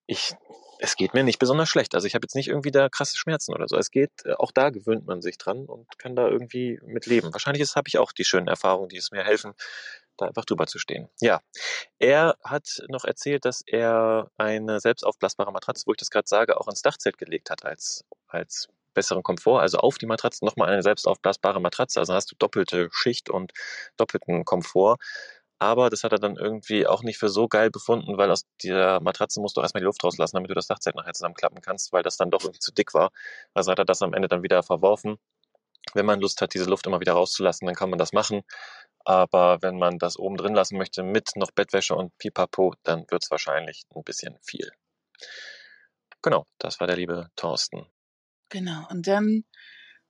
ich, 0.06 0.34
es 0.78 0.96
geht 0.96 1.14
mir 1.14 1.24
nicht 1.24 1.38
besonders 1.38 1.68
schlecht. 1.68 1.94
Also 1.94 2.06
ich 2.06 2.14
habe 2.14 2.24
jetzt 2.24 2.34
nicht 2.34 2.48
irgendwie 2.48 2.70
da 2.70 2.88
krasse 2.88 3.16
Schmerzen 3.16 3.54
oder 3.54 3.66
so. 3.68 3.76
Es 3.76 3.90
geht, 3.90 4.10
äh, 4.24 4.34
auch 4.34 4.52
da 4.52 4.70
gewöhnt 4.70 5.06
man 5.06 5.22
sich 5.22 5.38
dran 5.38 5.66
und 5.66 5.98
kann 5.98 6.16
da 6.16 6.28
irgendwie 6.28 6.78
mit 6.84 7.06
leben. 7.06 7.32
Wahrscheinlich 7.32 7.68
habe 7.74 7.88
ich 7.88 7.98
auch 7.98 8.12
die 8.12 8.24
schönen 8.24 8.48
Erfahrungen, 8.48 8.88
die 8.88 8.96
es 8.96 9.10
mir 9.10 9.24
helfen, 9.24 9.54
da 10.16 10.26
einfach 10.26 10.44
drüber 10.44 10.66
zu 10.66 10.78
stehen. 10.78 11.08
Ja, 11.20 11.40
er 11.98 12.36
hat 12.44 12.82
noch 12.88 13.04
erzählt, 13.04 13.44
dass 13.44 13.62
er 13.66 14.30
eine 14.36 14.80
selbst 14.80 15.04
aufblasbare 15.04 15.52
Matratze, 15.52 15.84
wo 15.86 15.92
ich 15.92 15.98
das 15.98 16.10
gerade 16.10 16.28
sage, 16.28 16.60
auch 16.60 16.68
ins 16.68 16.82
Dachzelt 16.82 17.18
gelegt 17.18 17.50
hat 17.50 17.64
als, 17.64 18.04
als 18.28 18.68
besseren 18.94 19.22
Komfort. 19.22 19.60
Also 19.60 19.78
auf 19.78 19.98
die 19.98 20.06
Matratze 20.06 20.44
nochmal 20.44 20.70
eine 20.70 20.82
selbst 20.82 21.06
aufblasbare 21.06 21.60
Matratze. 21.60 22.00
Also 22.00 22.14
hast 22.14 22.30
du 22.32 22.36
doppelte 22.38 22.88
Schicht 22.92 23.30
und 23.30 23.52
doppelten 23.96 24.44
Komfort. 24.44 24.98
Aber 25.58 25.88
das 25.90 26.04
hat 26.04 26.12
er 26.12 26.18
dann 26.18 26.36
irgendwie 26.36 26.86
auch 26.86 27.02
nicht 27.02 27.18
für 27.18 27.30
so 27.30 27.48
geil 27.48 27.70
befunden, 27.70 28.18
weil 28.18 28.30
aus 28.30 28.44
der 28.62 29.00
Matratze 29.00 29.40
musst 29.40 29.56
du 29.56 29.62
erstmal 29.62 29.80
die 29.80 29.86
Luft 29.86 30.04
rauslassen, 30.04 30.36
damit 30.36 30.50
du 30.50 30.54
das 30.54 30.66
Dachzelt 30.66 30.96
nachher 30.96 31.14
zusammenklappen 31.14 31.62
kannst, 31.62 31.92
weil 31.92 32.02
das 32.02 32.18
dann 32.18 32.30
doch 32.30 32.44
irgendwie 32.44 32.60
zu 32.60 32.72
dick 32.72 32.92
war. 32.94 33.10
Also 33.54 33.70
hat 33.70 33.78
er 33.78 33.86
das 33.86 34.02
am 34.02 34.12
Ende 34.14 34.28
dann 34.28 34.42
wieder 34.42 34.62
verworfen 34.62 35.16
Wenn 35.94 36.06
man 36.06 36.20
Lust 36.20 36.40
hat, 36.42 36.54
diese 36.54 36.66
Luft 36.66 36.86
immer 36.86 37.00
wieder 37.00 37.14
rauszulassen, 37.14 37.66
dann 37.66 37.74
kann 37.74 37.90
man 37.90 37.98
das 37.98 38.12
machen. 38.12 38.42
Aber 39.06 39.62
wenn 39.62 39.78
man 39.78 39.98
das 39.98 40.18
oben 40.18 40.36
drin 40.36 40.54
lassen 40.54 40.76
möchte 40.76 41.04
mit 41.04 41.36
noch 41.36 41.52
Bettwäsche 41.52 41.94
und 41.94 42.18
Pipapo, 42.18 42.74
dann 42.82 43.08
wird 43.08 43.22
es 43.22 43.30
wahrscheinlich 43.30 43.84
ein 43.94 44.02
bisschen 44.02 44.36
viel. 44.42 44.72
Genau, 46.22 46.44
das 46.58 46.80
war 46.80 46.88
der 46.88 46.96
liebe 46.96 47.30
Thorsten. 47.36 47.86
Genau, 48.48 48.84
und 48.90 49.06
dann 49.06 49.44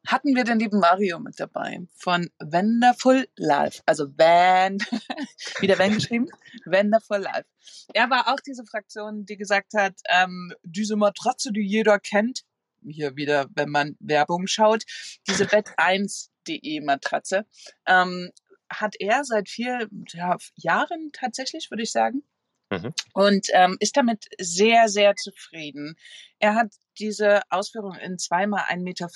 hatten 0.07 0.35
wir 0.35 0.45
den 0.45 0.59
lieben 0.59 0.79
Mario 0.79 1.19
mit 1.19 1.39
dabei 1.39 1.81
von 1.95 2.31
Wonderful 2.39 3.29
Life. 3.37 3.83
Also 3.85 4.07
Van, 4.17 4.79
wieder 5.61 5.79
Van 5.79 5.93
geschrieben, 5.93 6.29
Wonderful 6.65 7.19
Life. 7.19 7.45
Er 7.93 8.09
war 8.09 8.33
auch 8.33 8.41
diese 8.41 8.65
Fraktion, 8.65 9.27
die 9.27 9.37
gesagt 9.37 9.75
hat, 9.75 10.01
ähm, 10.09 10.55
diese 10.63 10.97
Matratze, 10.97 11.53
die 11.53 11.67
jeder 11.67 11.99
kennt, 11.99 12.45
hier 12.83 13.15
wieder, 13.17 13.47
wenn 13.55 13.69
man 13.69 13.97
Werbung 14.01 14.47
schaut, 14.47 14.85
diese 15.29 15.45
Bett1.de 15.45 16.81
Matratze, 16.81 17.45
ähm, 17.87 18.31
hat 18.71 18.97
er 18.99 19.25
seit 19.25 19.49
vier 19.49 19.89
ja, 20.13 20.37
Jahren 20.57 21.11
tatsächlich, 21.13 21.71
würde 21.71 21.83
ich 21.83 21.93
sagen. 21.93 22.23
Mhm. 22.71 22.93
Und 23.15 23.47
ähm, 23.53 23.77
ist 23.79 23.97
damit 23.97 24.27
sehr, 24.39 24.89
sehr 24.89 25.15
zufrieden. 25.15 25.97
Er 26.41 26.55
hat 26.55 26.73
diese 26.99 27.43
Ausführung 27.51 27.95
in 27.95 28.19
zweimal 28.19 28.63
1,40 28.63 28.83
Meter. 28.83 29.09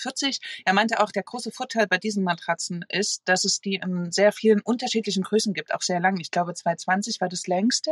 Er 0.65 0.73
meinte 0.73 1.01
auch, 1.01 1.11
der 1.11 1.25
große 1.25 1.51
Vorteil 1.51 1.87
bei 1.87 1.99
diesen 1.99 2.23
Matratzen 2.23 2.85
ist, 2.89 3.23
dass 3.25 3.45
es 3.45 3.61
die 3.61 3.75
in 3.75 4.13
sehr 4.13 4.33
vielen 4.33 4.61
unterschiedlichen 4.61 5.25
Größen 5.25 5.53
gibt, 5.53 5.75
auch 5.75 5.83
sehr 5.83 5.99
lang. 5.99 6.21
Ich 6.21 6.31
glaube, 6.31 6.55
220 6.55 7.21
war 7.21 7.29
das 7.29 7.47
längste 7.47 7.91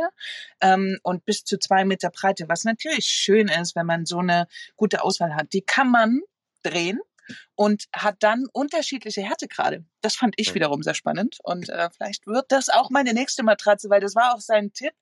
ähm, 0.61 0.99
und 1.03 1.25
bis 1.25 1.43
zu 1.43 1.57
zwei 1.59 1.83
Meter 1.83 2.09
Breite, 2.09 2.47
was 2.47 2.63
natürlich 2.63 3.05
schön 3.05 3.49
ist, 3.49 3.75
wenn 3.75 3.85
man 3.85 4.05
so 4.05 4.19
eine 4.19 4.47
gute 4.77 5.03
Auswahl 5.03 5.35
hat. 5.35 5.51
Die 5.53 5.61
kann 5.61 5.91
man 5.91 6.21
drehen 6.63 6.99
und 7.55 7.85
hat 7.93 8.17
dann 8.19 8.45
unterschiedliche 8.51 9.21
Härtegrade. 9.21 9.85
Das 10.01 10.15
fand 10.15 10.35
ich 10.37 10.53
wiederum 10.53 10.83
sehr 10.83 10.93
spannend 10.93 11.37
und 11.43 11.69
äh, 11.69 11.89
vielleicht 11.95 12.27
wird 12.27 12.51
das 12.51 12.69
auch 12.69 12.89
meine 12.89 13.13
nächste 13.13 13.43
Matratze, 13.43 13.89
weil 13.89 14.01
das 14.01 14.15
war 14.15 14.33
auch 14.33 14.41
sein 14.41 14.73
Tipp. 14.73 14.93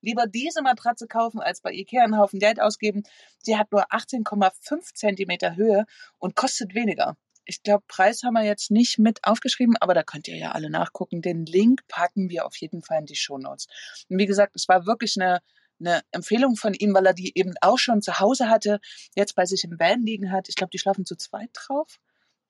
Lieber 0.00 0.26
diese 0.26 0.62
Matratze 0.62 1.06
kaufen, 1.06 1.40
als 1.40 1.60
bei 1.60 1.72
Ikea 1.72 2.02
einen 2.02 2.18
Haufen 2.18 2.40
Geld 2.40 2.60
ausgeben. 2.60 3.04
Sie 3.38 3.56
hat 3.56 3.70
nur 3.70 3.84
18,5 3.92 4.94
Zentimeter 4.94 5.54
Höhe 5.54 5.84
und 6.18 6.34
kostet 6.34 6.74
weniger. 6.74 7.16
Ich 7.44 7.62
glaube, 7.62 7.84
Preis 7.88 8.22
haben 8.22 8.34
wir 8.34 8.44
jetzt 8.44 8.70
nicht 8.70 8.98
mit 8.98 9.24
aufgeschrieben, 9.24 9.76
aber 9.76 9.94
da 9.94 10.02
könnt 10.02 10.28
ihr 10.28 10.36
ja 10.36 10.52
alle 10.52 10.70
nachgucken. 10.70 11.22
Den 11.22 11.44
Link 11.46 11.82
packen 11.88 12.30
wir 12.30 12.46
auf 12.46 12.56
jeden 12.56 12.82
Fall 12.82 13.00
in 13.00 13.06
die 13.06 13.16
Show 13.16 13.38
Notes. 13.38 13.66
Und 14.08 14.18
wie 14.18 14.26
gesagt, 14.26 14.54
es 14.56 14.68
war 14.68 14.86
wirklich 14.86 15.20
eine 15.20 15.40
eine 15.84 16.02
Empfehlung 16.10 16.56
von 16.56 16.74
ihm, 16.74 16.94
weil 16.94 17.06
er 17.06 17.14
die 17.14 17.36
eben 17.36 17.54
auch 17.60 17.78
schon 17.78 18.02
zu 18.02 18.20
Hause 18.20 18.48
hatte, 18.48 18.80
jetzt 19.14 19.34
bei 19.34 19.44
sich 19.44 19.64
im 19.64 19.78
Van 19.78 20.02
liegen 20.02 20.32
hat. 20.32 20.48
Ich 20.48 20.56
glaube, 20.56 20.70
die 20.70 20.78
schlafen 20.78 21.04
zu 21.04 21.16
zweit 21.16 21.50
drauf. 21.54 21.98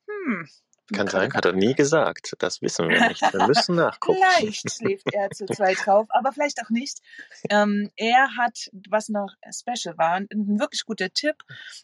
Hm. 0.09 0.49
Kann 0.93 1.09
sein, 1.09 1.33
hat 1.33 1.45
er 1.45 1.53
nie 1.53 1.74
gesagt. 1.74 2.35
Das 2.39 2.61
wissen 2.61 2.89
wir 2.89 3.09
nicht. 3.09 3.22
Wir 3.22 3.47
müssen 3.47 3.76
nachgucken. 3.76 4.20
Vielleicht 4.37 4.72
schläft 4.72 5.12
er 5.12 5.30
zu 5.30 5.47
zweit 5.47 5.78
drauf, 5.85 6.07
aber 6.11 6.33
vielleicht 6.33 6.61
auch 6.62 6.70
nicht. 6.70 6.99
Ähm, 7.49 7.91
er 7.97 8.37
hat, 8.37 8.68
was 8.89 9.09
noch 9.09 9.33
special 9.51 9.97
war, 9.97 10.16
ein 10.16 10.59
wirklich 10.59 10.85
guter 10.85 11.11
Tipp. 11.11 11.37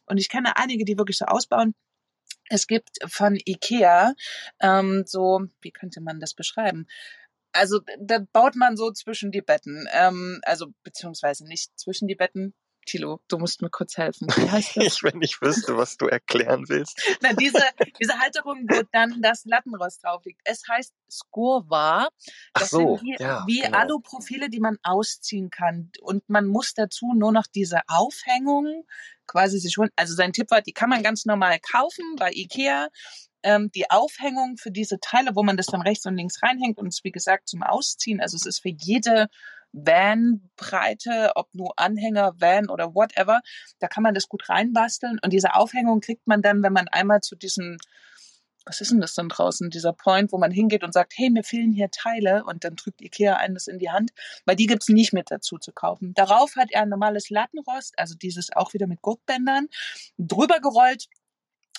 Und 0.07 0.18
ich 0.18 0.28
kenne 0.28 0.57
einige, 0.57 0.84
die 0.84 0.99
wirklich 0.99 1.16
so 1.16 1.24
ausbauen. 1.24 1.74
Es 2.51 2.66
gibt 2.66 2.99
von 3.07 3.38
Ikea 3.44 4.14
ähm, 4.61 5.05
so, 5.07 5.42
wie 5.61 5.70
könnte 5.70 6.01
man 6.01 6.18
das 6.18 6.34
beschreiben? 6.34 6.86
Also 7.59 7.80
da 8.00 8.18
baut 8.32 8.56
man 8.56 8.76
so 8.76 8.90
zwischen 8.92 9.30
die 9.30 9.42
Betten, 9.42 9.86
ähm, 9.92 10.40
also 10.44 10.68
beziehungsweise 10.82 11.46
nicht 11.46 11.78
zwischen 11.78 12.09
die 12.09 12.14
Betten. 12.14 12.54
Tilo, 12.86 13.20
du 13.28 13.36
musst 13.36 13.61
mir 13.61 13.68
kurz 13.68 13.98
helfen. 13.98 14.28
Wie 14.34 14.50
heißt 14.50 14.76
das? 14.76 14.84
ich, 14.86 15.02
wenn 15.02 15.20
ich 15.20 15.42
wüsste, 15.42 15.76
was 15.76 15.98
du 15.98 16.06
erklären 16.06 16.68
willst. 16.68 16.98
Na, 17.20 17.34
diese, 17.34 17.62
diese 18.00 18.18
Halterung, 18.18 18.66
wo 18.66 18.82
dann 18.92 19.20
das 19.20 19.44
Lattenrost 19.44 20.02
drauf 20.02 20.24
liegt. 20.24 20.40
Es 20.44 20.62
heißt 20.66 20.94
Skurva. 21.11 22.09
Das 22.54 22.62
Ach 22.62 22.66
so, 22.66 22.96
sind 22.96 23.02
wie, 23.02 23.22
ja, 23.22 23.44
wie 23.46 23.61
genau. 23.61 23.78
Aluprofile, 23.78 24.48
die 24.48 24.61
man 24.61 24.78
ausziehen 24.82 25.50
kann. 25.50 25.90
Und 26.00 26.26
man 26.30 26.46
muss 26.46 26.72
dazu 26.72 27.12
nur 27.14 27.30
noch 27.30 27.46
diese 27.46 27.80
Aufhängung 27.88 28.86
quasi 29.26 29.59
sich 29.59 29.76
holen. 29.76 29.90
Also 29.94 30.14
sein 30.14 30.32
Tipp 30.32 30.50
war, 30.50 30.62
die 30.62 30.72
kann 30.72 30.88
man 30.88 31.02
ganz 31.02 31.26
normal 31.26 31.59
kaufen 31.61 32.16
bei 32.16 32.30
Ikea 32.32 32.88
ähm, 33.43 33.70
die 33.74 33.91
Aufhängung 33.91 34.57
für 34.57 34.70
diese 34.70 34.99
Teile, 35.01 35.30
wo 35.34 35.43
man 35.43 35.57
das 35.57 35.66
dann 35.66 35.82
rechts 35.82 36.07
und 36.07 36.16
links 36.16 36.43
reinhängt 36.43 36.78
und 36.78 36.89
es 36.89 37.05
wie 37.05 37.12
gesagt 37.12 37.49
zum 37.49 37.62
Ausziehen. 37.62 38.20
Also 38.20 38.36
es 38.36 38.47
ist 38.47 38.61
für 38.61 38.70
jede 38.70 39.28
Van-Breite, 39.72 41.32
ob 41.34 41.55
nur 41.55 41.72
Anhänger, 41.76 42.34
Van 42.39 42.68
oder 42.68 42.95
whatever, 42.95 43.41
da 43.80 43.89
kann 43.89 44.03
man 44.03 44.14
das 44.14 44.28
gut 44.28 44.49
reinbasteln. 44.49 45.18
Und 45.22 45.32
diese 45.32 45.55
Aufhängung 45.55 46.01
kriegt 46.01 46.26
man 46.26 46.43
dann, 46.43 46.62
wenn 46.62 46.72
man 46.72 46.89
einmal 46.89 47.20
zu 47.20 47.36
diesem, 47.36 47.76
was 48.64 48.80
ist 48.80 48.91
denn 48.91 49.01
das 49.01 49.14
denn 49.14 49.28
draußen, 49.28 49.70
dieser 49.70 49.93
Point, 49.93 50.32
wo 50.32 50.39
man 50.39 50.51
hingeht 50.51 50.84
und 50.84 50.93
sagt, 50.93 51.14
hey, 51.16 51.30
mir 51.30 51.45
fehlen 51.45 51.72
hier 51.72 51.91
Teile 51.91 52.45
und 52.45 52.64
dann 52.64 52.76
drückt 52.76 53.03
Ikea 53.03 53.36
einen 53.36 53.55
das 53.55 53.66
in 53.66 53.78
die 53.78 53.91
Hand, 53.91 54.11
weil 54.47 54.57
die 54.57 54.66
gibt's 54.66 54.89
nicht 54.89 55.12
mit 55.12 55.30
dazu 55.30 55.59
zu 55.59 55.72
kaufen. 55.72 56.14
Darauf 56.14 56.57
hat 56.57 56.70
er 56.70 56.82
ein 56.82 56.89
normales 56.89 57.30
Lattenrost, 57.30 57.99
also 57.99 58.14
dieses 58.14 58.55
auch 58.55 58.72
wieder 58.72 58.86
mit 58.86 59.03
Gurtbändern, 59.03 59.68
drüber 60.18 60.61
gerollt 60.61 61.07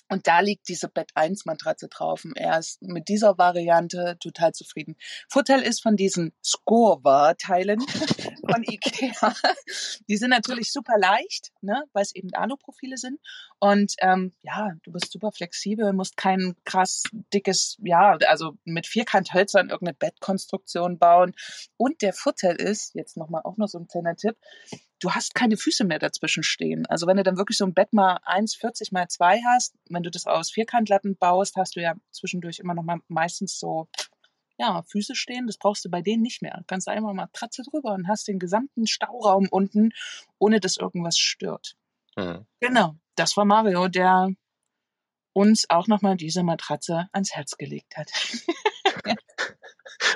und 0.10 0.28
da 0.28 0.40
liegt 0.40 0.68
diese 0.68 0.90
Bett 0.90 1.12
1 1.14 1.46
Matratze 1.46 1.88
drauf. 1.88 2.26
Und 2.26 2.36
er 2.36 2.58
ist 2.58 2.82
mit 2.82 3.08
dieser 3.08 3.38
Variante 3.38 4.18
total 4.20 4.54
zufrieden. 4.54 4.96
Vorteil 5.28 5.62
ist 5.62 5.82
von 5.82 5.96
diesen 5.96 6.34
Scorva-Teilen 6.44 7.80
von 8.50 8.64
Ikea. 8.64 9.34
Die 10.08 10.18
sind 10.18 10.32
natürlich 10.32 10.72
super 10.72 10.98
leicht, 10.98 11.52
ne, 11.62 11.84
weil 11.94 12.04
es 12.04 12.16
eben 12.16 12.34
Aluprofile 12.34 12.98
sind. 12.98 13.20
Und 13.60 13.94
ähm, 14.00 14.34
ja, 14.42 14.72
du 14.84 14.92
bist 14.92 15.12
super 15.12 15.32
flexibel, 15.32 15.94
musst 15.94 16.18
kein 16.18 16.56
krass 16.66 17.04
dickes, 17.34 17.78
ja, 17.84 18.18
also 18.28 18.54
mit 18.64 18.88
Vierkanthölzern 18.88 19.70
irgendeine 19.70 19.98
Bettkonstruktion 19.98 20.98
bauen. 20.98 21.36
Und 21.78 22.02
der 22.02 22.14
Vorteil 22.14 22.56
ist, 22.56 22.96
jetzt 22.96 23.16
nochmal 23.16 23.42
auch 23.44 23.58
noch 23.58 23.68
so 23.68 23.78
ein 23.78 23.88
kleiner 23.88 24.16
Tipp, 24.16 24.38
du 25.00 25.12
hast 25.12 25.36
keine 25.36 25.58
Füße 25.58 25.86
mehr 25.86 26.00
dazwischen 26.00 26.44
stehen. 26.44 26.86
Also 26.86 27.08
wenn 27.08 27.18
du 27.18 27.24
dann 27.24 27.38
wirklich 27.38 27.58
so 27.58 27.66
ein 27.66 27.74
Bett 27.74 27.94
mal 27.94 28.18
1,40 28.26 28.90
mal 28.92 29.08
2 29.08 29.42
hast, 29.48 29.76
wenn 29.90 30.04
du 30.04 30.12
das 30.12 30.28
aus 30.28 30.52
Vierkantlatten 30.52 31.18
baust, 31.18 31.56
hast 31.56 31.76
du 31.76 31.82
ja 31.82 31.96
zwischendurch 32.12 32.60
immer 32.60 32.74
noch 32.74 32.84
mal 32.84 33.00
meistens 33.08 33.58
so 33.58 33.88
ja, 34.60 34.84
Füße 34.84 35.16
stehen. 35.16 35.48
Das 35.48 35.58
brauchst 35.58 35.86
du 35.86 35.90
bei 35.90 36.02
denen 36.02 36.22
nicht 36.22 36.42
mehr. 36.42 36.58
Du 36.58 36.66
kannst 36.68 36.88
einmal 36.90 37.14
mal 37.14 37.24
Matratze 37.24 37.64
drüber 37.64 37.94
und 37.94 38.08
hast 38.08 38.28
den 38.28 38.40
gesamten 38.40 38.88
Stauraum 38.88 39.48
unten, 39.50 39.92
ohne 40.38 40.60
dass 40.60 40.78
irgendwas 40.78 41.18
stört. 41.18 41.76
Mhm. 42.18 42.46
Genau, 42.60 42.96
das 43.16 43.38
war 43.38 43.46
Mario, 43.46 43.88
der 43.88 44.30
uns 45.34 45.70
auch 45.70 45.88
nochmal 45.88 46.18
diese 46.18 46.44
Matratze 46.44 47.08
ans 47.14 47.34
Herz 47.34 47.58
gelegt 47.58 47.96
hat. 47.96 48.12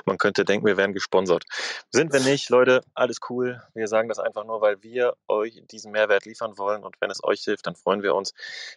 Man 0.04 0.18
könnte 0.18 0.44
denken, 0.44 0.66
wir 0.66 0.76
wären 0.76 0.92
gesponsert. 0.92 1.44
Sind 1.90 2.12
wir 2.12 2.20
nicht, 2.20 2.48
Leute, 2.50 2.82
alles 2.94 3.18
cool. 3.28 3.62
Wir 3.74 3.88
sagen 3.88 4.08
das 4.08 4.18
einfach 4.18 4.44
nur, 4.44 4.60
weil 4.60 4.82
wir 4.82 5.14
euch 5.28 5.62
diesen 5.70 5.92
Mehrwert 5.92 6.24
liefern 6.24 6.58
wollen 6.58 6.84
und 6.84 6.96
wenn 7.00 7.10
es 7.10 7.22
euch 7.22 7.42
hilft, 7.42 7.66
dann 7.66 7.76
freuen 7.76 8.02
wir 8.02 8.14
uns. 8.14 8.32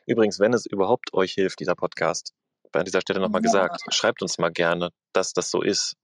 Übrigens, 0.05 0.39
wenn 0.39 0.53
es 0.53 0.65
überhaupt 0.65 1.13
euch 1.13 1.33
hilft, 1.33 1.59
dieser 1.59 1.75
Podcast, 1.75 2.33
bei 2.71 2.83
dieser 2.83 3.01
Stelle 3.01 3.19
nochmal 3.19 3.41
ja. 3.41 3.47
gesagt, 3.47 3.81
schreibt 3.93 4.21
uns 4.21 4.37
mal 4.37 4.51
gerne, 4.51 4.91
dass 5.13 5.33
das 5.33 5.49
so 5.49 5.61
ist 5.61 5.95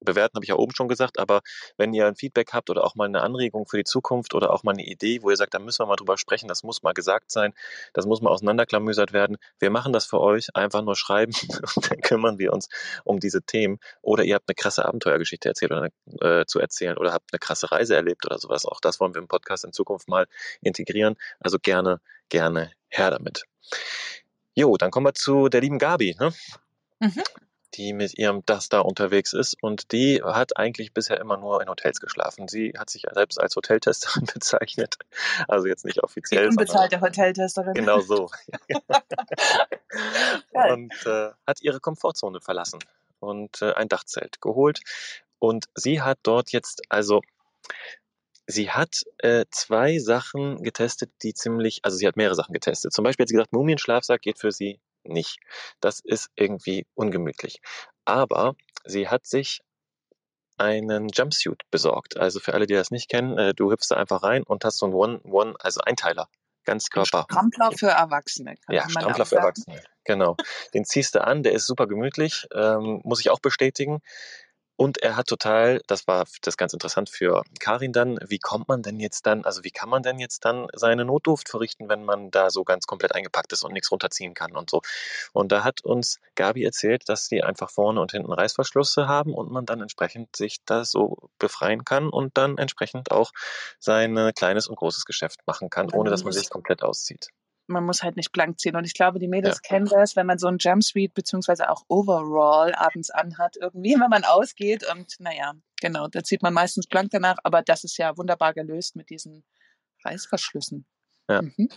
bewerten 0.00 0.36
habe 0.36 0.44
ich 0.44 0.48
ja 0.48 0.56
oben 0.56 0.74
schon 0.74 0.88
gesagt, 0.88 1.18
aber 1.18 1.40
wenn 1.76 1.92
ihr 1.92 2.06
ein 2.06 2.16
Feedback 2.16 2.52
habt 2.52 2.70
oder 2.70 2.84
auch 2.84 2.94
mal 2.94 3.06
eine 3.06 3.22
Anregung 3.22 3.66
für 3.66 3.76
die 3.76 3.84
Zukunft 3.84 4.34
oder 4.34 4.52
auch 4.52 4.62
mal 4.62 4.72
eine 4.72 4.84
Idee, 4.84 5.22
wo 5.22 5.30
ihr 5.30 5.36
sagt, 5.36 5.54
da 5.54 5.58
müssen 5.58 5.80
wir 5.80 5.86
mal 5.86 5.96
drüber 5.96 6.16
sprechen, 6.18 6.48
das 6.48 6.62
muss 6.62 6.82
mal 6.82 6.92
gesagt 6.92 7.30
sein, 7.30 7.52
das 7.92 8.06
muss 8.06 8.20
mal 8.20 8.30
auseinanderklamüsert 8.30 9.12
werden. 9.12 9.36
Wir 9.58 9.70
machen 9.70 9.92
das 9.92 10.06
für 10.06 10.20
euch, 10.20 10.48
einfach 10.54 10.82
nur 10.82 10.96
schreiben 10.96 11.32
und 11.76 11.90
dann 11.90 12.00
kümmern 12.00 12.38
wir 12.38 12.52
uns 12.52 12.68
um 13.04 13.20
diese 13.20 13.42
Themen. 13.42 13.78
Oder 14.02 14.24
ihr 14.24 14.34
habt 14.34 14.48
eine 14.48 14.54
krasse 14.54 14.84
Abenteuergeschichte 14.84 15.48
erzählt 15.48 15.72
oder 15.72 15.88
äh, 16.20 16.46
zu 16.46 16.58
erzählen 16.60 16.96
oder 16.96 17.12
habt 17.12 17.32
eine 17.32 17.38
krasse 17.38 17.70
Reise 17.70 17.94
erlebt 17.94 18.26
oder 18.26 18.38
sowas. 18.38 18.66
Auch 18.66 18.80
das 18.80 19.00
wollen 19.00 19.14
wir 19.14 19.20
im 19.20 19.28
Podcast 19.28 19.64
in 19.64 19.72
Zukunft 19.72 20.08
mal 20.08 20.26
integrieren. 20.60 21.16
Also 21.40 21.58
gerne, 21.60 22.00
gerne 22.28 22.72
her 22.88 23.10
damit. 23.10 23.44
Jo, 24.54 24.76
dann 24.76 24.90
kommen 24.90 25.06
wir 25.06 25.14
zu 25.14 25.48
der 25.48 25.60
lieben 25.60 25.78
Gabi. 25.78 26.16
Ne? 26.18 26.32
Mhm 27.00 27.22
die 27.74 27.92
mit 27.92 28.18
ihrem 28.18 28.44
Duster 28.44 28.84
unterwegs 28.84 29.32
ist 29.32 29.56
und 29.62 29.92
die 29.92 30.22
hat 30.22 30.56
eigentlich 30.56 30.92
bisher 30.92 31.20
immer 31.20 31.36
nur 31.36 31.62
in 31.62 31.68
Hotels 31.68 32.00
geschlafen. 32.00 32.48
Sie 32.48 32.74
hat 32.78 32.90
sich 32.90 33.04
selbst 33.12 33.40
als 33.40 33.56
Hoteltesterin 33.56 34.26
bezeichnet, 34.34 34.96
also 35.48 35.66
jetzt 35.66 35.84
nicht 35.84 36.02
offiziell. 36.02 36.42
Die 36.44 36.48
unbezahlte 36.48 37.00
Hoteltesterin. 37.00 37.74
Genau 37.74 38.00
so. 38.00 38.30
und 40.52 40.94
äh, 41.06 41.30
hat 41.46 41.62
ihre 41.62 41.80
Komfortzone 41.80 42.40
verlassen 42.40 42.80
und 43.20 43.62
äh, 43.62 43.72
ein 43.72 43.88
Dachzelt 43.88 44.40
geholt 44.40 44.80
und 45.38 45.66
sie 45.74 46.00
hat 46.00 46.18
dort 46.22 46.52
jetzt 46.52 46.82
also 46.88 47.20
Sie 48.46 48.70
hat 48.70 49.04
äh, 49.18 49.44
zwei 49.52 49.98
Sachen 49.98 50.64
getestet, 50.64 51.12
die 51.22 51.34
ziemlich, 51.34 51.80
also 51.84 51.96
sie 51.96 52.08
hat 52.08 52.16
mehrere 52.16 52.34
Sachen 52.34 52.52
getestet. 52.52 52.92
Zum 52.92 53.04
Beispiel 53.04 53.22
hat 53.22 53.28
sie 53.28 53.34
gesagt, 53.34 53.52
Mumienschlafsack 53.52 54.22
geht 54.22 54.40
für 54.40 54.50
sie 54.50 54.80
nicht. 55.04 55.38
Das 55.80 56.00
ist 56.00 56.30
irgendwie 56.34 56.86
ungemütlich. 56.94 57.60
Aber 58.04 58.54
sie 58.84 59.08
hat 59.08 59.26
sich 59.26 59.60
einen 60.58 61.08
Jumpsuit 61.08 61.62
besorgt. 61.70 62.18
Also 62.18 62.38
für 62.38 62.54
alle, 62.54 62.66
die 62.66 62.74
das 62.74 62.90
nicht 62.90 63.08
kennen, 63.08 63.38
äh, 63.38 63.54
du 63.54 63.70
hüpfst 63.72 63.86
da 63.90 63.96
einfach 63.96 64.22
rein 64.22 64.42
und 64.42 64.64
hast 64.64 64.78
so 64.78 64.86
einen 64.86 64.94
One, 64.94 65.20
One, 65.24 65.54
also 65.58 65.80
Einteiler. 65.80 66.28
Ganzkörper. 66.64 67.26
Strampler 67.30 67.72
für 67.72 67.88
Erwachsene. 67.88 68.56
Kann 68.56 68.74
Ja, 68.74 68.88
Strampler 68.88 69.24
für. 69.24 69.36
Erwachsene. 69.36 69.82
Genau. 70.04 70.36
Den 70.74 70.84
ziehst 70.84 71.14
du 71.14 71.24
an, 71.24 71.42
der 71.42 71.52
ist 71.52 71.66
super 71.66 71.86
gemütlich, 71.86 72.46
ähm, 72.54 73.00
muss 73.04 73.20
ich 73.20 73.30
auch 73.30 73.40
bestätigen. 73.40 74.00
Und 74.80 74.96
er 75.02 75.14
hat 75.14 75.26
total, 75.26 75.82
das 75.88 76.06
war 76.06 76.24
das 76.40 76.56
ganz 76.56 76.72
interessant 76.72 77.10
für 77.10 77.42
Karin 77.58 77.92
dann, 77.92 78.18
wie 78.26 78.38
kommt 78.38 78.66
man 78.66 78.80
denn 78.80 78.98
jetzt 78.98 79.26
dann, 79.26 79.44
also 79.44 79.62
wie 79.62 79.70
kann 79.70 79.90
man 79.90 80.02
denn 80.02 80.18
jetzt 80.18 80.46
dann 80.46 80.68
seine 80.72 81.04
Notdurft 81.04 81.50
verrichten, 81.50 81.90
wenn 81.90 82.02
man 82.02 82.30
da 82.30 82.48
so 82.48 82.64
ganz 82.64 82.86
komplett 82.86 83.14
eingepackt 83.14 83.52
ist 83.52 83.62
und 83.62 83.74
nichts 83.74 83.92
runterziehen 83.92 84.32
kann 84.32 84.56
und 84.56 84.70
so. 84.70 84.80
Und 85.34 85.52
da 85.52 85.64
hat 85.64 85.84
uns 85.84 86.18
Gabi 86.34 86.64
erzählt, 86.64 87.10
dass 87.10 87.28
die 87.28 87.44
einfach 87.44 87.68
vorne 87.68 88.00
und 88.00 88.12
hinten 88.12 88.32
Reißverschlüsse 88.32 89.06
haben 89.06 89.34
und 89.34 89.52
man 89.52 89.66
dann 89.66 89.82
entsprechend 89.82 90.34
sich 90.34 90.64
da 90.64 90.86
so 90.86 91.28
befreien 91.38 91.84
kann 91.84 92.08
und 92.08 92.38
dann 92.38 92.56
entsprechend 92.56 93.10
auch 93.10 93.32
sein 93.80 94.32
kleines 94.34 94.66
und 94.66 94.76
großes 94.76 95.04
Geschäft 95.04 95.40
machen 95.46 95.68
kann, 95.68 95.90
ohne 95.90 96.08
dass 96.08 96.24
man 96.24 96.32
sich 96.32 96.48
komplett 96.48 96.82
auszieht. 96.82 97.28
Man 97.70 97.84
muss 97.84 98.02
halt 98.02 98.16
nicht 98.16 98.32
blank 98.32 98.60
ziehen. 98.60 98.76
Und 98.76 98.84
ich 98.84 98.94
glaube, 98.94 99.18
die 99.18 99.28
Mädels 99.28 99.56
Ja. 99.56 99.68
kennen 99.68 99.86
das, 99.86 100.16
wenn 100.16 100.26
man 100.26 100.38
so 100.38 100.48
ein 100.48 100.58
Jumpsuit 100.58 101.14
beziehungsweise 101.14 101.70
auch 101.70 101.84
Overall 101.88 102.74
abends 102.74 103.10
anhat, 103.10 103.56
irgendwie, 103.56 103.94
wenn 104.00 104.10
man 104.10 104.24
ausgeht. 104.24 104.84
Und 104.90 105.14
naja, 105.18 105.54
genau, 105.80 106.08
da 106.08 106.22
zieht 106.22 106.42
man 106.42 106.52
meistens 106.54 106.86
blank 106.86 107.10
danach. 107.12 107.36
Aber 107.44 107.62
das 107.62 107.84
ist 107.84 107.96
ja 107.96 108.16
wunderbar 108.16 108.52
gelöst 108.54 108.96
mit 108.96 109.10
diesen 109.10 109.44
Reißverschlüssen. 110.04 110.84
Ja. 111.28 111.42
Mhm. 111.42 111.68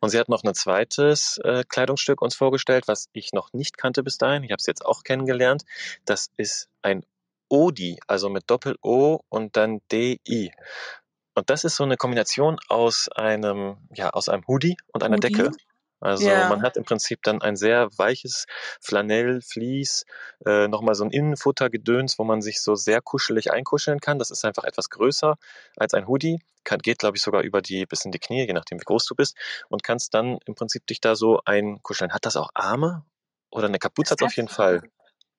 Und 0.00 0.10
sie 0.10 0.18
hat 0.18 0.28
noch 0.28 0.44
ein 0.44 0.54
zweites 0.54 1.38
äh, 1.42 1.64
Kleidungsstück 1.68 2.22
uns 2.22 2.34
vorgestellt, 2.36 2.86
was 2.86 3.08
ich 3.12 3.32
noch 3.32 3.52
nicht 3.52 3.76
kannte 3.76 4.02
bis 4.04 4.18
dahin. 4.18 4.44
Ich 4.44 4.52
habe 4.52 4.60
es 4.60 4.66
jetzt 4.66 4.86
auch 4.86 5.02
kennengelernt. 5.02 5.64
Das 6.04 6.30
ist 6.36 6.68
ein 6.82 7.04
Odi, 7.48 7.98
also 8.06 8.28
mit 8.28 8.48
Doppel-O 8.48 9.20
und 9.28 9.56
dann 9.56 9.80
D-I. 9.90 10.52
Und 11.40 11.48
das 11.48 11.64
ist 11.64 11.76
so 11.76 11.84
eine 11.84 11.96
Kombination 11.96 12.58
aus 12.68 13.08
einem, 13.08 13.78
ja, 13.94 14.10
aus 14.10 14.28
einem 14.28 14.46
Hoodie 14.46 14.76
und 14.92 15.02
einer 15.02 15.16
Hoodie? 15.16 15.32
Decke. 15.32 15.52
Also 15.98 16.28
Ja. 16.28 16.50
man 16.50 16.60
hat 16.60 16.76
im 16.76 16.84
Prinzip 16.84 17.22
dann 17.22 17.40
ein 17.40 17.56
sehr 17.56 17.88
weiches 17.96 18.44
Flanell, 18.78 19.40
Vlies, 19.40 20.04
äh, 20.44 20.68
nochmal 20.68 20.94
so 20.94 21.02
ein 21.04 21.10
Innenfuttergedöns, 21.10 22.18
wo 22.18 22.24
man 22.24 22.42
sich 22.42 22.60
so 22.60 22.74
sehr 22.74 23.00
kuschelig 23.00 23.52
einkuscheln 23.52 24.00
kann. 24.00 24.18
Das 24.18 24.30
ist 24.30 24.44
einfach 24.44 24.64
etwas 24.64 24.90
größer 24.90 25.36
als 25.78 25.94
ein 25.94 26.06
Hoodie. 26.06 26.40
Kann, 26.64 26.80
geht, 26.80 26.98
glaube 26.98 27.16
ich, 27.16 27.22
sogar 27.22 27.40
über 27.40 27.62
die 27.62 27.86
bis 27.86 28.04
in 28.04 28.12
die 28.12 28.18
Knie, 28.18 28.46
je 28.46 28.52
nachdem, 28.52 28.78
wie 28.78 28.84
groß 28.84 29.06
du 29.06 29.14
bist. 29.14 29.34
Und 29.70 29.82
kannst 29.82 30.12
dann 30.12 30.40
im 30.44 30.54
Prinzip 30.54 30.86
dich 30.86 31.00
da 31.00 31.16
so 31.16 31.40
einkuscheln. 31.46 32.12
Hat 32.12 32.26
das 32.26 32.36
auch 32.36 32.50
Arme? 32.52 33.06
Oder 33.50 33.68
eine 33.68 33.78
Kapuze 33.78 34.10
hat 34.10 34.20
Das 34.20 34.26
auf 34.26 34.36
jeden 34.36 34.48
Fall. 34.48 34.82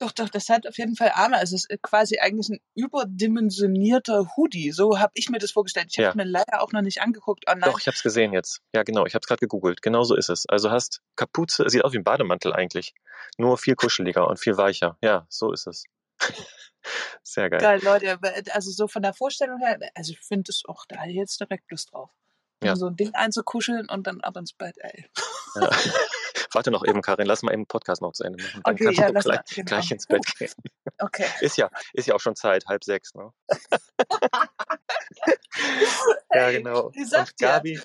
Doch, 0.02 0.12
doch, 0.12 0.30
das 0.30 0.50
hat 0.50 0.66
auf 0.68 0.80
jeden 0.80 0.96
Fall 0.96 1.12
Arme. 1.14 1.38
Also 1.38 1.56
es 1.56 1.66
ist 1.70 1.82
quasi 1.84 2.18
eigentlich 2.18 2.50
ein 2.50 2.60
überdimensionierter 2.74 4.36
Hoodie. 4.36 4.72
So 4.72 4.98
habe 5.00 5.12
ich 5.14 5.30
mir 5.30 5.38
das 5.38 5.52
vorgestellt. 5.52 5.90
Ich 5.92 5.98
habe 6.00 6.06
Ja. 6.06 6.10
es 6.10 6.16
mir 6.16 6.24
leider 6.24 6.64
auch 6.64 6.72
noch 6.72 6.82
nicht 6.82 7.02
angeguckt 7.02 7.48
online. 7.48 7.72
Doch, 7.72 7.80
ich 7.80 7.86
habe 7.86 7.94
es 7.96 8.02
gesehen 8.02 8.34
jetzt. 8.34 8.62
Ja, 8.74 8.82
genau. 8.82 9.06
Ich 9.06 9.14
habe 9.14 9.22
es 9.22 9.28
gerade 9.28 9.40
gegoogelt. 9.40 9.84
Genau 9.84 10.04
so 10.04 10.16
ist 10.16 10.30
es. 10.30 10.48
Also 10.50 10.72
hast 10.72 11.02
Kapuze, 11.16 11.70
sieht 11.70 11.86
aus 11.86 11.94
wie 11.94 11.98
ein 12.00 12.04
Bademantel 12.04 12.52
eigentlich. 12.52 12.96
Nur 13.38 13.60
viel 13.60 13.76
kuscheliger 13.76 14.28
und 14.28 14.40
viel 14.40 14.58
weicher. 14.58 14.98
Ja, 15.04 15.28
so 15.30 15.52
ist 15.52 15.68
es. 15.68 15.84
Sehr 17.22 17.52
geil. 17.52 17.60
Geil, 17.62 17.82
Leute. 17.84 18.18
Also 18.54 18.72
so 18.72 18.88
von 18.88 19.04
der 19.04 19.14
Vorstellung 19.14 19.60
her, 19.60 19.78
also 19.94 20.14
ich 20.14 20.20
finde 20.20 20.50
es 20.50 20.64
auch 20.68 20.86
da 20.88 21.06
jetzt 21.06 21.40
direkt 21.40 21.70
Lust 21.70 21.94
drauf. 21.94 22.10
Ja. 22.64 22.72
Um 22.72 22.76
so 22.78 22.88
ein 22.88 22.96
Ding 22.96 23.14
einzukuscheln 23.14 23.88
und 23.88 24.08
dann 24.08 24.22
ab 24.22 24.36
ins 24.38 24.54
Bett, 24.54 24.76
ey. 24.80 25.06
Ja. 25.56 25.70
Warte 26.54 26.72
noch 26.72 26.86
eben, 26.86 27.02
Karin, 27.02 27.28
lass 27.28 27.44
mal 27.44 27.54
eben 27.54 27.64
den 27.64 27.68
Podcast 27.68 28.02
noch 28.02 28.14
zu 28.14 28.24
Ende 28.24 28.44
machen. 28.44 28.62
Dann 28.64 28.74
Okay, 28.74 28.86
kannst 28.86 29.00
ja, 29.00 29.12
du 29.12 29.20
gleich, 29.20 29.40
genau. 29.56 29.66
gleich 29.66 29.92
ins 29.92 30.08
Bett 30.08 30.26
gehen. 30.38 30.52
Okay. 31.00 31.26
Ist 31.40 31.58
ja, 31.58 31.70
ist 31.94 32.08
ja 32.08 32.14
auch 32.14 32.20
schon 32.20 32.36
Zeit, 32.36 32.66
halb 32.68 32.84
sechs, 32.84 33.16
ne? 33.16 33.32
ja, 36.34 36.52
genau. 36.52 36.92
wie 36.94 37.06
sagt 37.06 37.32
und? 37.32 37.40
Gabi, 37.40 37.82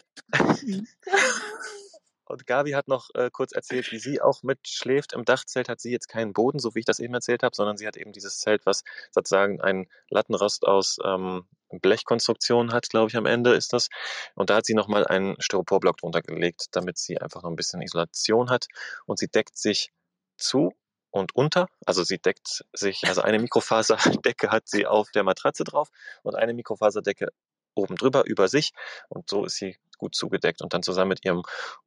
und 2.27 2.47
Gabi 2.47 2.73
hat 2.73 2.89
noch 2.89 3.09
äh, 3.15 3.31
kurz 3.33 3.53
erzählt, 3.53 3.91
wie 3.93 3.99
sie 3.99 4.21
auch 4.21 4.43
mitschläft. 4.43 5.13
Im 5.13 5.25
Dachzelt 5.25 5.69
hat 5.69 5.81
sie 5.81 5.91
jetzt 5.91 6.09
keinen 6.09 6.33
Boden, 6.33 6.59
so 6.59 6.75
wie 6.75 6.81
ich 6.81 6.85
das 6.85 6.99
eben 6.99 7.15
erzählt 7.15 7.43
habe, 7.43 7.55
sondern 7.55 7.77
sie 7.77 7.87
hat 7.87 7.97
eben 7.97 8.13
dieses 8.13 8.41
Zelt, 8.41 8.67
was 8.67 8.83
sozusagen 9.13 9.61
ein 9.61 9.87
Lattenrost 10.11 10.67
aus 10.67 10.99
ähm, 11.05 11.47
Blechkonstruktion 11.71 12.73
hat, 12.73 12.91
glaube 12.91 13.09
ich, 13.09 13.17
am 13.17 13.27
Ende 13.27 13.55
ist 13.55 13.73
das. 13.73 13.89
Und 14.35 14.51
da 14.51 14.57
hat 14.57 14.67
sie 14.67 14.75
nochmal 14.75 15.07
einen 15.07 15.37
Styroporblock 15.41 15.99
drunter 15.99 16.23
gelegt, 16.23 16.67
damit 16.73 16.99
sie 16.99 17.19
einfach 17.21 17.43
noch 17.43 17.51
ein 17.51 17.57
bisschen 17.57 17.83
Isolation 17.83 18.51
hat. 18.51 18.67
Und 19.07 19.19
sie 19.19 19.29
deckt 19.29 19.57
sich 19.57 19.93
zu 20.37 20.73
und 21.11 21.35
unter. 21.35 21.69
Also 21.85 22.05
sie 22.05 22.19
deckt 22.19 22.65
sich, 22.73 23.05
also 23.07 23.23
eine 23.23 23.39
Mikrofaserdecke 23.39 24.51
hat 24.51 24.69
sie 24.69 24.87
auf 24.87 25.11
der 25.13 25.23
Matratze 25.23 25.65
drauf 25.65 25.91
und 26.23 26.35
eine 26.35 26.55
Mikrofaserdecke 26.55 27.29
oben 27.77 27.97
drüber 27.97 28.25
über 28.27 28.49
sich. 28.49 28.73
Und 29.09 29.31
so 29.31 29.45
ist 29.45 29.57
sie 29.57 29.77
gut 29.99 30.15
zugedeckt. 30.15 30.63
Und 30.63 30.75
dann 30.75 30.83
zusammen 30.83 31.11
mit 31.11 31.25
ihrem 31.25 31.43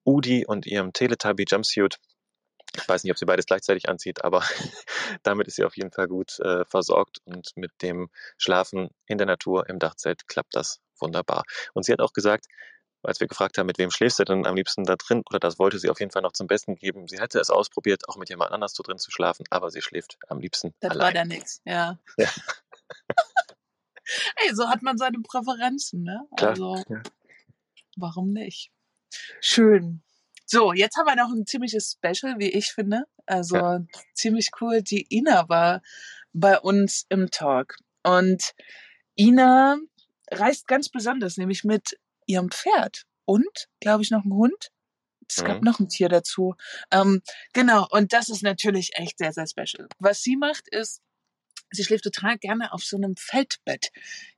Udi 0.06 0.46
und 0.46 0.66
ihrem 0.66 0.94
Teletubby 0.94 1.46
Jumpsuit. 1.48 1.98
Ich 2.76 2.88
weiß 2.88 3.04
nicht, 3.04 3.12
ob 3.12 3.18
sie 3.18 3.26
beides 3.26 3.48
gleichzeitig 3.48 3.90
anzieht, 3.90 4.24
aber 4.24 4.44
damit 5.24 5.48
ist 5.48 5.56
sie 5.56 5.66
auf 5.66 5.76
jeden 5.76 5.92
Fall 5.92 6.08
gut 6.08 6.40
äh, 6.40 6.66
versorgt. 6.66 7.18
Und 7.26 7.52
mit 7.56 7.72
dem 7.82 8.10
Schlafen 8.38 8.90
in 9.08 9.18
der 9.18 9.28
Natur 9.28 9.68
im 9.70 9.80
Dachzelt 9.80 10.28
klappt 10.28 10.56
das 10.56 10.80
wunderbar. 11.00 11.44
Und 11.74 11.84
sie 11.84 11.92
hat 11.94 12.00
auch 12.02 12.14
gesagt, 12.14 12.46
als 13.02 13.20
wir 13.20 13.28
gefragt 13.28 13.58
haben, 13.58 13.66
mit 13.66 13.78
wem 13.78 13.92
schläfst 13.92 14.20
du 14.20 14.26
denn 14.26 14.46
am 14.46 14.56
liebsten 14.56 14.84
da 14.84 14.96
drin, 14.98 15.24
oder 15.30 15.40
das 15.40 15.58
wollte 15.58 15.80
sie 15.80 15.90
auf 15.90 16.00
jeden 16.00 16.12
Fall 16.12 16.22
noch 16.22 16.34
zum 16.34 16.48
Besten 16.48 16.76
geben. 16.76 17.08
Sie 17.08 17.20
hätte 17.20 17.40
es 17.40 17.50
ausprobiert, 17.50 18.10
auch 18.10 18.18
mit 18.18 18.30
jemand 18.30 18.52
anders 18.52 18.74
so 18.74 18.84
drin 18.84 18.98
zu 18.98 19.10
schlafen, 19.10 19.46
aber 19.50 19.72
sie 19.72 19.82
schläft 19.82 20.18
am 20.28 20.40
liebsten 20.40 20.74
Das 20.82 20.90
war 20.92 21.08
allein. 21.08 21.14
da 21.14 21.26
nix, 21.26 21.62
ja. 21.66 21.98
Ja. 22.18 22.28
Ey, 24.38 24.54
so 24.56 24.70
hat 24.70 24.82
man 24.82 24.98
seine 24.98 25.20
Präferenzen, 25.20 26.04
ne? 26.04 26.22
Klar, 26.38 26.50
Also, 26.52 26.84
ja. 26.90 27.02
warum 27.98 28.32
nicht? 28.32 28.72
Schön. 29.42 30.02
So, 30.46 30.74
jetzt 30.74 30.98
haben 30.98 31.06
wir 31.06 31.16
noch 31.16 31.32
ein 31.32 31.46
ziemliches 31.46 31.98
Special, 31.98 32.40
wie 32.40 32.50
ich 32.50 32.72
finde. 32.72 33.04
Also 33.26 33.58
Ja. 33.58 33.80
ziemlich 34.14 34.50
cool. 34.62 34.82
Die 34.82 35.06
Ina 35.16 35.48
war 35.50 35.82
bei 36.34 36.60
uns 36.60 37.06
im 37.10 37.30
Talk. 37.30 37.76
Und 38.04 38.54
Ina 39.16 39.78
reist 40.32 40.68
ganz 40.68 40.90
besonders, 40.90 41.38
nämlich 41.38 41.64
mit 41.64 42.00
ihrem 42.26 42.50
Pferd 42.50 43.04
und, 43.26 43.68
glaube 43.80 44.04
ich, 44.04 44.12
noch 44.12 44.24
ein 44.26 44.34
Hund. 44.34 44.72
Es 45.28 45.44
gab 45.44 45.58
Mhm. 45.60 45.66
noch 45.66 45.80
ein 45.80 45.90
Tier 45.90 46.10
dazu. 46.10 46.56
Ähm, 46.92 47.22
genau, 47.54 47.86
und 47.92 48.14
das 48.14 48.30
ist 48.30 48.42
natürlich 48.42 48.92
echt 48.96 49.20
sehr, 49.20 49.32
sehr 49.34 49.46
special. 49.46 49.88
Was 50.00 50.24
sie 50.24 50.36
macht, 50.36 50.68
ist, 50.70 51.02
sie 51.72 51.84
schläft 51.84 52.04
total 52.04 52.38
gerne 52.38 52.74
auf 52.74 52.84
so 52.84 52.98
einem 52.98 53.16
Feldbett. 53.16 53.92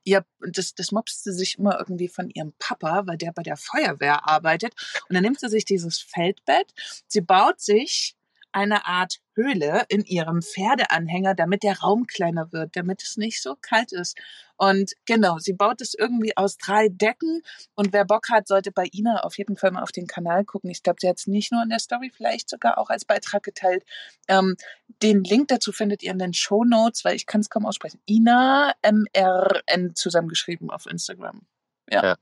Ihr, 0.04 0.24
das, 0.40 0.74
das 0.74 0.92
mobst 0.92 1.24
sie 1.24 1.32
sich 1.32 1.58
immer 1.58 1.78
irgendwie 1.78 2.08
von 2.08 2.30
ihrem 2.30 2.52
Papa, 2.58 3.06
weil 3.06 3.16
der 3.16 3.32
bei 3.32 3.42
der 3.42 3.56
Feuerwehr 3.56 4.28
arbeitet. 4.28 4.74
Und 5.08 5.14
dann 5.14 5.22
nimmt 5.22 5.40
sie 5.40 5.48
sich 5.48 5.64
dieses 5.64 5.98
Feldbett, 5.98 6.72
sie 7.06 7.20
baut 7.20 7.60
sich 7.60 8.16
eine 8.52 8.86
Art 8.86 9.20
Höhle 9.34 9.84
in 9.88 10.04
ihrem 10.04 10.42
Pferdeanhänger, 10.42 11.34
damit 11.34 11.62
der 11.62 11.80
Raum 11.80 12.06
kleiner 12.06 12.52
wird, 12.52 12.76
damit 12.76 13.02
es 13.02 13.16
nicht 13.16 13.42
so 13.42 13.56
kalt 13.60 13.92
ist. 13.92 14.18
Und 14.56 14.92
genau, 15.06 15.38
sie 15.38 15.54
baut 15.54 15.80
es 15.80 15.94
irgendwie 15.94 16.36
aus 16.36 16.56
drei 16.56 16.88
Decken. 16.88 17.42
Und 17.74 17.92
wer 17.92 18.04
Bock 18.04 18.28
hat, 18.28 18.46
sollte 18.46 18.70
bei 18.70 18.88
Ina 18.92 19.20
auf 19.24 19.38
jeden 19.38 19.56
Fall 19.56 19.72
mal 19.72 19.82
auf 19.82 19.92
den 19.92 20.06
Kanal 20.06 20.44
gucken. 20.44 20.70
Ich 20.70 20.82
glaube, 20.82 20.98
sie 21.00 21.08
hat 21.08 21.18
es 21.18 21.26
nicht 21.26 21.50
nur 21.50 21.62
in 21.62 21.70
der 21.70 21.78
Story, 21.78 22.12
vielleicht 22.14 22.48
sogar 22.48 22.78
auch 22.78 22.90
als 22.90 23.04
Beitrag 23.04 23.42
geteilt. 23.42 23.84
Ähm, 24.28 24.56
den 25.02 25.24
Link 25.24 25.48
dazu 25.48 25.72
findet 25.72 26.02
ihr 26.02 26.12
in 26.12 26.18
den 26.18 26.34
Show 26.34 26.64
Notes, 26.64 27.04
weil 27.04 27.16
ich 27.16 27.26
kann 27.26 27.40
es 27.40 27.50
kaum 27.50 27.66
aussprechen. 27.66 28.00
Ina 28.08 28.74
MRN 28.82 29.94
zusammengeschrieben 29.94 30.70
auf 30.70 30.86
Instagram. 30.86 31.42
Ja. 31.90 32.02
Ja. 32.04 32.16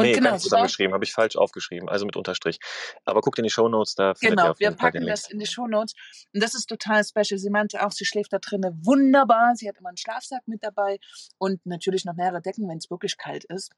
Und 0.00 0.06
nee, 0.06 0.12
genau, 0.14 0.30
ganz 0.30 0.42
sie 0.42 0.48
baut, 0.48 0.50
zusammengeschrieben, 0.50 0.94
habe 0.94 1.04
ich 1.04 1.12
falsch 1.12 1.36
aufgeschrieben, 1.36 1.88
also 1.88 2.06
mit 2.06 2.16
Unterstrich. 2.16 2.58
Aber 3.04 3.20
guckt 3.20 3.38
in 3.38 3.44
die 3.44 3.50
Shownotes, 3.50 3.94
da 3.94 4.14
findet 4.14 4.38
ihr 4.38 4.42
Genau, 4.42 4.58
wir 4.58 4.70
packen 4.72 5.06
das 5.06 5.30
in 5.30 5.38
die 5.38 5.46
Shownotes. 5.46 5.94
Und 6.32 6.42
das 6.42 6.54
ist 6.54 6.66
total 6.66 7.04
special. 7.04 7.38
Sie 7.38 7.50
meinte 7.50 7.84
auch, 7.84 7.92
sie 7.92 8.04
schläft 8.04 8.32
da 8.32 8.38
drinnen 8.38 8.80
wunderbar. 8.84 9.54
Sie 9.54 9.68
hat 9.68 9.76
immer 9.78 9.88
einen 9.88 9.96
Schlafsack 9.96 10.46
mit 10.46 10.62
dabei 10.62 10.98
und 11.38 11.64
natürlich 11.66 12.04
noch 12.04 12.14
mehrere 12.14 12.40
Decken, 12.40 12.68
wenn 12.68 12.78
es 12.78 12.90
wirklich 12.90 13.16
kalt 13.16 13.44
ist. 13.44 13.70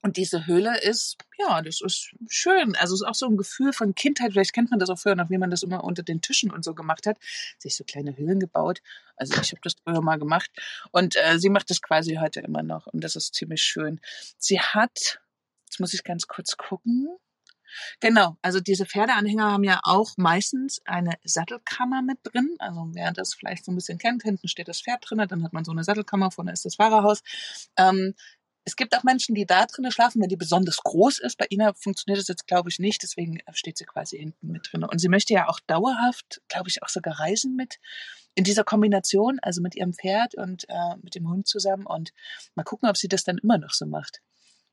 Und 0.00 0.16
diese 0.16 0.46
Höhle 0.46 0.80
ist, 0.80 1.16
ja, 1.38 1.60
das 1.60 1.80
ist 1.80 2.12
schön. 2.28 2.76
Also 2.76 2.94
es 2.94 3.00
ist 3.00 3.06
auch 3.06 3.14
so 3.14 3.26
ein 3.26 3.36
Gefühl 3.36 3.72
von 3.72 3.94
Kindheit. 3.94 4.32
Vielleicht 4.32 4.52
kennt 4.52 4.70
man 4.70 4.78
das 4.78 4.90
auch 4.90 4.98
früher 4.98 5.16
noch, 5.16 5.28
wie 5.28 5.38
man 5.38 5.50
das 5.50 5.64
immer 5.64 5.82
unter 5.82 6.04
den 6.04 6.20
Tischen 6.20 6.52
und 6.52 6.64
so 6.64 6.74
gemacht 6.74 7.06
hat. 7.06 7.18
Sich 7.58 7.74
so 7.74 7.84
kleine 7.84 8.16
Höhlen 8.16 8.38
gebaut. 8.38 8.80
Also 9.16 9.40
ich 9.40 9.50
habe 9.50 9.60
das 9.62 9.74
früher 9.82 10.00
mal 10.00 10.18
gemacht. 10.18 10.50
Und 10.92 11.16
äh, 11.16 11.38
sie 11.38 11.48
macht 11.48 11.70
das 11.70 11.82
quasi 11.82 12.16
heute 12.20 12.40
immer 12.40 12.62
noch. 12.62 12.86
Und 12.86 13.02
das 13.02 13.16
ist 13.16 13.34
ziemlich 13.34 13.62
schön. 13.62 14.00
Sie 14.38 14.60
hat, 14.60 15.20
jetzt 15.68 15.80
muss 15.80 15.94
ich 15.94 16.04
ganz 16.04 16.26
kurz 16.26 16.56
gucken. 16.56 17.08
Genau, 18.00 18.36
also 18.40 18.60
diese 18.60 18.86
Pferdeanhänger 18.86 19.52
haben 19.52 19.64
ja 19.64 19.80
auch 19.82 20.12
meistens 20.16 20.80
eine 20.86 21.14
Sattelkammer 21.22 22.02
mit 22.02 22.18
drin. 22.22 22.56
Also 22.58 22.88
wer 22.92 23.12
das 23.12 23.34
vielleicht 23.34 23.64
so 23.64 23.72
ein 23.72 23.74
bisschen 23.74 23.98
kennt, 23.98 24.22
hinten 24.22 24.48
steht 24.48 24.68
das 24.68 24.80
Pferd 24.80 25.04
drin, 25.06 25.24
dann 25.28 25.44
hat 25.44 25.52
man 25.52 25.64
so 25.64 25.72
eine 25.72 25.84
Sattelkammer, 25.84 26.30
vorne 26.30 26.52
ist 26.52 26.64
das 26.64 26.76
Fahrerhaus. 26.76 27.22
Ähm, 27.76 28.14
es 28.64 28.76
gibt 28.76 28.94
auch 28.96 29.02
Menschen, 29.02 29.34
die 29.34 29.46
da 29.46 29.64
drinnen 29.64 29.90
schlafen, 29.90 30.20
wenn 30.20 30.28
die 30.28 30.36
besonders 30.36 30.78
groß 30.78 31.20
ist. 31.20 31.38
Bei 31.38 31.46
Ina 31.48 31.72
funktioniert 31.72 32.20
das 32.20 32.28
jetzt, 32.28 32.46
glaube 32.46 32.68
ich, 32.68 32.78
nicht. 32.78 33.02
Deswegen 33.02 33.38
steht 33.54 33.78
sie 33.78 33.86
quasi 33.86 34.18
hinten 34.18 34.48
mit 34.48 34.68
drin. 34.70 34.84
Und 34.84 34.98
sie 34.98 35.08
möchte 35.08 35.32
ja 35.32 35.48
auch 35.48 35.58
dauerhaft, 35.60 36.42
glaube 36.48 36.68
ich, 36.68 36.82
auch 36.82 36.90
sogar 36.90 37.18
reisen 37.18 37.56
mit 37.56 37.78
in 38.34 38.44
dieser 38.44 38.64
Kombination, 38.64 39.38
also 39.40 39.62
mit 39.62 39.74
ihrem 39.74 39.94
Pferd 39.94 40.34
und 40.34 40.68
äh, 40.68 40.96
mit 41.00 41.14
dem 41.14 41.30
Hund 41.30 41.48
zusammen. 41.48 41.86
Und 41.86 42.12
mal 42.56 42.62
gucken, 42.62 42.90
ob 42.90 42.98
sie 42.98 43.08
das 43.08 43.24
dann 43.24 43.38
immer 43.38 43.56
noch 43.56 43.72
so 43.72 43.86
macht. 43.86 44.20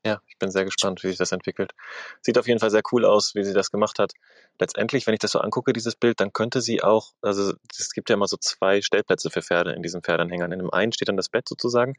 Ja, 0.04 0.20
ich 0.28 0.38
bin 0.38 0.50
sehr 0.50 0.64
gespannt, 0.64 1.02
wie 1.02 1.08
sich 1.08 1.18
das 1.18 1.32
entwickelt. 1.32 1.72
Sieht 2.20 2.38
auf 2.38 2.46
jeden 2.46 2.60
Fall 2.60 2.70
sehr 2.70 2.82
cool 2.92 3.04
aus, 3.04 3.34
wie 3.34 3.42
sie 3.42 3.54
das 3.54 3.72
gemacht 3.72 3.98
hat. 3.98 4.12
Letztendlich, 4.60 5.06
wenn 5.06 5.14
ich 5.14 5.20
das 5.20 5.32
so 5.32 5.40
angucke, 5.40 5.72
dieses 5.72 5.96
Bild, 5.96 6.20
dann 6.20 6.32
könnte 6.32 6.60
sie 6.60 6.82
auch, 6.82 7.12
also 7.22 7.54
es 7.76 7.92
gibt 7.92 8.08
ja 8.08 8.14
immer 8.14 8.28
so 8.28 8.36
zwei 8.36 8.82
Stellplätze 8.82 9.30
für 9.30 9.42
Pferde 9.42 9.72
in 9.72 9.82
diesen 9.82 10.02
Pferdanhängern. 10.02 10.52
In 10.52 10.60
dem 10.60 10.70
einen 10.70 10.92
steht 10.92 11.08
dann 11.08 11.16
das 11.16 11.28
Bett 11.28 11.48
sozusagen 11.48 11.94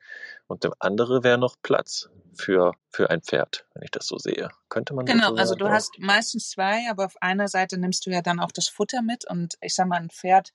und 0.47 0.63
dem 0.63 0.73
andere 0.79 1.23
wäre 1.23 1.37
noch 1.37 1.55
Platz 1.61 2.09
für, 2.33 2.73
für 2.91 3.09
ein 3.09 3.21
Pferd, 3.21 3.65
wenn 3.73 3.83
ich 3.83 3.91
das 3.91 4.07
so 4.07 4.17
sehe. 4.17 4.49
Könnte 4.69 4.93
man 4.93 5.05
Genau, 5.05 5.33
also 5.35 5.55
du 5.55 5.67
hast 5.67 5.99
meistens 5.99 6.49
zwei, 6.51 6.89
aber 6.89 7.05
auf 7.05 7.21
einer 7.21 7.47
Seite 7.49 7.77
nimmst 7.77 8.05
du 8.05 8.09
ja 8.09 8.21
dann 8.21 8.39
auch 8.39 8.51
das 8.51 8.69
Futter 8.69 9.01
mit 9.01 9.29
und 9.29 9.55
ich 9.59 9.75
sag 9.75 9.87
mal, 9.87 9.99
ein 9.99 10.09
Pferd 10.09 10.53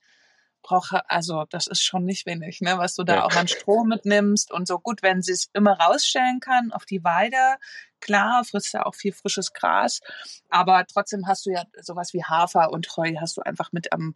brauche, 0.63 1.09
also 1.11 1.45
das 1.51 1.67
ist 1.67 1.83
schon 1.83 2.05
nicht 2.05 2.27
wenig, 2.27 2.61
ne, 2.61 2.79
was 2.79 2.95
du 2.95 3.05
da 3.05 3.17
ja. 3.17 3.25
auch 3.25 3.35
an 3.35 3.49
Stroh 3.49 3.85
mitnimmst 3.85 4.51
und 4.51 4.67
so 4.67 4.79
gut, 4.79 5.03
wenn 5.03 5.23
sie 5.23 5.33
es 5.33 5.49
immer 5.53 5.79
rausstellen 5.79 6.41
kann 6.41 6.73
auf 6.73 6.85
die 6.85 7.05
Weide, 7.05 7.37
klar, 8.01 8.45
frisst 8.45 8.73
ja 8.75 8.87
auch 8.87 8.95
viel 8.95 9.13
frisches 9.13 9.53
Gras, 9.53 10.01
aber 10.49 10.87
trotzdem 10.87 11.27
hast 11.27 11.47
du 11.47 11.51
ja 11.51 11.65
sowas 11.81 12.13
wie 12.13 12.25
Hafer 12.25 12.71
und 12.71 12.97
Heu 12.97 13.15
hast 13.21 13.37
du 13.37 13.43
einfach 13.43 13.73
mit 13.73 13.93
am 13.93 14.15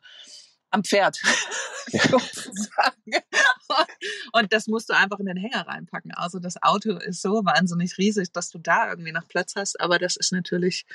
am 0.70 0.84
Pferd 0.84 1.20
ja. 1.92 2.00
sozusagen. 2.02 3.12
Und 4.32 4.52
das 4.52 4.66
musst 4.66 4.88
du 4.88 4.94
einfach 4.94 5.18
in 5.20 5.26
den 5.26 5.36
Hänger 5.36 5.66
reinpacken. 5.66 6.12
Also 6.12 6.38
das 6.38 6.62
Auto 6.62 6.96
ist 6.96 7.22
so 7.22 7.44
wahnsinnig 7.44 7.96
riesig, 7.98 8.32
dass 8.32 8.50
du 8.50 8.58
da 8.58 8.90
irgendwie 8.90 9.12
noch 9.12 9.28
Platz 9.28 9.54
hast, 9.56 9.80
aber 9.80 9.98
das 9.98 10.16
ist 10.16 10.32
natürlich 10.32 10.86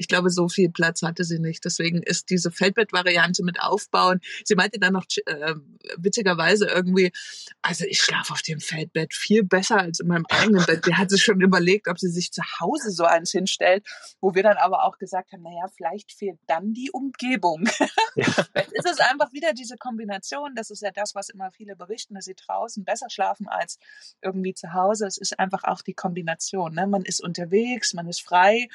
ich 0.00 0.08
glaube, 0.08 0.30
so 0.30 0.48
viel 0.48 0.70
Platz 0.70 1.02
hatte 1.02 1.24
sie 1.24 1.38
nicht. 1.38 1.62
Deswegen 1.62 2.02
ist 2.02 2.30
diese 2.30 2.50
Feldbett-Variante 2.50 3.44
mit 3.44 3.60
Aufbauen. 3.60 4.20
Sie 4.44 4.54
meinte 4.54 4.80
dann 4.80 4.94
noch 4.94 5.04
äh, 5.26 5.54
witzigerweise 5.98 6.66
irgendwie, 6.68 7.12
also 7.60 7.84
ich 7.84 8.00
schlafe 8.00 8.32
auf 8.32 8.40
dem 8.40 8.60
Feldbett 8.60 9.12
viel 9.12 9.44
besser 9.44 9.78
als 9.78 10.00
in 10.00 10.08
meinem 10.08 10.24
eigenen 10.30 10.64
Bett. 10.64 10.86
Der 10.86 10.96
hat 10.96 11.10
sich 11.10 11.22
schon 11.22 11.42
überlegt, 11.42 11.86
ob 11.86 11.98
sie 11.98 12.08
sich 12.08 12.32
zu 12.32 12.42
Hause 12.60 12.90
so 12.90 13.04
eins 13.04 13.30
hinstellt, 13.30 13.86
wo 14.22 14.34
wir 14.34 14.42
dann 14.42 14.56
aber 14.56 14.84
auch 14.84 14.96
gesagt 14.96 15.32
haben, 15.32 15.42
naja, 15.42 15.66
vielleicht 15.76 16.12
fehlt 16.12 16.38
dann 16.46 16.72
die 16.72 16.90
Umgebung. 16.90 17.68
Ja. 18.16 18.24
Vielleicht 18.24 18.72
ist 18.72 18.90
es 18.90 18.98
einfach 18.98 19.32
wieder 19.32 19.52
diese 19.52 19.76
Kombination. 19.76 20.54
Das 20.56 20.70
ist 20.70 20.82
ja 20.82 20.90
das, 20.90 21.14
was 21.14 21.28
immer 21.28 21.52
viele 21.52 21.76
berichten, 21.76 22.14
dass 22.14 22.24
sie 22.24 22.34
draußen 22.34 22.84
besser 22.84 23.08
schlafen 23.08 23.46
als 23.46 23.78
irgendwie 24.20 24.52
zu 24.52 24.72
Hause. 24.72 25.06
Es 25.06 25.16
ist 25.16 25.38
einfach 25.38 25.62
auch 25.62 25.80
die 25.80 25.94
Kombination. 25.94 26.74
Ne? 26.74 26.88
Man 26.88 27.02
ist 27.02 27.22
unterwegs, 27.22 27.94
man 27.94 28.08
ist 28.08 28.22
frei 28.22 28.68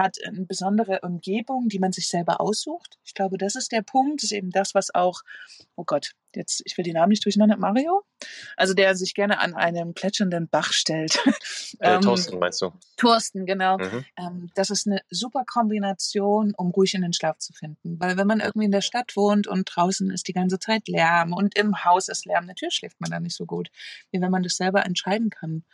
hat 0.00 0.16
eine 0.24 0.44
besondere 0.44 1.00
Umgebung, 1.02 1.68
die 1.68 1.78
man 1.78 1.92
sich 1.92 2.08
selber 2.08 2.40
aussucht. 2.40 2.98
Ich 3.04 3.14
glaube, 3.14 3.38
das 3.38 3.54
ist 3.54 3.72
der 3.72 3.82
Punkt. 3.82 4.22
Das 4.22 4.24
ist 4.24 4.32
eben 4.32 4.50
das, 4.50 4.74
was 4.74 4.94
auch, 4.94 5.22
oh 5.76 5.84
Gott, 5.84 6.12
jetzt, 6.34 6.62
ich 6.64 6.76
will 6.76 6.84
die 6.84 6.92
Namen 6.92 7.10
nicht 7.10 7.24
durcheinander, 7.24 7.56
Mario? 7.56 8.02
Also 8.56 8.74
der 8.74 8.94
sich 8.94 9.14
gerne 9.14 9.38
an 9.38 9.54
einem 9.54 9.94
plätschernden 9.94 10.48
Bach 10.48 10.72
stellt. 10.72 11.18
Äh, 11.78 11.94
ähm, 11.94 12.00
Thorsten 12.02 12.38
meinst 12.38 12.60
du? 12.60 12.72
Thorsten, 12.96 13.46
genau. 13.46 13.78
Mhm. 13.78 14.04
Ähm, 14.18 14.50
das 14.54 14.70
ist 14.70 14.86
eine 14.86 15.00
super 15.08 15.44
Kombination, 15.46 16.52
um 16.56 16.70
ruhig 16.70 16.94
in 16.94 17.02
den 17.02 17.12
Schlaf 17.12 17.38
zu 17.38 17.52
finden. 17.52 17.98
Weil 17.98 18.16
wenn 18.16 18.26
man 18.26 18.40
irgendwie 18.40 18.66
in 18.66 18.72
der 18.72 18.80
Stadt 18.80 19.16
wohnt 19.16 19.46
und 19.46 19.64
draußen 19.64 20.10
ist 20.10 20.28
die 20.28 20.32
ganze 20.32 20.58
Zeit 20.58 20.88
Lärm 20.88 21.32
und 21.32 21.56
im 21.56 21.84
Haus 21.84 22.08
ist 22.08 22.26
Lärm, 22.26 22.44
natürlich 22.46 22.74
schläft 22.74 23.00
man 23.00 23.10
da 23.10 23.20
nicht 23.20 23.36
so 23.36 23.46
gut, 23.46 23.70
wie 24.10 24.20
wenn 24.20 24.30
man 24.30 24.42
das 24.42 24.56
selber 24.56 24.84
entscheiden 24.84 25.30
kann. 25.30 25.64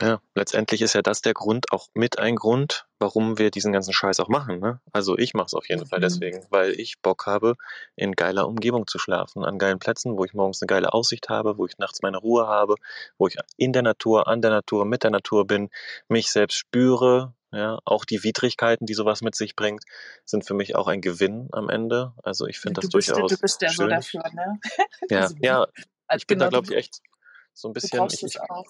Ja, 0.00 0.20
letztendlich 0.34 0.82
ist 0.82 0.94
ja 0.94 1.02
das 1.02 1.22
der 1.22 1.34
Grund, 1.34 1.70
auch 1.70 1.86
mit 1.94 2.18
ein 2.18 2.34
Grund, 2.34 2.86
warum 2.98 3.38
wir 3.38 3.52
diesen 3.52 3.72
ganzen 3.72 3.92
Scheiß 3.92 4.18
auch 4.18 4.28
machen. 4.28 4.58
Ne? 4.58 4.80
Also 4.92 5.16
ich 5.16 5.34
mache 5.34 5.46
es 5.46 5.54
auf 5.54 5.68
jeden 5.68 5.82
mhm. 5.82 5.86
Fall 5.86 6.00
deswegen, 6.00 6.44
weil 6.50 6.72
ich 6.72 7.00
Bock 7.00 7.26
habe, 7.26 7.54
in 7.94 8.12
geiler 8.12 8.48
Umgebung 8.48 8.88
zu 8.88 8.98
schlafen, 8.98 9.44
an 9.44 9.58
geilen 9.58 9.78
Plätzen, 9.78 10.18
wo 10.18 10.24
ich 10.24 10.34
morgens 10.34 10.60
eine 10.60 10.66
geile 10.66 10.92
Aussicht 10.92 11.28
habe, 11.28 11.58
wo 11.58 11.66
ich 11.66 11.78
nachts 11.78 12.02
meine 12.02 12.18
Ruhe 12.18 12.48
habe, 12.48 12.74
wo 13.18 13.28
ich 13.28 13.36
in 13.56 13.72
der 13.72 13.82
Natur, 13.82 14.26
an 14.26 14.42
der 14.42 14.50
Natur, 14.50 14.84
mit 14.84 15.04
der 15.04 15.12
Natur 15.12 15.46
bin, 15.46 15.70
mich 16.08 16.30
selbst 16.30 16.56
spüre. 16.56 17.34
Ja, 17.52 17.78
auch 17.84 18.04
die 18.04 18.24
Widrigkeiten, 18.24 18.84
die 18.84 18.94
sowas 18.94 19.22
mit 19.22 19.36
sich 19.36 19.54
bringt, 19.54 19.84
sind 20.24 20.44
für 20.44 20.54
mich 20.54 20.74
auch 20.74 20.88
ein 20.88 21.00
Gewinn 21.00 21.50
am 21.52 21.68
Ende. 21.70 22.12
Also 22.24 22.48
ich 22.48 22.58
finde 22.58 22.80
das 22.80 22.90
bist, 22.90 23.10
durchaus. 23.10 23.30
Du 23.30 23.38
bist 23.38 23.62
ja 23.62 23.68
schön. 23.68 23.76
so 23.76 23.86
dafür, 23.86 24.24
ne? 24.32 24.58
Ja, 25.08 25.20
also, 25.20 25.36
ja. 25.38 25.66
Ich 26.16 26.26
bin 26.26 26.40
genau, 26.40 26.46
da, 26.46 26.50
glaube 26.50 26.66
ich, 26.66 26.76
echt 26.76 27.00
so 27.52 27.68
ein 27.68 27.72
bisschen. 27.72 28.04
Ich, 28.10 28.24
ich, 28.24 28.40
auch. 28.40 28.66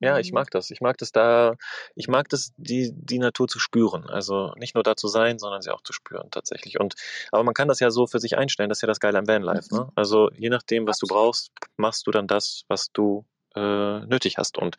Ja, 0.00 0.18
ich 0.18 0.30
mhm. 0.30 0.36
mag 0.36 0.50
das. 0.50 0.70
Ich 0.70 0.80
mag 0.80 0.96
das 0.98 1.12
da, 1.12 1.54
ich 1.94 2.08
mag 2.08 2.28
das, 2.28 2.52
die, 2.56 2.92
die 2.94 3.18
Natur 3.18 3.48
zu 3.48 3.58
spüren. 3.58 4.08
Also 4.08 4.52
nicht 4.56 4.74
nur 4.74 4.84
da 4.84 4.96
zu 4.96 5.08
sein, 5.08 5.38
sondern 5.38 5.62
sie 5.62 5.70
auch 5.70 5.82
zu 5.82 5.92
spüren 5.92 6.30
tatsächlich. 6.30 6.78
Und, 6.78 6.94
aber 7.32 7.42
man 7.42 7.54
kann 7.54 7.68
das 7.68 7.80
ja 7.80 7.90
so 7.90 8.06
für 8.06 8.20
sich 8.20 8.36
einstellen, 8.36 8.68
das 8.68 8.78
ist 8.78 8.82
ja 8.82 8.88
das 8.88 9.00
Geile 9.00 9.18
am 9.18 9.26
Vanlife, 9.26 9.74
ne? 9.74 9.80
Mhm. 9.82 9.92
Also 9.94 10.30
je 10.32 10.50
nachdem, 10.50 10.86
was 10.86 10.98
du 10.98 11.06
brauchst, 11.06 11.50
machst 11.76 12.06
du 12.06 12.10
dann 12.10 12.26
das, 12.26 12.62
was 12.68 12.92
du 12.92 13.24
äh, 13.54 14.00
nötig 14.06 14.38
hast. 14.38 14.58
Und 14.58 14.76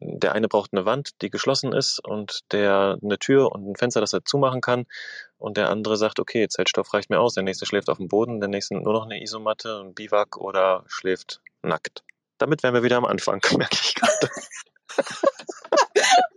der 0.00 0.32
eine 0.32 0.48
braucht 0.48 0.72
eine 0.72 0.84
Wand, 0.84 1.20
die 1.22 1.30
geschlossen 1.30 1.72
ist 1.72 1.98
und 2.04 2.40
der 2.52 2.98
eine 3.02 3.18
Tür 3.18 3.52
und 3.52 3.68
ein 3.68 3.76
Fenster, 3.76 4.00
das 4.00 4.12
er 4.12 4.24
zumachen 4.24 4.60
kann. 4.60 4.86
Und 5.38 5.56
der 5.56 5.70
andere 5.70 5.96
sagt, 5.96 6.20
okay, 6.20 6.48
Zeltstoff 6.48 6.94
reicht 6.94 7.10
mir 7.10 7.20
aus. 7.20 7.34
Der 7.34 7.42
nächste 7.42 7.66
schläft 7.66 7.90
auf 7.90 7.98
dem 7.98 8.08
Boden, 8.08 8.40
der 8.40 8.48
nächste 8.48 8.74
nur 8.74 8.92
noch 8.92 9.04
eine 9.04 9.22
Isomatte, 9.22 9.80
ein 9.84 9.94
Biwak 9.94 10.36
oder 10.36 10.84
schläft 10.86 11.40
nackt. 11.62 12.04
Damit 12.38 12.62
wären 12.62 12.74
wir 12.74 12.82
wieder 12.82 12.96
am 12.96 13.04
Anfang, 13.04 13.40
merke 13.56 13.74
ich 13.80 13.94
gerade. 13.94 14.30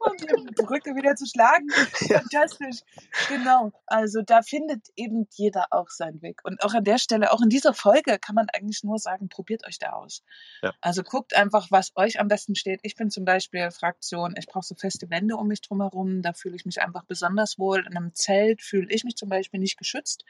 um 0.02 0.18
die 0.18 0.64
Brücke 0.64 0.96
wieder 0.96 1.16
zu 1.16 1.26
schlagen. 1.26 1.68
Ja. 2.02 2.20
Fantastisch. 2.20 2.82
Genau. 3.30 3.72
Also 3.86 4.22
da 4.22 4.42
findet 4.42 4.88
eben 4.96 5.28
jeder 5.32 5.68
auch 5.72 5.90
seinen 5.90 6.22
Weg. 6.22 6.42
Und 6.44 6.64
auch 6.64 6.74
an 6.74 6.84
der 6.84 6.98
Stelle, 6.98 7.32
auch 7.32 7.42
in 7.42 7.50
dieser 7.50 7.74
Folge 7.74 8.20
kann 8.20 8.36
man 8.36 8.48
eigentlich 8.54 8.84
nur 8.84 9.00
sagen, 9.00 9.30
probiert 9.30 9.66
euch 9.68 9.80
da 9.80 9.92
aus. 9.92 10.24
Ja. 10.62 10.74
Also 10.82 11.04
guckt 11.04 11.36
einfach, 11.36 11.68
was 11.70 11.92
euch 11.96 12.20
am 12.20 12.28
besten 12.28 12.56
steht. 12.56 12.80
Ich 12.84 12.96
bin 12.96 13.10
zum 13.10 13.26
Beispiel 13.26 13.72
Fraktion, 13.72 14.36
ich 14.38 14.48
brauche 14.48 14.66
so 14.66 14.76
feste 14.76 15.10
Wände 15.10 15.36
um 15.36 15.48
mich 15.48 15.62
drumherum. 15.62 16.22
Da 16.22 16.34
fühle 16.34 16.56
ich 16.56 16.66
mich 16.66 16.82
einfach 16.82 17.04
besonders 17.06 17.58
wohl. 17.58 17.80
In 17.80 17.98
einem 17.98 18.16
Zelt 18.16 18.62
fühle 18.62 18.88
ich 18.90 19.04
mich 19.04 19.16
zum 19.16 19.30
Beispiel 19.30 19.60
nicht 19.60 19.78
geschützt. 19.78 20.26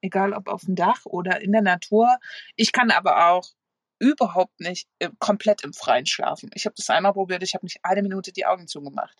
Egal 0.00 0.32
ob 0.32 0.48
auf 0.48 0.62
dem 0.62 0.74
Dach 0.74 1.00
oder 1.04 1.40
in 1.40 1.52
der 1.52 1.62
Natur. 1.62 2.18
Ich 2.56 2.72
kann 2.72 2.90
aber 2.90 3.30
auch 3.30 3.48
überhaupt 3.98 4.60
nicht 4.60 4.88
äh, 4.98 5.10
komplett 5.18 5.64
im 5.64 5.72
Freien 5.72 6.06
schlafen. 6.06 6.50
Ich 6.54 6.66
habe 6.66 6.74
das 6.76 6.90
einmal 6.90 7.12
probiert, 7.12 7.42
ich 7.42 7.54
habe 7.54 7.64
nicht 7.64 7.78
eine 7.82 8.02
Minute 8.02 8.32
die 8.32 8.46
Augen 8.46 8.66
zugemacht. 8.66 9.16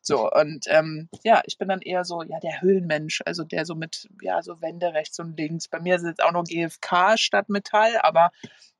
So, 0.00 0.30
und 0.30 0.66
ähm, 0.68 1.08
ja, 1.24 1.42
ich 1.44 1.58
bin 1.58 1.68
dann 1.68 1.80
eher 1.80 2.04
so, 2.04 2.22
ja, 2.22 2.38
der 2.40 2.60
Höhlenmensch, 2.60 3.22
also 3.26 3.44
der 3.44 3.64
so 3.64 3.74
mit, 3.74 4.08
ja, 4.22 4.42
so 4.42 4.60
Wände 4.60 4.94
rechts 4.94 5.18
und 5.18 5.36
links. 5.36 5.68
Bei 5.68 5.80
mir 5.80 5.96
ist 5.96 6.04
jetzt 6.04 6.22
auch 6.22 6.32
noch 6.32 6.44
GFK 6.44 7.16
statt 7.16 7.48
Metall, 7.48 7.98
aber 8.02 8.30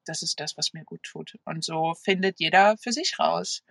das 0.04 0.22
ist 0.22 0.40
das, 0.40 0.56
was 0.56 0.72
mir 0.72 0.84
gut 0.84 1.02
tut. 1.02 1.38
Und 1.44 1.64
so 1.64 1.94
findet 1.94 2.40
jeder 2.40 2.76
für 2.78 2.92
sich 2.92 3.18
raus. 3.18 3.62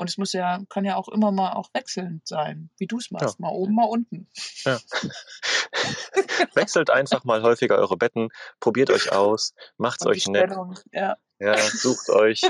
Und 0.00 0.08
es 0.08 0.16
muss 0.16 0.32
ja, 0.32 0.60
kann 0.70 0.86
ja 0.86 0.96
auch 0.96 1.08
immer 1.08 1.30
mal 1.30 1.52
auch 1.52 1.68
wechselnd 1.74 2.26
sein, 2.26 2.70
wie 2.78 2.86
du 2.86 2.96
es 2.96 3.10
machst. 3.10 3.38
Ja. 3.38 3.46
Mal 3.46 3.50
oben, 3.50 3.74
mal 3.74 3.84
unten. 3.84 4.30
Ja. 4.64 4.78
Wechselt 6.54 6.88
einfach 6.88 7.24
mal 7.24 7.42
häufiger 7.42 7.76
eure 7.76 7.98
Betten, 7.98 8.30
probiert 8.60 8.88
euch 8.88 9.12
aus, 9.12 9.52
macht's 9.76 10.06
euch 10.06 10.26
nett. 10.26 10.50
Ja. 10.90 11.18
Ja, 11.42 11.56
sucht 11.56 12.10
euch, 12.10 12.42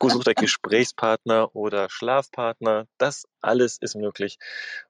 sucht 0.00 0.28
euch 0.28 0.34
Gesprächspartner 0.34 1.54
oder 1.54 1.88
Schlafpartner. 1.88 2.86
Das 2.98 3.28
alles 3.40 3.78
ist 3.78 3.94
möglich. 3.94 4.38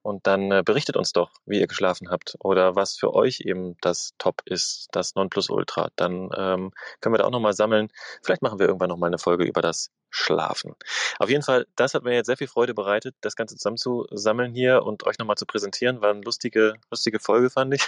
Und 0.00 0.26
dann 0.26 0.50
äh, 0.50 0.62
berichtet 0.64 0.96
uns 0.96 1.12
doch, 1.12 1.30
wie 1.44 1.60
ihr 1.60 1.66
geschlafen 1.66 2.08
habt 2.10 2.36
oder 2.40 2.76
was 2.76 2.96
für 2.96 3.12
euch 3.12 3.40
eben 3.40 3.76
das 3.82 4.14
Top 4.16 4.40
ist, 4.46 4.88
das 4.92 5.14
Nonplusultra. 5.16 5.90
Dann 5.96 6.30
ähm, 6.34 6.72
können 7.00 7.14
wir 7.14 7.18
da 7.18 7.24
auch 7.24 7.30
nochmal 7.30 7.52
sammeln. 7.52 7.88
Vielleicht 8.22 8.40
machen 8.40 8.58
wir 8.58 8.68
irgendwann 8.68 8.88
nochmal 8.88 9.08
eine 9.08 9.18
Folge 9.18 9.44
über 9.44 9.60
das 9.60 9.90
Schlafen. 10.16 10.74
Auf 11.18 11.28
jeden 11.28 11.42
Fall, 11.42 11.66
das 11.76 11.94
hat 11.94 12.02
mir 12.02 12.14
jetzt 12.14 12.26
sehr 12.26 12.36
viel 12.36 12.48
Freude 12.48 12.72
bereitet, 12.72 13.14
das 13.20 13.36
Ganze 13.36 13.56
zusammenzusammeln 13.56 14.54
hier 14.54 14.82
und 14.82 15.04
euch 15.06 15.18
nochmal 15.18 15.36
zu 15.36 15.44
präsentieren. 15.44 16.00
War 16.00 16.10
eine 16.10 16.22
lustige, 16.22 16.74
lustige 16.90 17.20
Folge, 17.20 17.50
fand 17.50 17.74
ich. 17.74 17.82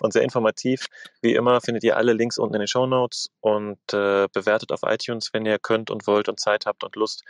Und 0.00 0.12
sehr 0.12 0.22
informativ. 0.22 0.86
Wie 1.20 1.34
immer 1.34 1.60
findet 1.60 1.84
ihr 1.84 1.96
alle 1.96 2.12
Links 2.12 2.38
unten 2.38 2.54
in 2.54 2.60
den 2.60 2.68
Show 2.68 2.86
Notes 2.86 3.30
und 3.40 3.78
äh, 3.92 4.26
bewertet 4.32 4.72
auf 4.72 4.80
iTunes, 4.82 5.32
wenn 5.32 5.46
ihr 5.46 5.58
könnt 5.58 5.90
und 5.90 6.06
wollt 6.06 6.28
und 6.28 6.40
Zeit 6.40 6.66
habt 6.66 6.82
und 6.82 6.96
Lust. 6.96 7.22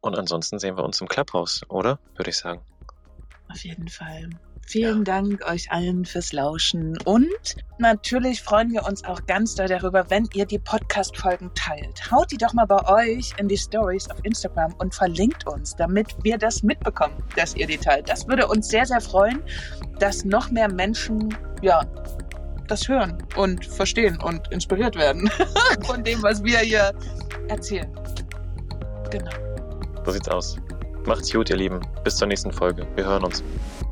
Und 0.00 0.18
ansonsten 0.18 0.58
sehen 0.58 0.76
wir 0.76 0.84
uns 0.84 1.00
im 1.00 1.08
Clubhouse, 1.08 1.62
oder? 1.68 2.00
Würde 2.16 2.30
ich 2.30 2.38
sagen. 2.38 2.62
Auf 3.48 3.62
jeden 3.64 3.88
Fall. 3.88 4.30
Vielen 4.66 4.98
ja. 4.98 5.04
Dank 5.04 5.44
euch 5.50 5.70
allen 5.72 6.04
fürs 6.04 6.32
Lauschen. 6.32 6.96
Und 7.04 7.56
natürlich 7.78 8.42
freuen 8.42 8.70
wir 8.70 8.86
uns 8.86 9.04
auch 9.04 9.26
ganz 9.26 9.56
doll 9.56 9.66
darüber, 9.66 10.08
wenn 10.10 10.28
ihr 10.34 10.46
die 10.46 10.58
Podcast-Folgen 10.58 11.50
teilt. 11.54 12.10
Haut 12.10 12.30
die 12.30 12.36
doch 12.36 12.52
mal 12.52 12.66
bei 12.66 12.86
euch 12.88 13.32
in 13.38 13.48
die 13.48 13.56
Stories 13.56 14.08
auf 14.10 14.18
Instagram 14.22 14.72
und 14.78 14.94
verlinkt 14.94 15.46
uns, 15.46 15.74
damit 15.74 16.14
wir 16.22 16.38
das 16.38 16.62
mitbekommen, 16.62 17.14
dass 17.34 17.56
ihr 17.56 17.66
die 17.66 17.78
teilt. 17.78 18.08
Das 18.08 18.28
würde 18.28 18.46
uns 18.46 18.68
sehr, 18.68 18.86
sehr 18.86 19.00
freuen, 19.00 19.42
dass 19.98 20.24
noch 20.24 20.50
mehr 20.50 20.72
Menschen, 20.72 21.36
ja, 21.62 21.82
das 22.68 22.88
hören 22.88 23.18
und 23.36 23.66
verstehen 23.66 24.20
und 24.22 24.52
inspiriert 24.52 24.94
werden 24.94 25.28
von 25.84 26.04
dem, 26.04 26.22
was 26.22 26.42
wir 26.44 26.58
hier 26.60 26.92
erzählen. 27.48 27.90
Genau. 29.10 29.32
So 30.04 30.12
sieht's 30.12 30.28
aus. 30.28 30.56
Macht's 31.06 31.32
gut, 31.32 31.50
ihr 31.50 31.56
Lieben. 31.56 31.80
Bis 32.04 32.16
zur 32.16 32.28
nächsten 32.28 32.52
Folge. 32.52 32.86
Wir 32.94 33.04
hören 33.04 33.24
uns. 33.24 33.42